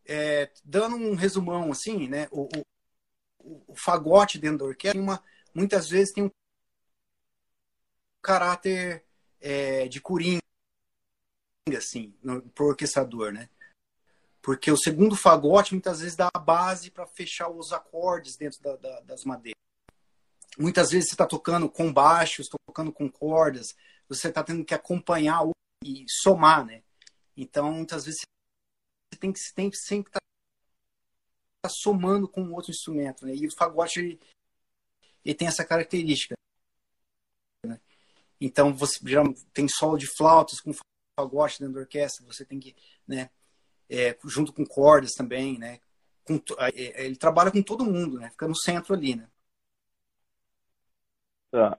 é, 0.07 0.51
dando 0.63 0.95
um 0.95 1.15
resumão 1.15 1.71
assim, 1.71 2.07
né? 2.07 2.27
O, 2.31 2.43
o, 2.43 2.65
o 3.67 3.75
fagote 3.75 4.39
dentro 4.39 4.59
da 4.59 4.65
orquestra 4.65 4.99
uma, 4.99 5.23
muitas 5.53 5.87
vezes 5.87 6.13
tem 6.13 6.23
um 6.23 6.29
caráter 8.21 9.05
é, 9.39 9.87
de 9.87 10.01
coringa, 10.01 10.41
assim, 11.77 12.13
pro 12.53 12.67
orquestrador, 12.67 13.31
né? 13.31 13.49
Porque 14.41 14.71
o 14.71 14.77
segundo 14.77 15.15
fagote 15.15 15.73
muitas 15.73 15.99
vezes 16.01 16.15
dá 16.15 16.29
a 16.33 16.39
base 16.39 16.91
para 16.91 17.07
fechar 17.07 17.49
os 17.49 17.71
acordes 17.71 18.35
dentro 18.35 18.61
da, 18.61 18.75
da, 18.75 18.99
das 19.01 19.23
madeiras. 19.23 19.55
Muitas 20.57 20.91
vezes 20.91 21.09
você 21.09 21.15
está 21.15 21.25
tocando 21.25 21.69
com 21.69 21.91
baixos, 21.91 22.47
tocando 22.47 22.91
com 22.91 23.09
cordas, 23.09 23.75
você 24.07 24.29
está 24.29 24.43
tendo 24.43 24.63
que 24.63 24.73
acompanhar 24.73 25.41
e 25.83 26.05
somar, 26.07 26.65
né? 26.65 26.83
Então, 27.35 27.71
muitas 27.71 28.05
vezes 28.05 28.21
você 29.11 29.19
tem 29.19 29.31
que 29.31 29.39
sempre 29.39 30.07
estar 30.07 30.19
tá, 30.19 30.24
somando 31.69 32.27
com 32.27 32.51
outro 32.51 32.71
instrumento, 32.71 33.25
né? 33.25 33.35
E 33.35 33.47
o 33.47 33.55
fagote 33.55 33.99
ele, 33.99 34.19
ele 35.23 35.35
tem 35.35 35.47
essa 35.47 35.65
característica. 35.65 36.35
Né? 37.65 37.79
Então, 38.39 38.73
você 38.73 38.99
já 39.09 39.23
tem 39.53 39.67
solo 39.67 39.97
de 39.97 40.07
flautas 40.07 40.59
com 40.59 40.71
fagote 41.19 41.59
dentro 41.59 41.75
da 41.75 41.81
orquestra, 41.81 42.25
você 42.25 42.45
tem 42.45 42.59
que, 42.59 42.75
né? 43.07 43.29
é, 43.89 44.15
junto 44.25 44.53
com 44.53 44.65
cordas 44.65 45.13
também, 45.13 45.57
né? 45.57 45.79
Com, 46.23 46.35
é, 46.59 47.05
ele 47.05 47.15
trabalha 47.15 47.51
com 47.51 47.61
todo 47.61 47.85
mundo, 47.85 48.19
né? 48.19 48.29
Fica 48.31 48.47
no 48.47 48.55
centro 48.55 48.93
ali, 48.93 49.15
né? 49.15 49.27
Tá. 51.51 51.77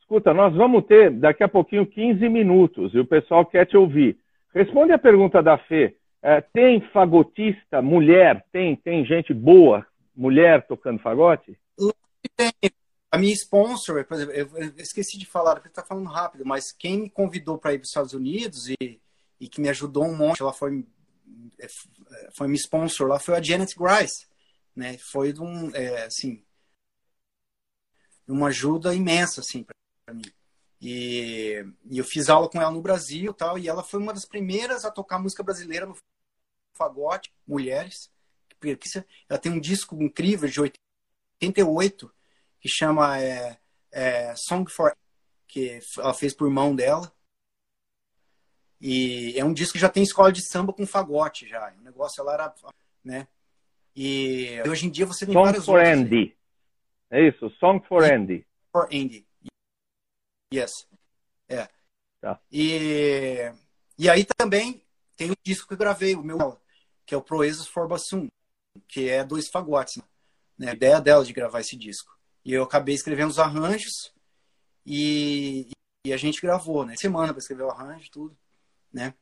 Escuta, 0.00 0.34
nós 0.34 0.54
vamos 0.54 0.84
ter 0.86 1.10
daqui 1.10 1.42
a 1.42 1.48
pouquinho 1.48 1.86
15 1.86 2.28
minutos 2.28 2.94
e 2.94 2.98
o 2.98 3.06
pessoal 3.06 3.44
quer 3.46 3.66
te 3.66 3.76
ouvir. 3.76 4.18
Responde 4.54 4.92
a 4.92 4.98
pergunta 4.98 5.42
da 5.42 5.58
Fê. 5.58 5.96
É, 6.22 6.40
tem 6.40 6.80
fagotista, 6.92 7.80
mulher? 7.80 8.44
Tem, 8.50 8.74
tem 8.76 9.04
gente 9.04 9.32
boa, 9.32 9.86
mulher 10.14 10.66
tocando 10.66 11.00
fagote? 11.00 11.58
Tem. 12.34 12.52
A 13.10 13.18
minha 13.18 13.32
sponsor, 13.32 14.04
por 14.04 14.14
exemplo, 14.14 14.34
eu 14.34 14.74
esqueci 14.78 15.16
de 15.16 15.26
falar, 15.26 15.54
porque 15.54 15.68
está 15.68 15.84
falando 15.84 16.08
rápido, 16.08 16.44
mas 16.44 16.72
quem 16.72 17.02
me 17.02 17.10
convidou 17.10 17.56
para 17.56 17.72
ir 17.72 17.78
para 17.78 17.84
os 17.84 17.88
Estados 17.88 18.12
Unidos 18.12 18.68
e, 18.68 19.00
e 19.40 19.48
que 19.48 19.60
me 19.60 19.68
ajudou 19.68 20.04
um 20.04 20.16
monte, 20.16 20.42
ela 20.42 20.52
foi 20.52 20.84
é, 21.58 21.66
foi 22.36 22.46
minha 22.46 22.58
sponsor 22.58 23.08
lá, 23.08 23.18
foi 23.18 23.36
a 23.36 23.42
Janet 23.42 23.74
Grice, 23.76 24.26
né? 24.74 24.98
Foi 24.98 25.32
um, 25.38 25.74
é, 25.74 26.04
assim, 26.04 26.44
uma 28.26 28.48
ajuda 28.48 28.94
imensa, 28.94 29.40
assim, 29.40 29.64
para 29.64 30.14
mim. 30.14 30.24
E, 30.88 31.66
e, 31.90 31.98
eu 31.98 32.04
fiz 32.04 32.28
aula 32.28 32.48
com 32.48 32.62
ela 32.62 32.70
no 32.70 32.80
Brasil 32.80 33.34
tal, 33.34 33.58
e 33.58 33.66
ela 33.66 33.82
foi 33.82 33.98
uma 33.98 34.14
das 34.14 34.24
primeiras 34.24 34.84
a 34.84 34.90
tocar 34.92 35.18
música 35.18 35.42
brasileira 35.42 35.84
no 35.84 35.96
fagote, 36.74 37.34
mulheres. 37.44 38.08
Ela 39.28 39.38
tem 39.40 39.50
um 39.50 39.58
disco 39.58 40.00
incrível 40.00 40.48
de 40.48 40.60
88 40.60 42.14
que 42.60 42.68
chama 42.68 43.20
é, 43.20 43.58
é, 43.90 44.32
Song 44.36 44.70
for 44.70 44.96
que 45.48 45.80
ela 45.98 46.14
fez 46.14 46.32
por 46.32 46.48
mão 46.48 46.72
dela. 46.72 47.12
E 48.80 49.36
é 49.36 49.44
um 49.44 49.52
disco 49.52 49.72
que 49.72 49.80
já 49.80 49.88
tem 49.88 50.04
escola 50.04 50.30
de 50.30 50.48
samba 50.48 50.72
com 50.72 50.86
fagote 50.86 51.48
já. 51.48 51.74
O 51.80 51.82
negócio 51.82 52.20
ela 52.20 52.34
era, 52.34 52.54
né? 53.02 53.26
E 53.94 54.62
hoje 54.68 54.86
em 54.86 54.90
dia 54.90 55.04
você 55.04 55.26
tem 55.26 55.32
Song 55.32 55.46
várias 55.46 55.64
for 55.64 55.80
outras. 55.80 55.98
Andy. 55.98 56.36
É 57.10 57.26
isso, 57.26 57.50
Song 57.58 57.84
for 57.88 58.04
Andy. 58.04 58.46
For 58.70 58.84
Andy. 58.84 59.25
Yes. 60.56 60.86
É. 61.48 61.68
Tá. 62.20 62.40
E, 62.50 63.52
e 63.98 64.08
aí 64.08 64.24
também 64.36 64.82
tem 65.16 65.30
o 65.30 65.36
disco 65.44 65.68
que 65.68 65.74
eu 65.74 65.78
gravei, 65.78 66.14
o 66.14 66.22
meu, 66.22 66.58
que 67.04 67.14
é 67.14 67.18
o 67.18 67.22
Proezas 67.22 67.66
for 67.66 67.86
Bassoon, 67.86 68.28
que 68.88 69.08
é 69.08 69.24
dois 69.24 69.48
fagotes. 69.48 70.02
Né? 70.58 70.70
A 70.70 70.74
ideia 70.74 71.00
dela 71.00 71.24
de 71.24 71.32
gravar 71.32 71.60
esse 71.60 71.76
disco. 71.76 72.16
E 72.44 72.52
eu 72.52 72.62
acabei 72.62 72.94
escrevendo 72.94 73.30
os 73.30 73.38
arranjos 73.38 74.12
e, 74.84 75.68
e 76.06 76.12
a 76.12 76.16
gente 76.16 76.40
gravou, 76.40 76.86
né? 76.86 76.94
Semana 76.96 77.32
para 77.32 77.40
escrever 77.40 77.64
o 77.64 77.70
arranjo 77.70 78.10
tudo 78.10 78.36
né? 78.96 79.12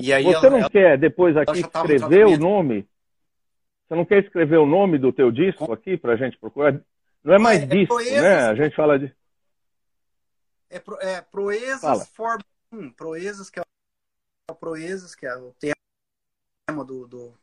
E 0.00 0.12
aí 0.12 0.24
Você 0.24 0.46
ela, 0.46 0.58
não 0.58 0.68
quer 0.68 0.98
depois 0.98 1.36
aqui 1.36 1.60
escrever 1.60 2.26
o 2.26 2.36
nome? 2.36 2.88
Você 3.86 3.94
não 3.94 4.04
quer 4.04 4.24
escrever 4.24 4.56
o 4.56 4.66
nome 4.66 4.98
do 4.98 5.12
teu 5.12 5.30
disco 5.30 5.72
aqui 5.72 5.96
para 5.96 6.14
a 6.14 6.16
gente 6.16 6.36
procurar? 6.38 6.80
Não 7.22 7.34
é 7.34 7.38
mais 7.38 7.62
é, 7.62 7.66
disco, 7.66 8.00
é 8.00 8.20
né? 8.20 8.36
A 8.46 8.54
gente 8.56 8.74
fala 8.74 8.98
de... 8.98 9.14
É, 10.68 10.78
pro, 10.78 11.00
é 11.00 11.20
Proezas 11.22 12.08
for... 12.08 12.38
Hum, 12.72 12.90
Proezas, 12.92 13.48
que 13.48 13.60
é 13.60 13.62
o 14.50 14.54
Proezas, 14.54 15.14
que 15.14 15.26
é 15.26 15.36
o 15.36 15.54
tema 15.58 16.84
do... 16.84 17.06
do, 17.06 17.38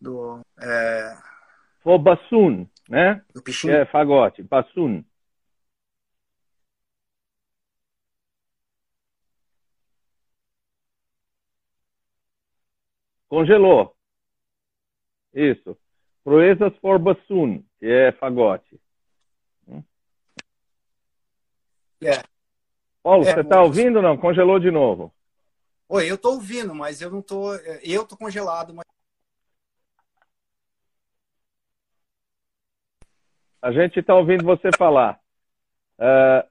do 0.00 0.40
é... 0.60 1.16
For 1.80 1.98
Bassoon, 1.98 2.66
né? 2.88 3.24
Do 3.32 3.42
Pichinho. 3.42 3.74
É 3.74 3.86
fagote, 3.86 4.42
Bassoon. 4.42 5.04
Congelou. 13.28 13.94
Isso. 15.34 15.78
Proezas 16.24 16.74
for 16.78 16.98
bassoon, 16.98 17.62
que 17.78 17.86
é 17.86 18.12
fagote. 18.12 18.80
É. 22.00 22.22
Paulo, 23.02 23.26
é, 23.26 23.32
você 23.32 23.40
está 23.40 23.62
ouvindo 23.62 23.96
ou 23.96 24.02
não? 24.02 24.16
Congelou 24.16 24.58
de 24.58 24.70
novo. 24.70 25.12
Oi, 25.88 26.10
eu 26.10 26.16
estou 26.16 26.34
ouvindo, 26.34 26.74
mas 26.74 27.00
eu 27.00 27.10
não 27.10 27.20
estou. 27.20 27.54
Eu 27.56 28.02
estou 28.02 28.18
congelado, 28.18 28.74
mas. 28.74 28.84
A 33.62 33.72
gente 33.72 33.98
está 33.98 34.14
ouvindo 34.14 34.44
você 34.44 34.70
falar. 34.76 35.18
Uh, 35.98 36.46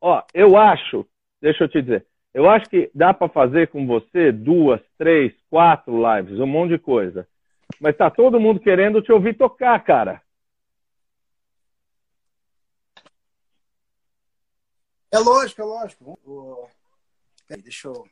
ó, 0.00 0.22
eu 0.32 0.56
acho, 0.56 1.06
deixa 1.40 1.64
eu 1.64 1.68
te 1.68 1.82
dizer, 1.82 2.06
Eu 2.32 2.48
acho 2.48 2.68
que 2.68 2.90
dá 2.94 3.12
para 3.12 3.28
fazer 3.28 3.68
com 3.68 3.86
você 3.86 4.30
duas, 4.30 4.80
três, 4.96 5.32
quatro 5.50 5.94
lives, 5.96 6.38
um 6.38 6.46
monte 6.46 6.70
de 6.70 6.78
coisa. 6.78 7.26
Mas 7.80 7.96
tá 7.96 8.10
todo 8.10 8.38
mundo 8.38 8.60
querendo 8.60 9.02
te 9.02 9.10
ouvir 9.10 9.34
tocar, 9.34 9.82
cara. 9.82 10.22
É 15.14 15.18
lógico, 15.20 15.62
é 15.62 15.64
lógico. 15.64 16.70
Peraí, 17.46 17.62
deixa 17.62 17.86
eu. 17.86 18.04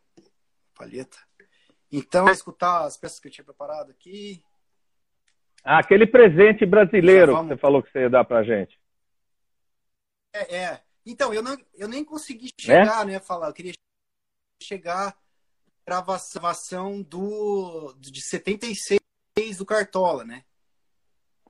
Palheta. 0.73 1.19
Então, 1.91 2.29
escutar 2.29 2.85
as 2.85 2.97
peças 2.97 3.19
que 3.19 3.27
eu 3.27 3.33
tinha 3.33 3.45
preparado 3.45 3.91
aqui. 3.91 4.41
Ah, 5.65 5.81
aquele 5.81 6.07
presente 6.07 6.65
brasileiro 6.65 7.37
que 7.37 7.49
você 7.49 7.57
falou 7.57 7.83
que 7.83 7.91
você 7.91 8.03
ia 8.03 8.11
dar 8.11 8.25
pra 8.25 8.45
gente. 8.45 8.81
É, 10.33 10.57
é. 10.57 10.83
Então, 11.05 11.35
eu, 11.35 11.43
não, 11.43 11.59
eu 11.75 11.89
nem 11.89 12.05
consegui 12.05 12.51
chegar, 12.57 13.03
é? 13.03 13.13
né? 13.13 13.19
Falar, 13.19 13.49
eu 13.49 13.53
queria 13.53 13.73
chegar 14.63 15.19
gravação 15.85 17.03
do 17.03 17.93
de 17.99 18.23
76 18.25 19.01
do 19.59 19.67
Cartola, 19.67 20.25
né? 20.25 20.45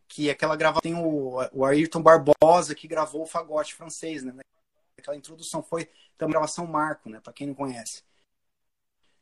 Que 0.08 0.30
é 0.30 0.32
aquela 0.32 0.56
gravação 0.56 0.80
tem 0.80 0.94
o, 0.94 1.46
o 1.52 1.64
Ayrton 1.66 2.02
Barbosa 2.02 2.74
que 2.74 2.88
gravou 2.88 3.24
o 3.24 3.26
fagote 3.26 3.74
francês, 3.74 4.22
né? 4.22 4.32
Aquela 5.02 5.16
introdução 5.16 5.62
foi 5.62 5.88
também 6.16 6.32
gravação 6.32 6.66
marco, 6.66 7.10
né? 7.10 7.20
Para 7.20 7.32
quem 7.32 7.46
não 7.46 7.54
conhece, 7.54 8.02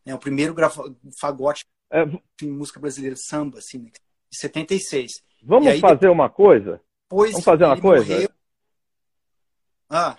é 0.04 0.14
o 0.14 0.18
primeiro 0.18 0.54
grava, 0.54 0.94
fagote 1.18 1.64
é, 1.90 2.02
em 2.42 2.50
música 2.50 2.78
brasileira 2.78 3.16
samba, 3.16 3.58
assim, 3.58 3.78
né? 3.78 3.90
de 4.30 4.38
76. 4.38 5.22
Vamos 5.42 5.66
aí, 5.66 5.80
fazer 5.80 6.08
uma 6.08 6.28
coisa. 6.28 6.80
Vamos 7.10 7.42
fazer 7.42 7.64
uma 7.64 7.80
coisa. 7.80 8.12
Morreu... 8.12 8.28
Ah, 9.88 10.16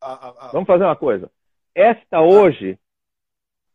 ah, 0.00 0.34
ah, 0.38 0.50
Vamos 0.52 0.66
fazer 0.66 0.84
uma 0.84 0.96
coisa. 0.96 1.30
Esta 1.74 2.22
hoje 2.22 2.78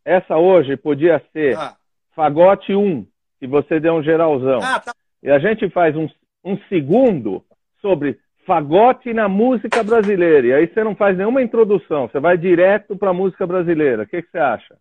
essa 0.04 0.38
hoje 0.38 0.76
podia 0.76 1.24
ser 1.32 1.58
ah. 1.58 1.78
Fagote 2.16 2.74
1, 2.74 3.06
que 3.40 3.48
você 3.48 3.80
deu 3.80 3.94
um 3.94 4.04
geralzão. 4.04 4.60
Ah, 4.62 4.80
tá. 4.80 4.94
E 5.24 5.30
a 5.30 5.40
gente 5.40 5.70
faz 5.70 5.96
um, 5.96 6.10
um 6.44 6.58
segundo 6.68 7.46
sobre 7.82 8.20
fagote 8.46 9.14
na 9.14 9.28
música 9.30 9.84
brasileira. 9.84 10.48
E 10.48 10.54
aí 10.54 10.68
você 10.68 10.84
não 10.84 10.96
faz 10.96 11.18
nenhuma 11.18 11.42
introdução, 11.42 12.08
você 12.08 12.20
vai 12.20 12.38
direto 12.38 12.98
para 12.98 13.10
a 13.10 13.14
música 13.14 13.46
brasileira. 13.46 14.04
O 14.04 14.08
que, 14.08 14.22
que, 14.22 14.32
você 14.32 14.38
acha? 14.38 14.80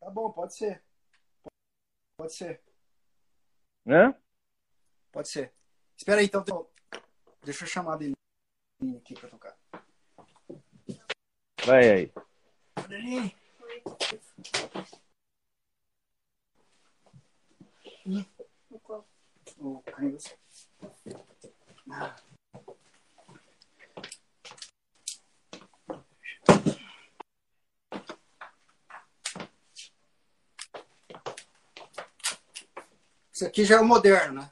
Tá 0.00 0.10
bom, 0.10 0.30
pode 0.30 0.54
ser. 0.54 0.82
Pode 2.16 2.32
ser. 2.32 2.60
Né? 3.84 4.14
Pode 5.12 5.28
ser. 5.28 5.52
Espera 5.96 6.20
aí, 6.20 6.26
então. 6.26 6.44
Deixa 7.44 7.64
eu 7.64 7.68
chamar 7.68 7.96
dele 7.96 8.14
aqui 8.96 9.14
para 9.14 9.28
tocar. 9.28 9.56
Vai 11.64 11.90
aí. 11.90 12.12
O 19.58 19.80
Carlos. 19.82 20.36
Isso 33.34 33.44
aqui 33.44 33.64
já 33.64 33.76
é 33.76 33.80
o 33.80 33.84
moderno, 33.84 34.42
né? 34.42 34.50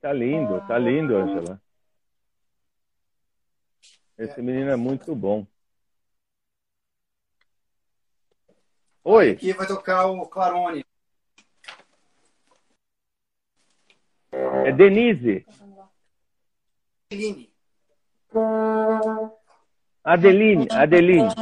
Tá 0.00 0.14
lindo, 0.14 0.60
tá 0.66 0.76
lindo, 0.76 1.14
Angela. 1.14 1.69
Esse 4.20 4.42
menino 4.42 4.70
é 4.70 4.76
muito 4.76 5.16
bom. 5.16 5.46
Oi. 9.02 9.30
Aqui 9.30 9.54
vai 9.54 9.66
tocar 9.66 10.08
o 10.08 10.28
Clarone. 10.28 10.84
É 14.30 14.72
Denise. 14.72 15.46
Adeline. 17.10 17.50
Adeline, 20.04 20.68
Adeline. 20.70 21.34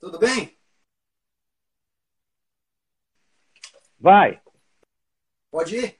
Tudo 0.00 0.18
bem? 0.18 0.58
Vai. 4.00 4.42
Pode 5.52 5.76
ir? 5.76 5.99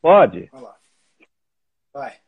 Pode. 0.00 0.48
Vai 0.52 0.62
lá. 0.62 0.78
Vai. 1.92 2.20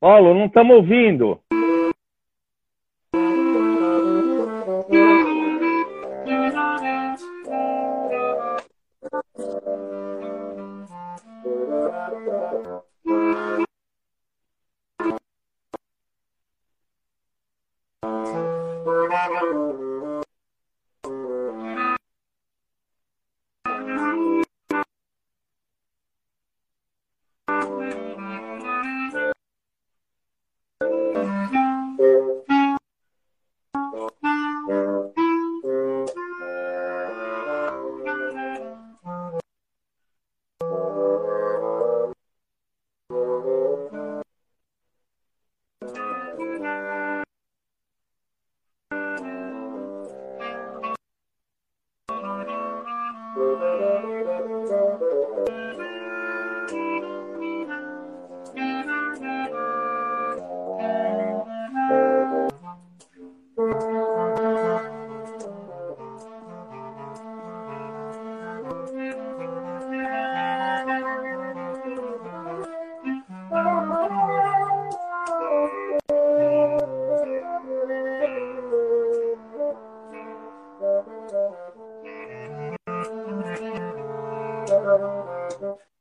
Paulo, 0.00 0.32
não 0.32 0.46
estamos 0.46 0.76
ouvindo. 0.76 1.38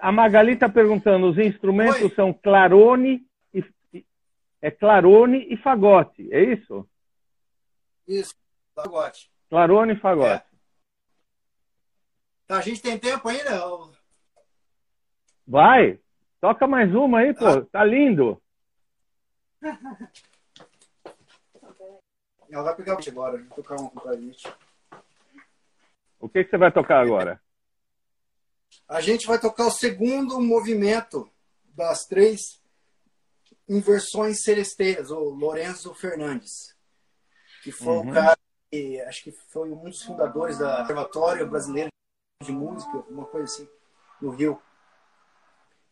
a 0.00 0.12
Magali 0.12 0.52
está 0.52 0.68
perguntando, 0.68 1.28
os 1.28 1.38
instrumentos 1.38 2.02
Oi. 2.02 2.14
são 2.14 2.32
clarone 2.32 3.26
e, 3.52 3.64
é 4.60 4.70
clarone 4.70 5.46
e 5.48 5.56
fagote, 5.56 6.28
é 6.32 6.42
isso? 6.42 6.88
Isso, 8.06 8.34
fagote. 8.74 9.30
Clarone 9.48 9.94
e 9.94 10.00
fagote. 10.00 10.44
É. 10.44 10.54
Tá, 12.46 12.58
a 12.58 12.60
gente 12.60 12.82
tem 12.82 12.98
tempo 12.98 13.26
ainda? 13.28 13.60
Vai, 15.46 15.98
toca 16.40 16.66
mais 16.66 16.94
uma 16.94 17.20
aí, 17.20 17.34
pô, 17.34 17.46
ah. 17.46 17.64
tá 17.66 17.84
lindo. 17.84 18.40
Ela 22.50 22.62
vai 22.62 22.76
pegar 22.76 22.98
agora, 23.06 23.38
vou 23.38 23.56
tocar 23.56 23.80
uma 23.80 23.90
pra 23.90 24.16
gente. 24.16 24.46
O 26.20 26.28
que, 26.28 26.44
que 26.44 26.50
você 26.50 26.56
vai 26.56 26.70
tocar 26.70 27.00
agora? 27.00 27.40
A 28.88 29.00
gente 29.00 29.26
vai 29.26 29.38
tocar 29.38 29.66
o 29.66 29.70
segundo 29.70 30.40
movimento 30.40 31.30
das 31.74 32.06
três 32.06 32.62
inversões 33.68 34.42
celesteiras, 34.42 35.10
o 35.10 35.30
Lorenzo 35.30 35.94
Fernandes, 35.94 36.76
que 37.62 37.72
foi 37.72 37.96
uhum. 37.96 38.10
o 38.10 38.12
cara 38.12 38.36
que 38.70 39.00
acho 39.02 39.24
que 39.24 39.32
foi 39.32 39.70
um 39.70 39.84
dos 39.84 40.02
fundadores 40.02 40.58
da 40.58 40.80
Observatório 40.80 41.48
Brasileiro 41.48 41.88
de 42.42 42.52
Música, 42.52 43.04
uma 43.08 43.24
coisa 43.24 43.44
assim, 43.44 43.68
no 44.20 44.30
Rio. 44.30 44.60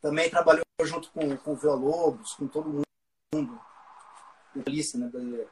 Também 0.01 0.29
trabalhou 0.29 0.65
junto 0.83 1.11
com, 1.13 1.37
com 1.37 1.53
o 1.53 1.57
Vila 1.57 1.75
Lobos, 1.75 2.35
com 2.35 2.47
todo 2.47 2.85
mundo, 3.35 3.61
lista 4.67 4.99
né, 4.99 5.09
brasileiro. 5.09 5.51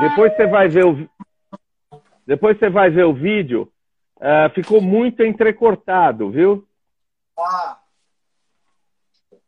Depois 0.00 0.34
você 0.34 0.46
vai 0.46 0.68
ver 0.68 0.84
o 0.86 1.10
depois 2.26 2.58
você 2.58 2.70
vai 2.70 2.90
ver 2.90 3.04
o 3.04 3.14
vídeo 3.14 3.70
uh, 4.20 4.54
ficou 4.54 4.80
muito 4.80 5.22
entrecortado, 5.24 6.30
viu? 6.30 6.68
Ah, 7.38 7.80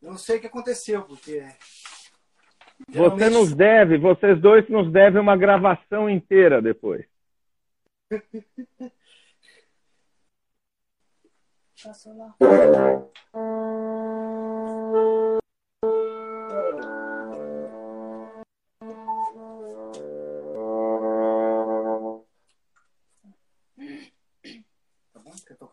não 0.03 0.19
sei 0.19 0.39
o 0.39 0.41
que 0.41 0.47
aconteceu, 0.49 1.03
porque. 1.03 1.47
Geralmente... 2.89 3.19
Você 3.19 3.31
nos 3.31 3.55
deve, 3.55 3.99
vocês 3.99 4.41
dois 4.41 4.69
nos 4.69 4.91
devem 4.91 5.21
uma 5.21 5.37
gravação 5.37 6.11
inteira 6.11 6.61
depois. 6.61 7.07
Passou 11.85 12.17
lá. 12.19 12.35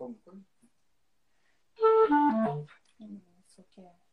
alguma 0.04 0.20
coisa? 0.24 0.46
Não, 1.80 2.08
não, 2.10 2.32
não, 2.32 2.68
não, 3.00 3.08
não, 3.08 3.22
não, 3.78 4.09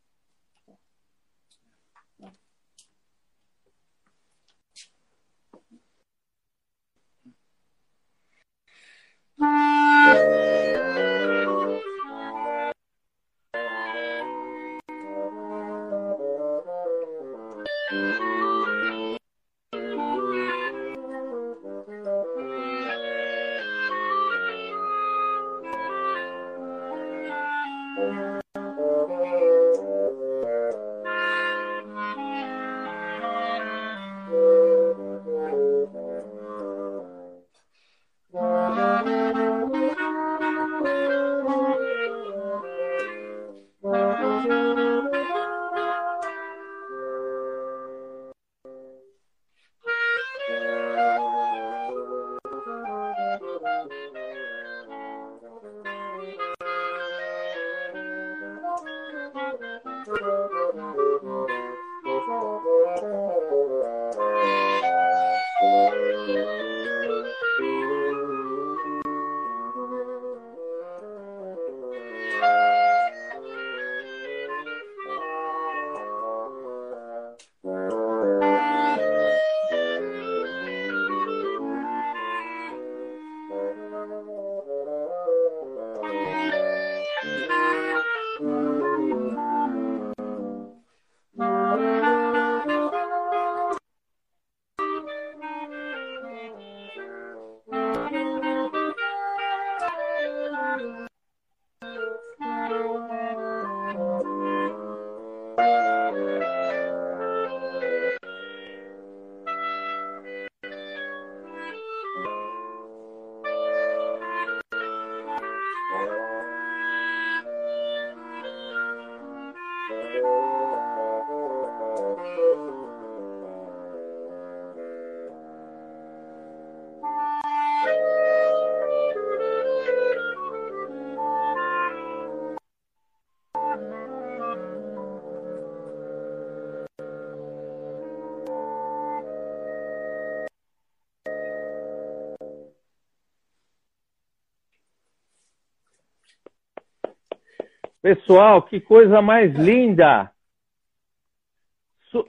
Pessoal, 148.07 148.63
que 148.63 148.81
coisa 148.81 149.21
mais 149.21 149.53
linda! 149.57 150.31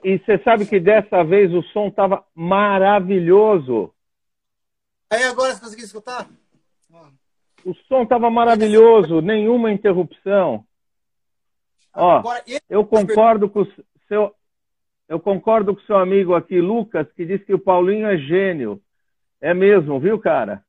E 0.02 0.18
você 0.18 0.36
sabe 0.42 0.66
que 0.66 0.80
dessa 0.80 1.22
vez 1.22 1.54
o 1.54 1.62
som 1.62 1.86
estava 1.86 2.26
maravilhoso. 2.34 3.94
Aí 5.08 5.22
agora 5.22 5.54
você 5.54 5.60
conseguiu 5.60 5.84
escutar? 5.84 6.28
O 7.64 7.72
som 7.86 8.02
estava 8.02 8.28
maravilhoso, 8.28 9.20
nenhuma 9.20 9.70
interrupção. 9.70 10.66
Ó, 11.94 12.24
eu 12.68 12.84
concordo 12.84 13.48
com 13.48 13.60
o 13.60 13.72
seu, 14.08 14.34
eu 15.08 15.20
concordo 15.20 15.76
com 15.76 15.80
o 15.80 15.86
seu 15.86 15.96
amigo 15.96 16.34
aqui, 16.34 16.60
Lucas, 16.60 17.06
que 17.12 17.24
diz 17.24 17.44
que 17.44 17.54
o 17.54 17.58
Paulinho 17.58 18.08
é 18.08 18.18
gênio. 18.18 18.82
É 19.40 19.54
mesmo, 19.54 20.00
viu, 20.00 20.18
cara? 20.18 20.60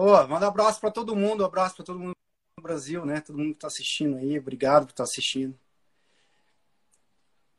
Pô, 0.00 0.26
manda 0.26 0.46
um 0.46 0.48
abraço 0.48 0.80
para 0.80 0.90
todo 0.90 1.14
mundo, 1.14 1.42
um 1.42 1.46
abraço 1.46 1.76
para 1.76 1.84
todo 1.84 1.98
mundo 1.98 2.16
no 2.56 2.62
Brasil, 2.62 3.04
né? 3.04 3.20
Todo 3.20 3.36
mundo 3.36 3.50
que 3.50 3.56
está 3.56 3.66
assistindo 3.66 4.16
aí, 4.16 4.38
obrigado 4.38 4.86
por 4.86 4.92
estar 4.92 5.04
tá 5.04 5.10
assistindo. 5.10 5.54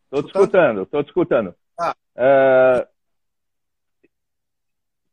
Estou 0.05 0.23
te 0.23 0.29
escutando, 0.29 0.81
estou 0.81 1.03
te 1.03 1.07
escutando. 1.09 1.55
Ah. 1.79 1.95
Uh, 2.15 2.87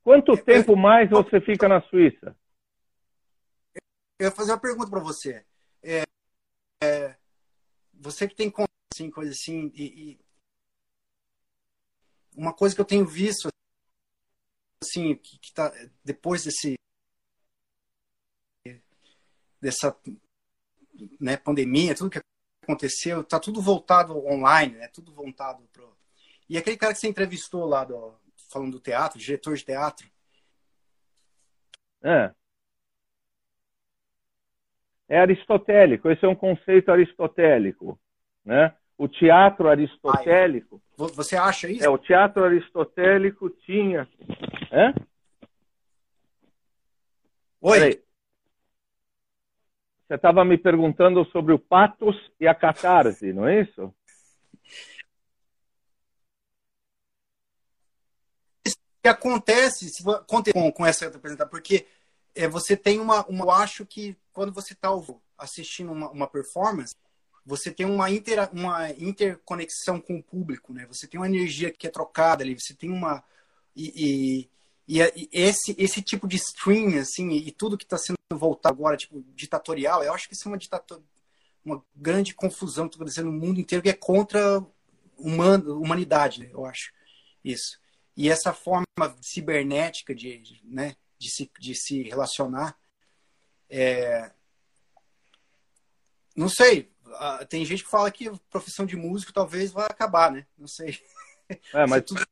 quanto 0.02 0.42
tempo 0.42 0.74
mais 0.74 1.10
você 1.10 1.38
fica 1.42 1.68
na 1.68 1.82
Suíça? 1.82 2.34
Eu 4.18 4.28
ia 4.28 4.30
fazer 4.30 4.52
uma 4.52 4.58
pergunta 4.58 4.88
para 4.88 5.00
você. 5.00 5.44
É, 5.82 6.04
é, 6.82 7.14
você 7.92 8.26
que 8.26 8.34
tem 8.34 8.50
assim, 8.90 9.10
coisa 9.10 9.32
assim, 9.32 9.70
e, 9.74 9.84
e, 9.84 10.20
uma 12.34 12.54
coisa 12.54 12.74
que 12.74 12.80
eu 12.80 12.86
tenho 12.86 13.04
visto 13.04 13.48
assim, 14.82 15.14
que, 15.14 15.38
que 15.38 15.52
tá 15.52 15.70
depois 16.02 16.44
desse 16.44 16.78
dessa 19.60 19.96
né, 21.20 21.36
pandemia, 21.36 21.94
tudo 21.94 22.10
que 22.10 22.20
aconteceu, 22.62 23.24
tá 23.24 23.38
tudo 23.40 23.60
voltado 23.60 24.16
online, 24.26 24.74
né? 24.76 24.88
Tudo 24.88 25.12
voltado 25.12 25.62
pro. 25.72 25.96
E 26.48 26.56
aquele 26.56 26.76
cara 26.76 26.92
que 26.92 26.98
você 27.00 27.08
entrevistou 27.08 27.64
lá, 27.64 27.84
do, 27.84 28.14
falando 28.50 28.72
do 28.72 28.80
teatro, 28.80 29.18
diretor 29.18 29.56
de 29.56 29.64
teatro. 29.64 30.08
É. 32.02 32.32
É 35.08 35.18
aristotélico, 35.20 36.10
esse 36.10 36.24
é 36.24 36.28
um 36.28 36.34
conceito 36.34 36.90
aristotélico, 36.90 37.98
né? 38.44 38.74
O 38.96 39.08
teatro 39.08 39.68
aristotélico. 39.68 40.82
Ah. 40.98 41.06
Você 41.14 41.36
acha 41.36 41.70
isso? 41.70 41.84
É, 41.84 41.88
o 41.88 41.96
teatro 41.96 42.44
aristotélico 42.44 43.48
tinha. 43.48 44.06
Oi. 47.60 47.78
Peraí. 47.78 48.07
Você 50.08 50.14
estava 50.14 50.42
me 50.42 50.56
perguntando 50.56 51.22
sobre 51.26 51.52
o 51.52 51.58
patos 51.58 52.16
e 52.40 52.48
a 52.48 52.54
catarse, 52.54 53.30
não 53.30 53.46
é 53.46 53.60
isso? 53.60 53.94
Que 59.02 59.08
acontece 59.08 59.90
se, 59.90 60.02
com, 60.02 60.72
com 60.72 60.86
essa 60.86 61.06
apresentação? 61.06 61.50
Porque 61.50 61.86
é, 62.34 62.48
você 62.48 62.74
tem 62.74 62.98
uma, 63.00 63.22
uma. 63.26 63.44
Eu 63.44 63.50
acho 63.50 63.84
que 63.84 64.16
quando 64.32 64.50
você 64.50 64.72
está 64.72 64.88
assistindo 65.36 65.92
uma, 65.92 66.10
uma, 66.10 66.26
performance, 66.26 66.94
você 67.44 67.70
tem 67.70 67.84
uma, 67.84 68.10
inter, 68.10 68.48
uma 68.50 68.90
interconexão 68.92 70.00
com 70.00 70.16
o 70.16 70.22
público, 70.22 70.72
né? 70.72 70.86
Você 70.86 71.06
tem 71.06 71.20
uma 71.20 71.28
energia 71.28 71.70
que 71.70 71.86
é 71.86 71.90
trocada 71.90 72.42
ali, 72.42 72.58
você 72.58 72.72
tem 72.72 72.90
uma. 72.90 73.22
E, 73.76 74.48
e, 74.88 74.98
e, 74.98 75.02
e 75.02 75.28
esse, 75.32 75.76
esse 75.78 76.00
tipo 76.00 76.26
de 76.26 76.36
stream, 76.36 76.98
assim, 76.98 77.30
e 77.30 77.52
tudo 77.52 77.76
que 77.76 77.84
está 77.84 77.98
sendo 77.98 78.17
voltado 78.36 78.74
agora, 78.74 78.96
tipo, 78.96 79.24
ditatorial, 79.34 80.02
eu 80.02 80.12
acho 80.12 80.28
que 80.28 80.34
isso 80.34 80.48
é 80.48 80.52
uma 80.52 80.58
ditator, 80.58 81.00
uma 81.64 81.82
grande 81.94 82.34
confusão 82.34 82.86
que 82.86 82.94
está 82.94 83.02
acontecendo 83.02 83.30
no 83.30 83.38
mundo 83.38 83.60
inteiro 83.60 83.82
que 83.82 83.88
é 83.88 83.94
contra 83.94 84.64
human, 85.16 85.60
humanidade, 85.66 86.40
né? 86.40 86.50
eu 86.52 86.64
acho. 86.66 86.92
Isso. 87.42 87.80
E 88.16 88.28
essa 88.28 88.52
forma 88.52 88.84
cibernética 89.22 90.14
de, 90.14 90.60
né, 90.64 90.96
de, 91.18 91.30
se, 91.30 91.50
de 91.58 91.74
se 91.74 92.02
relacionar, 92.02 92.76
é... 93.70 94.30
não 96.36 96.48
sei, 96.48 96.90
tem 97.48 97.64
gente 97.64 97.84
que 97.84 97.90
fala 97.90 98.10
que 98.10 98.28
a 98.28 98.32
profissão 98.50 98.84
de 98.84 98.96
músico 98.96 99.32
talvez 99.32 99.72
vai 99.72 99.86
acabar, 99.86 100.30
né? 100.30 100.46
Não 100.56 100.66
sei. 100.66 100.98
É, 101.72 101.86
mas 101.86 102.04
tudo 102.04 102.20
né? 102.20 102.26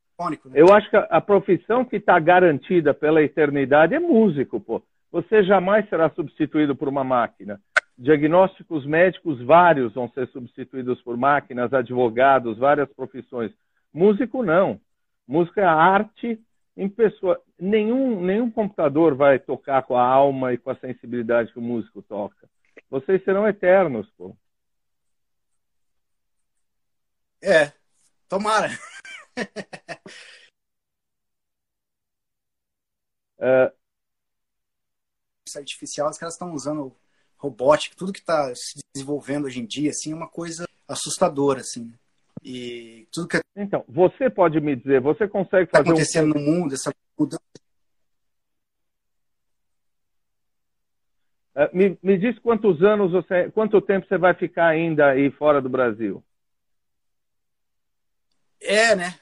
Eu 0.55 0.75
acho 0.75 0.91
que 0.91 0.97
a, 0.97 1.21
profissão 1.23 1.87
que 1.87 1.97
está 1.97 2.19
garantida 2.19 2.93
pela 2.93 3.23
eternidade 3.23 3.95
é 3.95 3.99
músico, 3.99 4.61
pô. 4.61 4.83
Você 5.11 5.43
jamais 5.45 5.89
será 5.89 6.11
substituído 6.11 6.75
por 6.75 6.89
uma 6.89 7.05
máquina. 7.05 7.61
Diagnósticos 7.99 8.85
médicos 8.85 9.41
vários 9.43 9.95
vão 9.95 10.09
ser 10.11 10.29
substituídos 10.29 11.01
por 11.03 11.17
máquinas, 11.17 11.73
advogados, 11.73 12.59
várias 12.59 12.93
profissões. 12.93 13.53
Músico 13.93 14.43
não. 14.43 14.81
Música 15.27 15.63
é 15.63 15.65
arte 15.65 16.39
em 16.77 16.89
pessoa. 16.89 17.41
Nenhum, 17.59 18.21
nenhum 18.21 18.51
computador 18.51 19.15
vai 19.15 19.39
tocar 19.39 19.83
com 19.85 19.97
a 19.97 20.07
alma 20.07 20.53
e 20.53 20.59
com 20.59 20.71
a 20.71 20.77
sensibilidade 20.77 21.53
que 21.53 21.59
o 21.59 21.63
músico 21.63 22.03
toca. 22.03 22.49
Vocês 22.91 23.25
serão 23.25 23.49
eternos, 23.49 24.09
pô. 24.17 24.37
É, 27.43 27.73
tomara. 28.29 28.69
uh, 33.39 33.73
artificial, 35.55 36.09
os 36.09 36.19
caras 36.19 36.35
estão 36.35 36.53
usando 36.53 36.95
robótica, 37.37 37.95
tudo 37.97 38.13
que 38.13 38.21
está 38.21 38.53
se 38.55 38.81
desenvolvendo 38.95 39.45
hoje 39.45 39.61
em 39.61 39.67
dia, 39.67 39.91
assim, 39.91 40.13
é 40.13 40.15
uma 40.15 40.29
coisa 40.29 40.67
assustadora, 40.89 41.61
assim. 41.61 41.93
E 42.43 43.07
tudo 43.13 43.29
que 43.29 43.41
então 43.55 43.85
você 43.89 44.31
pode 44.31 44.61
me 44.61 44.75
dizer, 44.75 45.01
você 45.01 45.29
consegue 45.29 45.71
tá 45.71 45.79
fazer 45.79 45.85
tá 45.85 45.91
acontecendo 45.91 46.37
um... 46.37 46.41
no 46.41 46.41
mundo 46.41 46.75
essa 46.75 46.93
mudança 47.19 47.43
Uh, 51.57 51.75
me, 51.75 51.99
me 52.03 52.19
diz 52.19 52.39
quantos 52.41 52.83
anos 52.83 53.13
você, 53.13 53.51
quanto 53.51 53.81
tempo 53.81 54.07
você 54.07 54.19
vai 54.19 54.35
ficar 54.35 54.67
ainda 54.67 55.07
aí 55.07 55.31
fora 55.31 55.59
do 55.59 55.71
Brasil? 55.71 56.23
É, 58.61 58.95
né? 58.95 59.19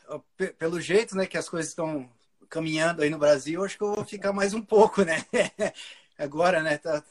Pelo 0.59 0.81
jeito, 0.81 1.14
né, 1.14 1.27
que 1.27 1.39
as 1.39 1.49
coisas 1.49 1.70
estão 1.70 2.11
caminhando 2.49 3.03
aí 3.03 3.11
no 3.11 3.18
Brasil, 3.18 3.64
acho 3.64 3.79
que 3.79 3.85
eu 3.85 3.95
vou 3.95 4.05
ficar 4.05 4.33
mais 4.33 4.53
um 4.53 4.61
pouco, 4.61 5.05
né? 5.05 5.18
Agora, 6.19 6.62
né? 6.62 6.79
Tá... 6.79 7.03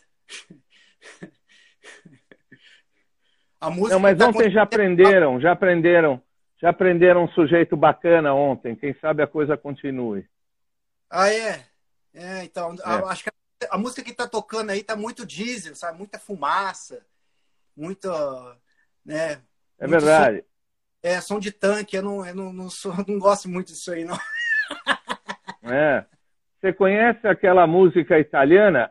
A 3.59 3.69
música. 3.69 3.95
Não, 3.95 3.99
mas 3.99 4.17
tá 4.17 4.27
ontem 4.27 4.51
já 4.51 4.63
aprenderam, 4.63 5.39
já 5.39 5.53
aprenderam, 5.53 6.21
já 6.61 6.69
aprenderam 6.69 7.23
um 7.23 7.29
sujeito 7.29 7.77
bacana 7.77 8.33
ontem. 8.33 8.75
Quem 8.75 8.93
sabe 8.99 9.23
a 9.23 9.27
coisa 9.27 9.55
continue. 9.55 10.27
Ah, 11.09 11.29
é? 11.29 11.65
É, 12.13 12.43
então, 12.43 12.73
é. 12.75 12.77
A, 12.83 13.05
acho 13.07 13.23
que 13.23 13.29
a, 13.29 13.75
a, 13.75 13.77
música 13.77 14.03
que 14.03 14.13
tá 14.13 14.27
tocando 14.27 14.69
aí 14.69 14.83
tá 14.83 14.95
muito 14.95 15.25
diesel, 15.25 15.75
sabe? 15.75 15.97
Muita 15.97 16.19
fumaça, 16.19 17.05
muito, 17.75 18.09
né? 19.05 19.41
É 19.79 19.87
verdade. 19.87 20.39
Som 20.39 20.45
é, 21.03 21.21
som 21.21 21.39
de 21.39 21.51
tanque, 21.51 21.97
eu 21.97 22.01
não, 22.01 22.25
eu 22.25 22.33
não, 22.33 22.53
não, 22.53 22.69
sou, 22.69 22.93
não 23.07 23.19
gosto 23.19 23.49
muito 23.49 23.67
disso 23.67 23.91
aí, 23.91 24.05
não. 24.05 24.17
É. 25.63 26.05
Você 26.63 26.71
conhece 26.71 27.27
aquela 27.27 27.67
música 27.67 28.17
italiana 28.17 28.89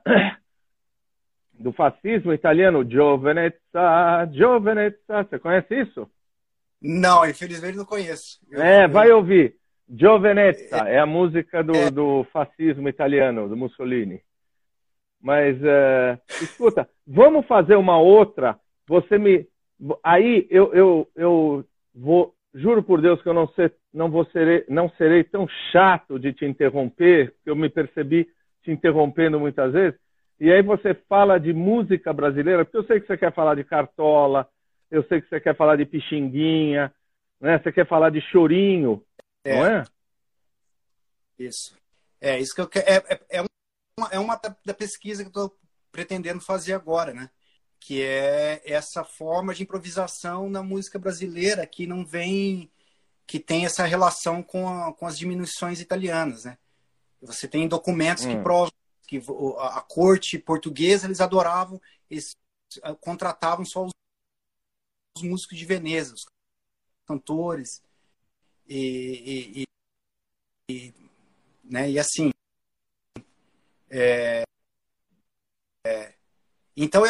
do 1.58 1.72
fascismo 1.72 2.30
italiano, 2.30 2.84
Giovenezza, 2.84 4.28
Giovenezza, 4.30 4.98
você 5.08 5.38
conhece 5.38 5.80
isso? 5.80 6.06
Não, 6.82 7.26
infelizmente 7.26 7.78
não 7.78 7.86
conheço. 7.86 8.38
Eu, 8.50 8.60
é, 8.60 8.86
vai 8.86 9.10
eu... 9.10 9.16
ouvir. 9.16 9.56
Giovenezza 9.88 10.86
é, 10.86 10.96
é 10.96 10.98
a 10.98 11.06
música 11.06 11.64
do, 11.64 11.74
é... 11.74 11.90
do 11.90 12.24
fascismo 12.24 12.90
italiano, 12.90 13.48
do 13.48 13.56
Mussolini. 13.56 14.20
Mas, 15.18 15.56
uh, 15.56 16.20
escuta, 16.42 16.86
vamos 17.06 17.46
fazer 17.46 17.76
uma 17.76 17.98
outra. 17.98 18.60
Você 18.86 19.16
me. 19.16 19.48
Aí 20.04 20.46
eu, 20.50 20.74
eu, 20.74 21.10
eu 21.16 21.64
vou, 21.94 22.34
juro 22.54 22.82
por 22.82 23.00
Deus 23.00 23.22
que 23.22 23.28
eu 23.28 23.34
não, 23.34 23.48
ser, 23.48 23.74
não, 23.92 24.10
vou 24.10 24.24
serei, 24.26 24.64
não 24.68 24.88
serei 24.90 25.24
tão 25.24 25.46
chato 25.70 26.18
de 26.18 26.32
te 26.32 26.44
interromper, 26.44 27.34
que 27.42 27.50
eu 27.50 27.56
me 27.56 27.68
percebi 27.68 28.28
te 28.62 28.70
interrompendo 28.70 29.40
muitas 29.40 29.72
vezes. 29.72 29.98
E 30.38 30.50
aí 30.50 30.62
você 30.62 30.94
fala 31.08 31.38
de 31.38 31.52
música 31.52 32.12
brasileira, 32.12 32.64
porque 32.64 32.76
eu 32.76 32.84
sei 32.84 33.00
que 33.00 33.06
você 33.06 33.16
quer 33.16 33.32
falar 33.32 33.54
de 33.54 33.64
cartola, 33.64 34.48
eu 34.90 35.02
sei 35.04 35.20
que 35.20 35.28
você 35.28 35.40
quer 35.40 35.56
falar 35.56 35.76
de 35.76 35.86
pixinguinha, 35.86 36.92
né? 37.40 37.58
Você 37.58 37.72
quer 37.72 37.86
falar 37.86 38.10
de 38.10 38.20
chorinho, 38.20 39.02
é. 39.44 39.54
não 39.54 39.66
é? 39.66 39.84
Isso. 41.38 41.76
É 42.20 42.38
isso 42.38 42.54
que 42.54 42.60
eu 42.60 42.68
quero. 42.68 42.86
É, 42.88 42.96
é, 42.96 43.38
é 43.38 43.42
uma, 43.98 44.08
é 44.12 44.18
uma 44.18 44.40
da 44.64 44.74
pesquisa 44.74 45.22
que 45.22 45.26
eu 45.26 45.44
estou 45.46 45.56
pretendendo 45.90 46.40
fazer 46.40 46.72
agora, 46.72 47.12
né? 47.12 47.30
Que 47.84 48.00
é 48.00 48.62
essa 48.64 49.02
forma 49.02 49.52
de 49.52 49.64
improvisação 49.64 50.48
na 50.48 50.62
música 50.62 51.00
brasileira 51.00 51.66
que 51.66 51.84
não 51.84 52.06
vem 52.06 52.70
que 53.26 53.40
tem 53.40 53.64
essa 53.64 53.84
relação 53.84 54.40
com, 54.42 54.68
a, 54.68 54.92
com 54.92 55.04
as 55.04 55.18
diminuições 55.18 55.80
italianas, 55.80 56.44
né? 56.44 56.58
Você 57.20 57.48
tem 57.48 57.66
documentos 57.66 58.24
hum. 58.24 58.36
que 58.36 58.42
provam 58.42 58.72
que 59.08 59.20
a, 59.58 59.78
a, 59.78 59.80
corte 59.80 60.38
portuguesa 60.38 61.06
eles 61.06 61.20
adoravam, 61.20 61.80
eles 62.08 62.36
contratavam 63.00 63.64
só 63.64 63.84
os, 63.84 63.92
os 65.16 65.22
músicos 65.24 65.58
de 65.58 65.64
Veneza, 65.64 66.14
os 66.14 66.24
cantores 67.04 67.82
e, 68.68 69.64
e, 70.68 70.72
e, 70.72 70.94
né? 71.64 71.90
E 71.90 71.98
assim, 71.98 72.30
é, 73.90 74.44
é, 75.84 76.14
então 76.76 77.04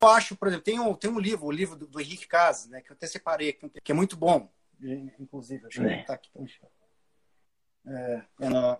eu 0.00 0.08
acho, 0.08 0.36
por 0.36 0.48
exemplo, 0.48 0.64
tem 0.64 0.80
um, 0.80 0.94
tem 0.94 1.10
um 1.10 1.18
livro, 1.18 1.46
o 1.46 1.52
livro 1.52 1.76
do, 1.76 1.86
do 1.86 2.00
Henrique 2.00 2.26
Casas, 2.26 2.70
né, 2.70 2.80
que 2.80 2.90
eu 2.90 2.94
até 2.94 3.06
separei, 3.06 3.52
que 3.52 3.92
é 3.92 3.94
muito 3.94 4.16
bom, 4.16 4.50
inclusive, 5.18 5.66
acho 5.66 5.80
que 5.80 5.86
ele 5.86 6.00
está 6.00 6.14
aqui. 6.14 6.30
É, 7.86 8.22
é, 8.40 8.78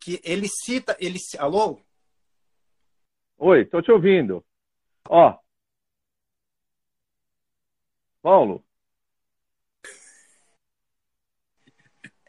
que 0.00 0.20
ele 0.24 0.48
cita, 0.48 0.96
ele, 0.98 1.18
alô? 1.38 1.80
Oi, 3.36 3.62
estou 3.62 3.82
te 3.82 3.90
ouvindo. 3.90 4.44
Ó, 5.08 5.38
Paulo, 8.22 8.64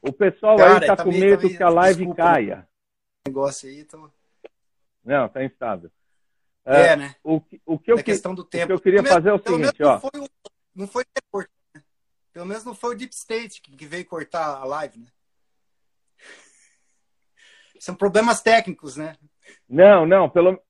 o 0.02 0.14
pessoal 0.14 0.58
Cara, 0.58 0.74
aí 0.74 0.82
está 0.82 0.96
tá 0.96 1.04
com 1.04 1.12
medo 1.12 1.50
tá 1.50 1.58
que 1.58 1.64
a 1.64 1.70
live 1.70 2.00
desculpa, 2.00 2.24
caia. 2.24 2.70
Negócio 3.28 3.70
aí, 3.70 3.84
tô... 3.84 4.10
Não, 5.04 5.26
está 5.26 5.44
instável. 5.44 5.92
É, 6.66 6.88
é, 6.88 6.96
né? 6.96 7.16
O, 7.24 7.42
o, 7.66 7.80
que 7.80 7.92
eu, 7.92 8.04
questão 8.04 8.36
do 8.36 8.44
tempo. 8.44 8.66
o 8.66 8.68
que 8.68 8.74
eu 8.74 8.80
queria 8.82 9.04
fazer 9.04 9.30
é 9.30 9.34
o 9.34 9.40
seguinte, 9.40 9.84
ó. 9.84 9.94
Não 9.94 10.00
foi, 10.00 10.12
não 10.76 10.88
foi 10.88 11.46
né? 11.76 11.82
Pelo 12.32 12.46
menos 12.46 12.64
não 12.64 12.76
foi 12.76 12.96
o 12.96 12.98
Deep 12.98 13.14
State 13.14 13.62
que 13.62 13.86
veio 13.86 14.06
cortar 14.06 14.58
a 14.58 14.66
live, 14.66 15.00
né? 15.00 15.08
São 17.80 17.96
problemas 17.96 18.42
técnicos, 18.42 18.98
né? 18.98 19.16
Não, 19.68 20.06
não, 20.06 20.30
pelo... 20.30 20.62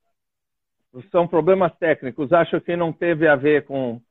são 1.12 1.28
problemas 1.28 1.76
técnicos. 1.78 2.32
Acho 2.32 2.62
que 2.62 2.76
não 2.76 2.94
teve 2.94 3.28
a 3.28 3.36
ver 3.36 3.66
com. 3.66 4.02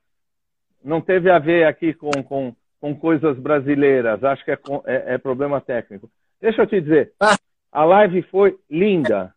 Não 0.83 1.01
teve 1.01 1.31
a 1.31 1.39
ver 1.39 1.67
aqui 1.67 1.95
com, 1.95 2.11
com, 2.23 2.55
com 2.81 2.95
coisas 2.95 3.39
brasileiras. 3.39 4.23
Acho 4.23 4.45
que 4.45 4.51
é, 4.51 4.59
é, 4.87 5.15
é 5.15 5.19
problema 5.19 5.61
técnico. 5.61 6.11
Deixa 6.41 6.63
eu 6.63 6.67
te 6.67 6.81
dizer. 6.81 7.13
Ah. 7.21 7.37
A 7.71 7.85
live 7.85 8.23
foi 8.23 8.59
linda. 8.71 9.35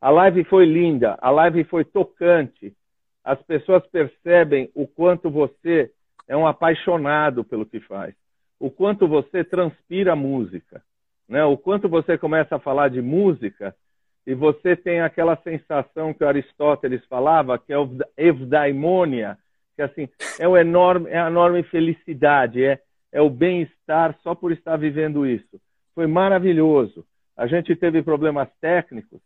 A 0.00 0.10
live 0.10 0.44
foi 0.44 0.64
linda. 0.64 1.18
A 1.20 1.30
live 1.30 1.64
foi 1.64 1.84
tocante. 1.84 2.74
As 3.24 3.40
pessoas 3.42 3.86
percebem 3.86 4.70
o 4.74 4.86
quanto 4.86 5.30
você 5.30 5.90
é 6.26 6.36
um 6.36 6.46
apaixonado 6.46 7.44
pelo 7.44 7.66
que 7.66 7.80
faz. 7.80 8.14
O 8.58 8.70
quanto 8.70 9.06
você 9.06 9.44
transpira 9.44 10.16
música 10.16 10.82
né? 11.28 11.44
O 11.44 11.56
quanto 11.56 11.88
você 11.88 12.16
começa 12.16 12.56
a 12.56 12.60
falar 12.60 12.88
de 12.88 13.02
música 13.02 13.74
e 14.26 14.34
você 14.34 14.74
tem 14.74 15.00
aquela 15.00 15.36
sensação 15.36 16.14
que 16.14 16.24
Aristóteles 16.24 17.04
falava, 17.06 17.58
que 17.58 17.72
é 17.72 17.78
o 17.78 17.88
evdaimonia, 18.16 19.36
que 19.76 19.82
assim 19.82 20.08
é 20.38 20.48
o 20.48 20.56
enorme, 20.56 21.10
é 21.10 21.18
a 21.20 21.28
enorme 21.28 21.62
felicidade, 21.64 22.64
é 22.64 22.80
é 23.10 23.22
o 23.22 23.30
bem-estar 23.30 24.14
só 24.22 24.34
por 24.34 24.52
estar 24.52 24.76
vivendo 24.76 25.26
isso. 25.26 25.58
Foi 25.94 26.06
maravilhoso. 26.06 27.06
A 27.34 27.46
gente 27.46 27.74
teve 27.74 28.02
problemas 28.02 28.50
técnicos, 28.60 29.18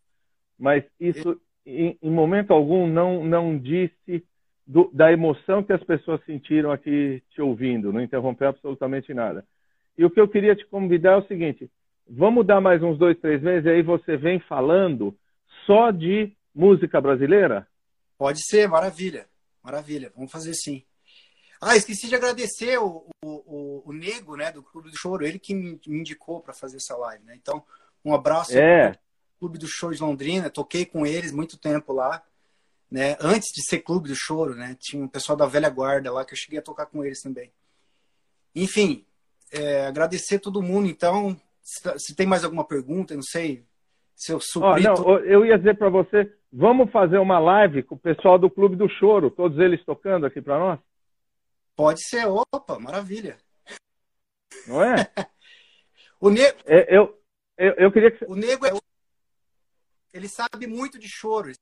mas 0.63 0.85
isso 1.01 1.41
em, 1.67 1.99
em 2.01 2.11
momento 2.11 2.53
algum 2.53 2.87
não 2.87 3.25
não 3.25 3.59
disse 3.59 4.25
do, 4.65 4.89
da 4.93 5.13
emoção 5.13 5.61
que 5.61 5.73
as 5.73 5.83
pessoas 5.83 6.25
sentiram 6.25 6.71
aqui 6.71 7.21
te 7.31 7.43
ouvindo, 7.43 7.93
não 7.93 8.01
interrompeu 8.01 8.49
absolutamente 8.49 9.13
nada. 9.13 9.45
E 9.99 10.05
o 10.05 10.11
que 10.11 10.21
eu 10.21 10.29
queria 10.29 10.55
te 10.55 10.65
convidar 10.67 11.15
é 11.15 11.17
o 11.17 11.27
seguinte: 11.27 11.69
Vamos 12.09 12.47
dar 12.47 12.61
mais 12.61 12.81
uns 12.81 12.97
dois, 12.97 13.19
três 13.19 13.43
meses 13.43 13.67
e 13.67 13.71
aí 13.71 13.83
você 13.83 14.17
vem 14.17 14.39
falando 14.39 15.19
só 15.67 15.91
de 15.91 16.33
música 16.55 17.01
brasileira? 17.01 17.67
Pode 18.17 18.39
ser, 18.47 18.69
maravilha. 18.69 19.27
Maravilha, 19.65 20.13
vamos 20.15 20.31
fazer 20.31 20.55
sim. 20.55 20.85
Ah, 21.61 21.77
esqueci 21.77 22.09
de 22.09 22.15
agradecer 22.15 22.79
o, 22.79 23.05
o, 23.25 23.83
o, 23.85 23.93
Nego, 23.93 24.37
né, 24.37 24.53
do 24.53 24.63
Clube 24.63 24.91
do 24.91 24.99
Choro, 24.99 25.25
ele 25.25 25.39
que 25.41 25.55
me, 25.55 25.81
me 25.87 26.01
indicou 26.01 26.41
para 26.41 26.53
fazer 26.53 26.77
essa 26.77 26.97
live, 26.97 27.25
né? 27.25 27.37
Então, 27.41 27.65
um 28.05 28.15
abraço 28.15 28.57
é. 28.57 28.97
Clube 29.43 29.59
do 29.59 29.67
Choro 29.67 29.93
de 29.93 30.01
Londrina, 30.01 30.49
toquei 30.49 30.87
com 30.87 31.05
eles 31.05 31.33
muito 31.33 31.59
tempo 31.59 31.93
lá, 31.93 32.23
né? 32.89 33.17
Antes 33.21 33.53
de 33.53 33.61
ser 33.69 33.81
Clube 33.81 34.09
do 34.09 34.15
Choro, 34.15 34.55
né? 34.55 34.77
Tinha 34.79 35.03
um 35.03 35.09
pessoal 35.09 35.37
da 35.37 35.47
velha 35.47 35.69
guarda 35.69 36.13
lá 36.13 36.25
que 36.25 36.33
eu 36.33 36.39
cheguei 36.39 36.61
a 36.61 36.63
tocar 36.63 36.87
com 36.87 37.05
eles 37.05 37.21
também. 37.21 37.51
Enfim, 38.55 39.05
é, 39.51 39.87
agradecer 39.87 40.39
todo 40.39 40.63
mundo, 40.63 40.87
então, 40.87 41.37
se, 41.61 42.15
tem 42.15 42.25
mais 42.25 42.45
alguma 42.45 42.65
pergunta, 42.65 43.17
não 43.17 43.23
sei. 43.23 43.65
Se 44.15 44.31
eu 44.31 44.39
supri... 44.41 44.87
oh, 44.87 44.95
não, 44.95 45.19
eu 45.19 45.45
ia 45.45 45.59
dizer 45.59 45.77
para 45.77 45.89
você, 45.89 46.33
vamos 46.53 46.93
fazer 46.93 47.19
uma 47.19 47.41
live 47.41 47.83
com 47.83 47.97
o 47.97 47.99
pessoal 47.99 48.39
do 48.39 48.49
Clube 48.49 48.77
do 48.77 48.89
Choro, 48.89 49.29
todos 49.29 49.59
eles 49.59 49.85
tocando 49.85 50.25
aqui 50.25 50.41
para 50.41 50.57
nós? 50.57 50.79
Pode 51.75 52.01
ser, 52.07 52.29
opa, 52.29 52.79
maravilha. 52.79 53.37
Não 54.69 54.85
é? 54.85 54.95
o 56.21 56.31
nego. 56.31 56.59
É, 56.65 56.97
eu, 56.97 57.21
eu, 57.59 57.73
eu, 57.73 57.91
queria 57.91 58.13
que. 58.13 58.25
O 58.27 58.37
nego 58.37 58.67
é. 58.67 58.71
Ele 60.13 60.29
sabe 60.29 60.67
muito 60.67 60.99
de 60.99 61.09
choro. 61.09 61.53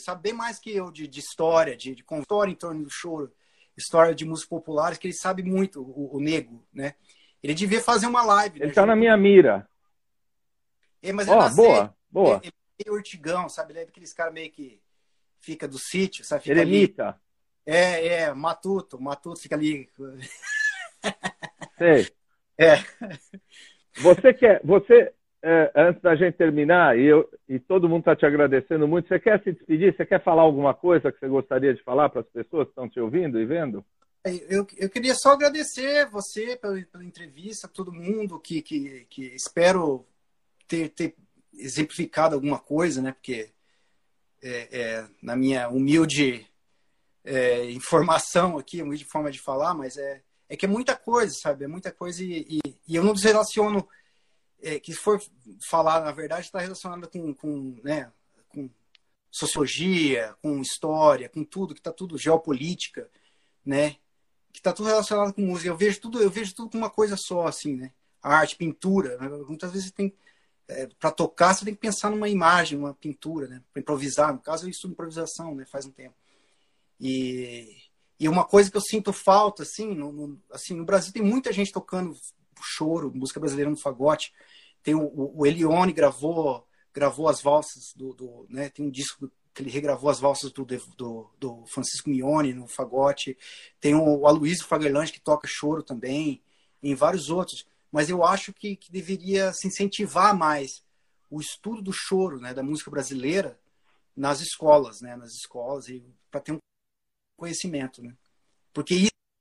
Sabe 0.00 0.22
bem 0.22 0.32
mais 0.32 0.58
que 0.58 0.74
eu 0.74 0.90
de, 0.90 1.06
de 1.06 1.20
história, 1.20 1.76
de, 1.76 1.94
de 1.94 2.04
história 2.20 2.50
em 2.50 2.56
torno 2.56 2.82
do 2.82 2.90
choro, 2.90 3.32
história 3.76 4.14
de 4.14 4.24
músicas 4.24 4.48
populares, 4.48 4.98
que 4.98 5.06
ele 5.06 5.14
sabe 5.14 5.42
muito, 5.42 5.80
o, 5.80 6.16
o 6.16 6.20
nego, 6.20 6.66
né? 6.72 6.94
Ele 7.42 7.54
devia 7.54 7.80
fazer 7.80 8.06
uma 8.06 8.24
live. 8.24 8.58
Né, 8.58 8.66
ele 8.66 8.74
tá 8.74 8.86
na 8.86 8.96
minha 8.96 9.16
mira. 9.16 9.68
É, 11.02 11.12
mas 11.12 11.28
oh, 11.28 11.34
ele 11.34 11.54
boa, 11.54 11.96
boa. 12.10 12.40
Ele, 12.42 12.52
ele 12.78 12.88
é 12.88 12.92
urtigão, 12.92 13.48
sabe? 13.48 13.72
Ele 13.72 13.80
é 13.80 13.82
aqueles 13.82 14.12
caras 14.12 14.32
meio 14.32 14.50
que 14.50 14.80
fica 15.38 15.68
do 15.68 15.78
sítio, 15.78 16.24
sabe? 16.24 16.42
Fica 16.42 16.54
Eremita. 16.54 17.08
Ali. 17.08 17.16
É, 17.66 18.06
é, 18.06 18.34
matuto, 18.34 19.00
matuto 19.00 19.40
fica 19.40 19.54
ali. 19.54 19.88
Sei. 21.78 22.10
É. 22.56 22.76
Você 23.96 24.32
quer, 24.32 24.60
você, 24.62 25.12
é, 25.46 25.70
antes 25.76 26.00
da 26.00 26.16
gente 26.16 26.38
terminar, 26.38 26.98
e, 26.98 27.04
eu, 27.04 27.28
e 27.46 27.58
todo 27.58 27.86
mundo 27.86 28.00
está 28.00 28.16
te 28.16 28.24
agradecendo 28.24 28.88
muito, 28.88 29.08
você 29.08 29.20
quer 29.20 29.42
se 29.42 29.52
despedir? 29.52 29.94
Você 29.94 30.06
quer 30.06 30.24
falar 30.24 30.40
alguma 30.40 30.72
coisa 30.72 31.12
que 31.12 31.20
você 31.20 31.28
gostaria 31.28 31.74
de 31.74 31.82
falar 31.82 32.08
para 32.08 32.22
as 32.22 32.26
pessoas 32.28 32.64
que 32.64 32.70
estão 32.70 32.88
te 32.88 32.98
ouvindo 32.98 33.38
e 33.38 33.44
vendo? 33.44 33.84
Eu, 34.48 34.66
eu 34.78 34.88
queria 34.88 35.14
só 35.14 35.32
agradecer 35.32 36.08
você 36.08 36.56
pela, 36.56 36.80
pela 36.90 37.04
entrevista, 37.04 37.68
todo 37.68 37.92
mundo 37.92 38.40
que, 38.40 38.62
que, 38.62 39.06
que 39.10 39.26
espero 39.34 40.06
ter, 40.66 40.88
ter 40.88 41.14
exemplificado 41.58 42.34
alguma 42.34 42.58
coisa, 42.58 43.02
né? 43.02 43.12
Porque 43.12 43.50
é, 44.42 44.68
é, 44.72 45.06
na 45.22 45.36
minha 45.36 45.68
humilde 45.68 46.46
é, 47.22 47.70
informação 47.70 48.56
aqui, 48.56 48.80
humilde 48.80 49.04
forma 49.04 49.30
de 49.30 49.42
falar, 49.42 49.74
mas 49.74 49.98
é, 49.98 50.22
é 50.48 50.56
que 50.56 50.64
é 50.64 50.68
muita 50.68 50.96
coisa, 50.96 51.34
sabe? 51.34 51.64
É 51.64 51.68
muita 51.68 51.92
coisa 51.92 52.24
e, 52.24 52.46
e, 52.48 52.60
e 52.88 52.96
eu 52.96 53.04
não 53.04 53.12
desrelaciono 53.12 53.86
é, 54.64 54.80
que 54.80 54.92
for 54.92 55.22
falar, 55.68 56.00
na 56.00 56.12
verdade, 56.12 56.46
está 56.46 56.58
relacionado 56.58 57.08
com, 57.08 57.34
com, 57.34 57.80
né, 57.84 58.10
com 58.48 58.68
sociologia, 59.30 60.34
com 60.42 60.60
história, 60.60 61.28
com 61.28 61.44
tudo, 61.44 61.74
que 61.74 61.80
está 61.80 61.92
tudo 61.92 62.18
geopolítica, 62.18 63.10
né? 63.64 63.96
que 64.54 64.60
está 64.60 64.72
tudo 64.72 64.88
relacionado 64.88 65.34
com 65.34 65.42
música. 65.42 65.68
Eu 65.68 65.76
vejo 65.76 66.00
tudo, 66.00 66.22
eu 66.22 66.30
vejo 66.30 66.54
tudo 66.54 66.70
com 66.70 66.78
uma 66.78 66.88
coisa 66.88 67.16
só, 67.16 67.48
assim, 67.48 67.74
né? 67.74 67.90
Arte, 68.22 68.54
pintura. 68.54 69.18
Né? 69.18 69.28
Muitas 69.28 69.72
vezes 69.72 69.90
tem 69.90 70.14
é, 70.68 70.86
para 70.98 71.10
tocar 71.10 71.52
você 71.52 71.64
tem 71.64 71.74
que 71.74 71.80
pensar 71.80 72.08
numa 72.08 72.28
imagem, 72.28 72.78
uma 72.78 72.94
pintura, 72.94 73.48
né? 73.48 73.60
Para 73.72 73.80
improvisar. 73.80 74.32
No 74.32 74.38
caso 74.38 74.64
eu 74.64 74.70
estudo 74.70 74.92
improvisação, 74.92 75.56
né? 75.56 75.66
Faz 75.66 75.86
um 75.86 75.90
tempo. 75.90 76.14
E, 77.00 77.76
e 78.18 78.28
uma 78.28 78.44
coisa 78.44 78.70
que 78.70 78.76
eu 78.76 78.80
sinto 78.80 79.12
falta, 79.12 79.64
assim, 79.64 79.92
no, 79.92 80.12
no, 80.12 80.40
assim, 80.52 80.74
no 80.74 80.84
Brasil 80.84 81.12
tem 81.12 81.22
muita 81.22 81.52
gente 81.52 81.72
tocando 81.72 82.16
choro, 82.62 83.12
música 83.12 83.40
brasileira 83.40 83.70
no 83.70 83.76
fagote. 83.76 84.32
Tem 84.84 84.94
o, 84.94 85.32
o 85.34 85.44
Elione 85.44 85.92
gravou 85.92 86.64
gravou 86.92 87.28
as 87.28 87.42
valsas 87.42 87.92
do, 87.96 88.14
do 88.14 88.46
né? 88.48 88.68
Tem 88.68 88.86
um 88.86 88.90
disco 88.90 89.28
que 89.52 89.62
ele 89.62 89.70
regravou 89.70 90.10
as 90.10 90.20
valsas 90.20 90.52
do, 90.52 90.64
do, 90.64 91.30
do 91.38 91.66
Francisco 91.66 92.10
Mione 92.10 92.52
no 92.52 92.68
fagote. 92.68 93.36
Tem 93.80 93.94
o 93.94 94.26
Aloysio 94.26 94.66
Fagerlange, 94.66 95.12
que 95.12 95.20
toca 95.20 95.48
choro 95.48 95.82
também, 95.82 96.42
e 96.82 96.90
em 96.90 96.94
vários 96.94 97.30
outros. 97.30 97.66
Mas 97.90 98.08
eu 98.08 98.24
acho 98.24 98.52
que, 98.52 98.76
que 98.76 98.90
deveria 98.90 99.52
se 99.52 99.66
incentivar 99.68 100.36
mais 100.36 100.84
o 101.30 101.40
estudo 101.40 101.82
do 101.82 101.92
choro, 101.92 102.40
né, 102.40 102.52
da 102.52 102.62
música 102.62 102.90
brasileira, 102.90 103.58
nas 104.16 104.40
escolas, 104.40 105.00
né, 105.00 105.16
nas 105.16 105.32
escolas, 105.32 105.86
para 106.30 106.40
ter 106.40 106.52
um 106.52 106.58
conhecimento. 107.36 108.02
Né? 108.02 108.14
Porque 108.72 108.94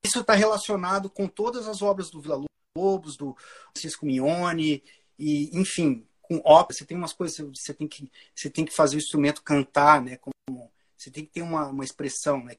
isso 0.05 0.19
está 0.19 0.33
relacionado 0.33 1.09
com 1.09 1.27
todas 1.27 1.67
as 1.67 1.81
obras 1.81 2.09
do 2.09 2.21
Vila 2.21 2.43
Lobos, 2.75 3.17
do 3.17 3.35
Francisco 3.73 4.05
Mione, 4.05 4.83
e, 5.17 5.49
enfim, 5.57 6.07
com 6.21 6.41
ópera, 6.43 6.77
você 6.77 6.85
tem 6.85 6.97
umas 6.97 7.13
coisas, 7.13 7.37
você 7.37 7.73
tem 7.73 7.87
que, 7.87 8.09
você 8.33 8.49
tem 8.49 8.65
que 8.65 8.73
fazer 8.73 8.95
o 8.95 8.99
instrumento 8.99 9.43
cantar, 9.43 10.01
né? 10.01 10.17
Como, 10.17 10.71
você 10.97 11.11
tem 11.11 11.25
que 11.25 11.31
ter 11.31 11.41
uma, 11.41 11.67
uma 11.67 11.83
expressão, 11.83 12.43
né? 12.43 12.55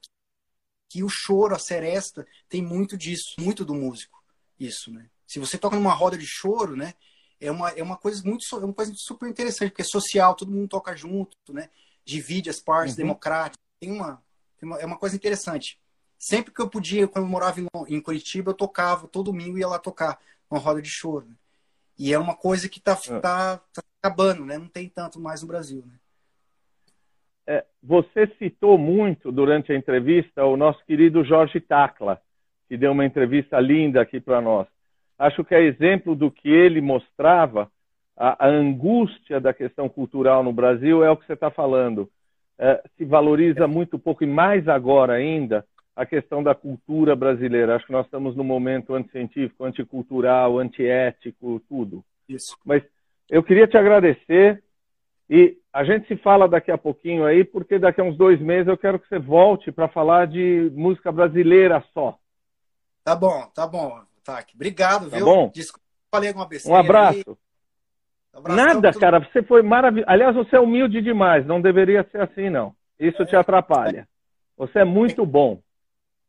que 0.95 1.03
o 1.03 1.09
choro, 1.09 1.53
a 1.53 1.59
seresta, 1.59 2.25
tem 2.47 2.61
muito 2.61 2.97
disso, 2.97 3.35
muito 3.39 3.65
do 3.65 3.73
músico, 3.73 4.23
isso, 4.57 4.91
né? 4.91 5.09
Se 5.27 5.39
você 5.39 5.57
toca 5.57 5.75
numa 5.75 5.93
roda 5.93 6.17
de 6.17 6.25
choro, 6.25 6.75
né? 6.75 6.93
É 7.37 7.51
uma, 7.51 7.69
é 7.71 7.83
uma 7.83 7.97
coisa 7.97 8.23
muito 8.23 8.45
é 8.53 8.63
uma 8.63 8.73
coisa 8.73 8.93
super 8.95 9.27
interessante, 9.27 9.71
porque 9.71 9.81
é 9.81 9.85
social, 9.85 10.35
todo 10.35 10.51
mundo 10.51 10.69
toca 10.69 10.95
junto, 10.95 11.35
né? 11.49 11.69
Divide 12.05 12.49
as 12.49 12.61
partes, 12.61 12.95
uhum. 12.95 13.03
democrático. 13.03 13.61
Tem 13.77 13.91
uma, 13.91 14.23
tem 14.57 14.69
uma, 14.69 14.79
é 14.79 14.85
uma 14.85 14.97
coisa 14.97 15.17
interessante. 15.17 15.77
Sempre 16.17 16.53
que 16.53 16.61
eu 16.61 16.69
podia, 16.69 17.07
quando 17.09 17.25
eu 17.25 17.29
morava 17.29 17.59
em, 17.59 17.67
em 17.87 17.99
Curitiba, 17.99 18.51
eu 18.51 18.55
tocava, 18.55 19.07
todo 19.07 19.31
domingo 19.31 19.57
ia 19.57 19.67
lá 19.67 19.77
tocar 19.77 20.17
uma 20.49 20.59
roda 20.59 20.81
de 20.81 20.89
choro. 20.89 21.25
Né? 21.27 21.35
E 21.97 22.13
é 22.13 22.19
uma 22.19 22.35
coisa 22.35 22.67
que 22.67 22.79
está 22.79 22.93
é. 22.93 23.19
tá, 23.19 23.57
tá 23.57 23.83
acabando, 24.01 24.45
né? 24.45 24.57
Não 24.57 24.67
tem 24.67 24.89
tanto 24.89 25.19
mais 25.19 25.41
no 25.41 25.47
Brasil, 25.47 25.83
né? 25.85 25.93
É, 27.47 27.63
você 27.81 28.27
citou 28.39 28.77
muito 28.77 29.31
durante 29.31 29.71
a 29.71 29.75
entrevista 29.75 30.43
o 30.45 30.57
nosso 30.57 30.83
querido 30.85 31.23
Jorge 31.23 31.59
Tacla, 31.59 32.19
que 32.67 32.75
deu 32.75 32.91
uma 32.91 33.05
entrevista 33.05 33.59
linda 33.59 34.01
aqui 34.01 34.19
para 34.19 34.41
nós. 34.41 34.67
Acho 35.17 35.45
que 35.45 35.53
é 35.53 35.61
exemplo 35.61 36.15
do 36.15 36.31
que 36.31 36.49
ele 36.49 36.81
mostrava, 36.81 37.71
a, 38.17 38.45
a 38.45 38.49
angústia 38.49 39.39
da 39.39 39.53
questão 39.53 39.87
cultural 39.87 40.43
no 40.43 40.51
Brasil 40.51 41.03
é 41.03 41.11
o 41.11 41.17
que 41.17 41.25
você 41.25 41.33
está 41.33 41.51
falando. 41.51 42.09
É, 42.57 42.81
se 42.97 43.05
valoriza 43.05 43.67
muito 43.67 43.99
pouco, 43.99 44.23
e 44.23 44.27
mais 44.27 44.67
agora 44.67 45.13
ainda, 45.13 45.65
a 45.95 46.05
questão 46.05 46.43
da 46.43 46.53
cultura 46.53 47.15
brasileira. 47.15 47.75
Acho 47.75 47.85
que 47.85 47.91
nós 47.91 48.05
estamos 48.05 48.35
num 48.35 48.43
momento 48.43 48.93
anticientífico, 48.93 49.63
anticultural, 49.63 50.59
antiético, 50.59 51.61
tudo. 51.69 52.03
Isso. 52.27 52.57
Mas 52.65 52.83
eu 53.29 53.41
queria 53.41 53.67
te 53.67 53.77
agradecer 53.77 54.61
e 55.29 55.57
a 55.71 55.83
gente 55.83 56.07
se 56.07 56.17
fala 56.17 56.47
daqui 56.47 56.71
a 56.71 56.77
pouquinho 56.77 57.25
aí, 57.25 57.43
porque 57.43 57.79
daqui 57.79 58.01
a 58.01 58.03
uns 58.03 58.17
dois 58.17 58.39
meses 58.39 58.67
eu 58.67 58.77
quero 58.77 58.99
que 58.99 59.07
você 59.07 59.19
volte 59.19 59.71
para 59.71 59.87
falar 59.87 60.27
de 60.27 60.71
música 60.75 61.11
brasileira 61.11 61.83
só. 61.93 62.17
Tá 63.03 63.15
bom, 63.15 63.47
tá 63.53 63.65
bom, 63.65 64.01
Tac. 64.23 64.53
Obrigado, 64.53 65.09
tá 65.09 65.17
viu? 65.17 65.25
Bom? 65.25 65.51
Desculpa, 65.53 65.85
falei 66.11 66.29
alguma 66.29 66.47
besteira. 66.47 66.75
Um 66.75 66.79
abraço. 66.79 67.37
Nada, 68.47 68.91
tudo... 68.91 68.99
cara, 68.99 69.19
você 69.19 69.41
foi 69.43 69.61
maravilhoso. 69.61 70.09
Aliás, 70.09 70.35
você 70.35 70.57
é 70.57 70.59
humilde 70.59 71.01
demais, 71.01 71.45
não 71.45 71.61
deveria 71.61 72.03
ser 72.11 72.21
assim, 72.21 72.49
não. 72.49 72.75
Isso 72.99 73.21
é, 73.21 73.25
te 73.25 73.35
atrapalha. 73.35 74.07
Você 74.57 74.79
é 74.79 74.83
muito 74.85 75.25
bom. 75.25 75.61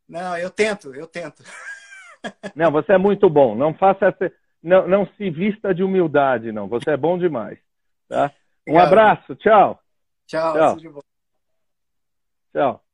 Não, 0.08 0.36
eu 0.38 0.50
tento, 0.50 0.94
eu 0.94 1.06
tento. 1.06 1.42
Não, 2.54 2.70
você 2.70 2.92
é 2.92 2.98
muito 2.98 3.30
bom. 3.30 3.54
Não 3.54 3.72
faça 3.74 4.06
essa... 4.06 4.32
não, 4.62 4.88
não 4.88 5.06
se 5.16 5.30
vista 5.30 5.72
de 5.72 5.84
humildade, 5.84 6.50
não. 6.50 6.66
Você 6.66 6.90
é 6.90 6.96
bom 6.96 7.16
demais. 7.16 7.56
Tá? 8.08 8.32
Um 8.66 8.78
abraço, 8.80 9.36
tchau. 9.36 9.80
Tchau. 10.26 10.54
Tchau. 10.54 11.02
tchau. 12.52 12.85